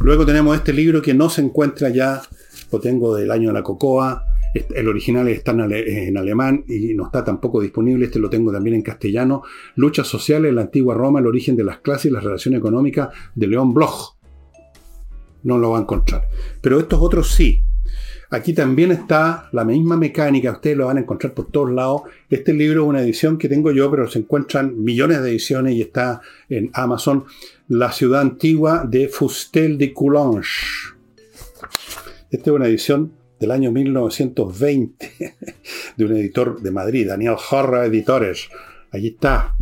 Luego 0.01 0.27
tenemos 0.27 0.57
este 0.57 0.73
libro 0.73 1.01
que 1.01 1.15
no 1.15 1.31
se 1.31 1.43
encuentra 1.43 1.89
ya, 1.89 2.21
lo 2.73 2.81
tengo 2.81 3.15
del 3.15 3.31
año 3.31 3.49
de 3.49 3.55
la 3.55 3.63
cocoa, 3.63 4.25
el 4.55 4.89
original 4.89 5.29
está 5.29 5.53
en, 5.53 6.17
alemán 6.17 6.65
y 6.69 6.95
no 6.95 7.07
está 7.07 7.25
tampoco 7.25 7.61
disponible. 7.61 8.07
Este 8.07 8.19
lo 8.19 8.29
tengo 8.29 8.53
también 8.53 8.77
en 8.77 8.83
castellano. 8.83 9.43
Luchas 9.77 10.07
sociales 10.07 10.51
en 10.51 10.57
la 10.57 10.63
antigua 10.63 10.95
Roma, 10.95 11.21
el 11.21 11.27
origen 11.27 11.57
de 11.57 11.65
las 11.65 11.79
clases 11.79 12.07
y 12.07 12.11
las 12.11 12.25
relaciones 12.25 12.59
económicas 12.59 13.09
de 13.35 13.47
León 13.47 13.73
Bloch. 13.73 14.17
No 15.45 15.59
lo 15.59 15.71
va 15.71 15.79
a 15.79 15.83
encontrar. 15.83 16.29
Pero 16.61 16.79
estos 16.79 17.01
otros 17.01 17.31
sí. 17.31 17.63
Aquí 18.31 18.55
también 18.55 18.93
está 18.93 19.51
la 19.53 19.63
misma 19.63 19.95
mecánica, 19.95 20.53
ustedes 20.53 20.75
lo 20.75 20.87
van 20.87 20.97
a 20.97 21.01
encontrar 21.01 21.35
por 21.35 21.51
todos 21.51 21.71
lados. 21.71 22.03
Este 22.31 22.55
libro 22.55 22.85
es 22.85 22.89
una 22.89 23.03
edición 23.03 23.37
que 23.37 23.47
tengo 23.47 23.73
yo, 23.73 23.91
pero 23.91 24.09
se 24.09 24.21
encuentran 24.21 24.83
millones 24.83 25.23
de 25.23 25.31
ediciones 25.31 25.75
y 25.75 25.83
está 25.83 26.23
en 26.49 26.71
Amazon. 26.73 27.25
La 27.69 27.93
ciudad 27.93 28.23
antigua 28.23 28.87
de 28.89 29.09
Fustel 29.09 29.77
de 29.77 29.93
Coulanges. 29.93 30.95
Esta 32.31 32.51
es 32.51 32.57
una 32.57 32.69
edición 32.69 33.13
del 33.43 33.51
año 33.51 33.73
1920 33.73 35.11
de 35.97 36.05
un 36.05 36.13
editor 36.13 36.63
de 36.63 36.71
Madrid, 36.71 37.09
Daniel 37.09 37.35
Jorra 37.37 37.85
Editores. 37.85 38.49
Allí 38.93 39.09
está, 39.09 39.57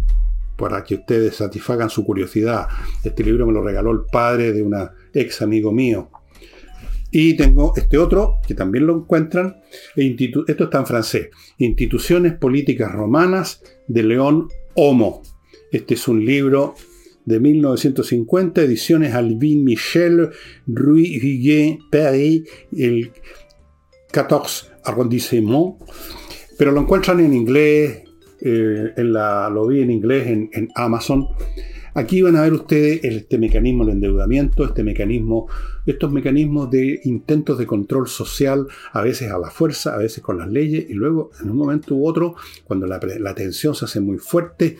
para 0.59 0.85
que 0.85 0.97
ustedes 0.97 1.37
satisfagan 1.37 1.89
su 1.89 2.05
curiosidad. 2.05 2.69
Este 3.03 3.25
libro 3.25 3.47
me 3.47 3.55
lo 3.55 3.63
regaló 3.63 3.93
el 3.93 4.01
padre 4.13 4.53
de 4.53 4.63
un 4.63 4.77
ex 5.15 5.41
amigo 5.41 5.73
mío. 5.73 6.11
Y 7.11 7.39
tengo 7.39 7.73
este 7.75 7.97
otro, 7.97 8.41
que 8.47 8.55
también 8.55 8.87
lo 8.87 8.99
encuentran. 8.99 9.57
E 9.97 10.15
esto 10.15 10.65
está 10.65 10.79
en 10.79 10.87
francés. 10.87 11.29
Instituciones 11.57 12.35
Políticas 12.35 12.93
Romanas 12.93 13.63
de 13.89 14.03
León 14.03 14.49
Homo. 14.75 15.23
Este 15.73 15.95
es 15.95 16.07
un 16.07 16.23
libro 16.23 16.75
de 17.25 17.41
1950, 17.41 18.61
ediciones 18.61 19.15
Alvin 19.15 19.65
Michel, 19.65 20.29
Rui 20.67 21.17
Huguet, 21.17 21.79
Paris, 21.91 22.43
el 22.77 23.13
14 24.11 24.67
arrondissement, 24.85 25.77
pero 26.59 26.73
lo 26.73 26.81
encuentran 26.81 27.21
en 27.21 27.35
inglés, 27.35 28.03
eh, 28.41 28.93
lo 28.97 29.67
vi 29.67 29.83
en 29.83 29.91
inglés 29.91 30.27
en, 30.27 30.69
Amazon. 30.75 31.29
Aquí 31.95 32.23
van 32.23 32.37
a 32.37 32.43
ver 32.43 32.53
ustedes 32.53 33.03
este 33.03 33.37
mecanismo 33.37 33.85
de 33.85 33.93
endeudamiento, 33.93 34.65
este 34.65 34.85
mecanismo, 34.85 35.49
estos 35.87 36.13
mecanismos 36.13 36.71
de 36.71 37.01
intentos 37.05 37.59
de 37.59 37.67
control 37.67 38.07
social, 38.07 38.69
a 38.93 39.03
veces 39.03 39.31
a 39.33 39.39
la 39.39 39.51
fuerza, 39.51 39.95
a 39.95 39.99
veces 39.99 40.23
con 40.23 40.39
las 40.39 40.49
leyes, 40.49 40.89
y 40.89 40.95
luego 40.95 41.31
en 41.43 41.51
un 41.51 41.57
momento 41.57 41.97
u 41.97 42.07
otro, 42.07 42.37
cuando 42.65 42.87
la, 42.87 43.01
la 43.19 43.35
tensión 43.35 43.75
se 43.75 43.87
hace 43.87 44.01
muy 44.01 44.19
fuerte, 44.19 44.77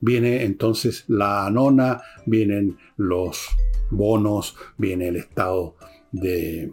viene 0.00 0.42
entonces 0.42 1.04
la 1.06 1.46
anona, 1.46 2.02
vienen 2.26 2.78
los 2.96 3.46
bonos, 3.90 4.56
viene 4.76 5.08
el 5.08 5.16
estado 5.16 5.76
de, 6.10 6.72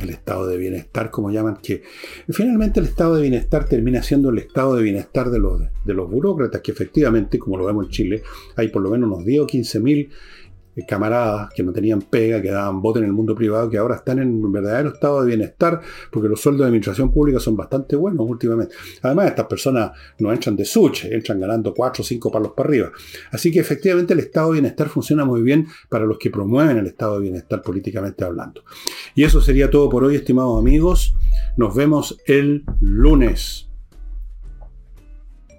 el 0.00 0.10
estado 0.10 0.46
de 0.46 0.56
bienestar, 0.56 1.10
como 1.10 1.30
llaman, 1.30 1.58
que 1.62 1.82
finalmente 2.28 2.80
el 2.80 2.86
estado 2.86 3.16
de 3.16 3.22
bienestar 3.22 3.68
termina 3.68 4.02
siendo 4.02 4.30
el 4.30 4.38
estado 4.38 4.76
de 4.76 4.82
bienestar 4.82 5.30
de 5.30 5.38
los, 5.38 5.60
de 5.84 5.94
los 5.94 6.10
burócratas, 6.10 6.60
que 6.60 6.72
efectivamente, 6.72 7.38
como 7.38 7.56
lo 7.56 7.66
vemos 7.66 7.86
en 7.86 7.90
Chile, 7.90 8.22
hay 8.56 8.68
por 8.68 8.82
lo 8.82 8.90
menos 8.90 9.10
unos 9.10 9.24
10 9.24 9.40
o 9.42 9.46
15 9.46 9.80
mil 9.80 10.10
camaradas 10.86 11.52
que 11.54 11.62
no 11.62 11.72
tenían 11.72 12.00
pega, 12.02 12.40
que 12.40 12.50
daban 12.50 12.80
voto 12.80 12.98
en 12.98 13.04
el 13.04 13.12
mundo 13.12 13.34
privado, 13.34 13.68
que 13.68 13.78
ahora 13.78 13.96
están 13.96 14.18
en 14.18 14.44
un 14.44 14.50
verdadero 14.50 14.90
estado 14.90 15.20
de 15.20 15.28
bienestar, 15.28 15.80
porque 16.10 16.28
los 16.28 16.40
sueldos 16.40 16.60
de 16.60 16.66
administración 16.66 17.10
pública 17.10 17.38
son 17.38 17.56
bastante 17.56 17.94
buenos 17.96 18.26
últimamente. 18.26 18.74
Además, 19.02 19.26
estas 19.26 19.46
personas 19.46 19.92
no 20.18 20.32
entran 20.32 20.56
de 20.56 20.64
suche, 20.64 21.14
entran 21.14 21.40
ganando 21.40 21.74
4 21.74 22.02
o 22.02 22.04
5 22.04 22.30
palos 22.32 22.52
para 22.56 22.68
arriba. 22.68 22.92
Así 23.30 23.52
que 23.52 23.60
efectivamente 23.60 24.14
el 24.14 24.20
estado 24.20 24.48
de 24.48 24.60
bienestar 24.60 24.88
funciona 24.88 25.24
muy 25.24 25.42
bien 25.42 25.66
para 25.88 26.04
los 26.06 26.18
que 26.18 26.30
promueven 26.30 26.78
el 26.78 26.86
estado 26.86 27.16
de 27.16 27.22
bienestar 27.22 27.62
políticamente 27.62 28.24
hablando. 28.24 28.64
Y 29.14 29.24
eso 29.24 29.40
sería 29.40 29.70
todo 29.70 29.88
por 29.90 30.04
hoy, 30.04 30.16
estimados 30.16 30.58
amigos. 30.58 31.14
Nos 31.56 31.74
vemos 31.74 32.18
el 32.26 32.64
lunes. 32.80 33.71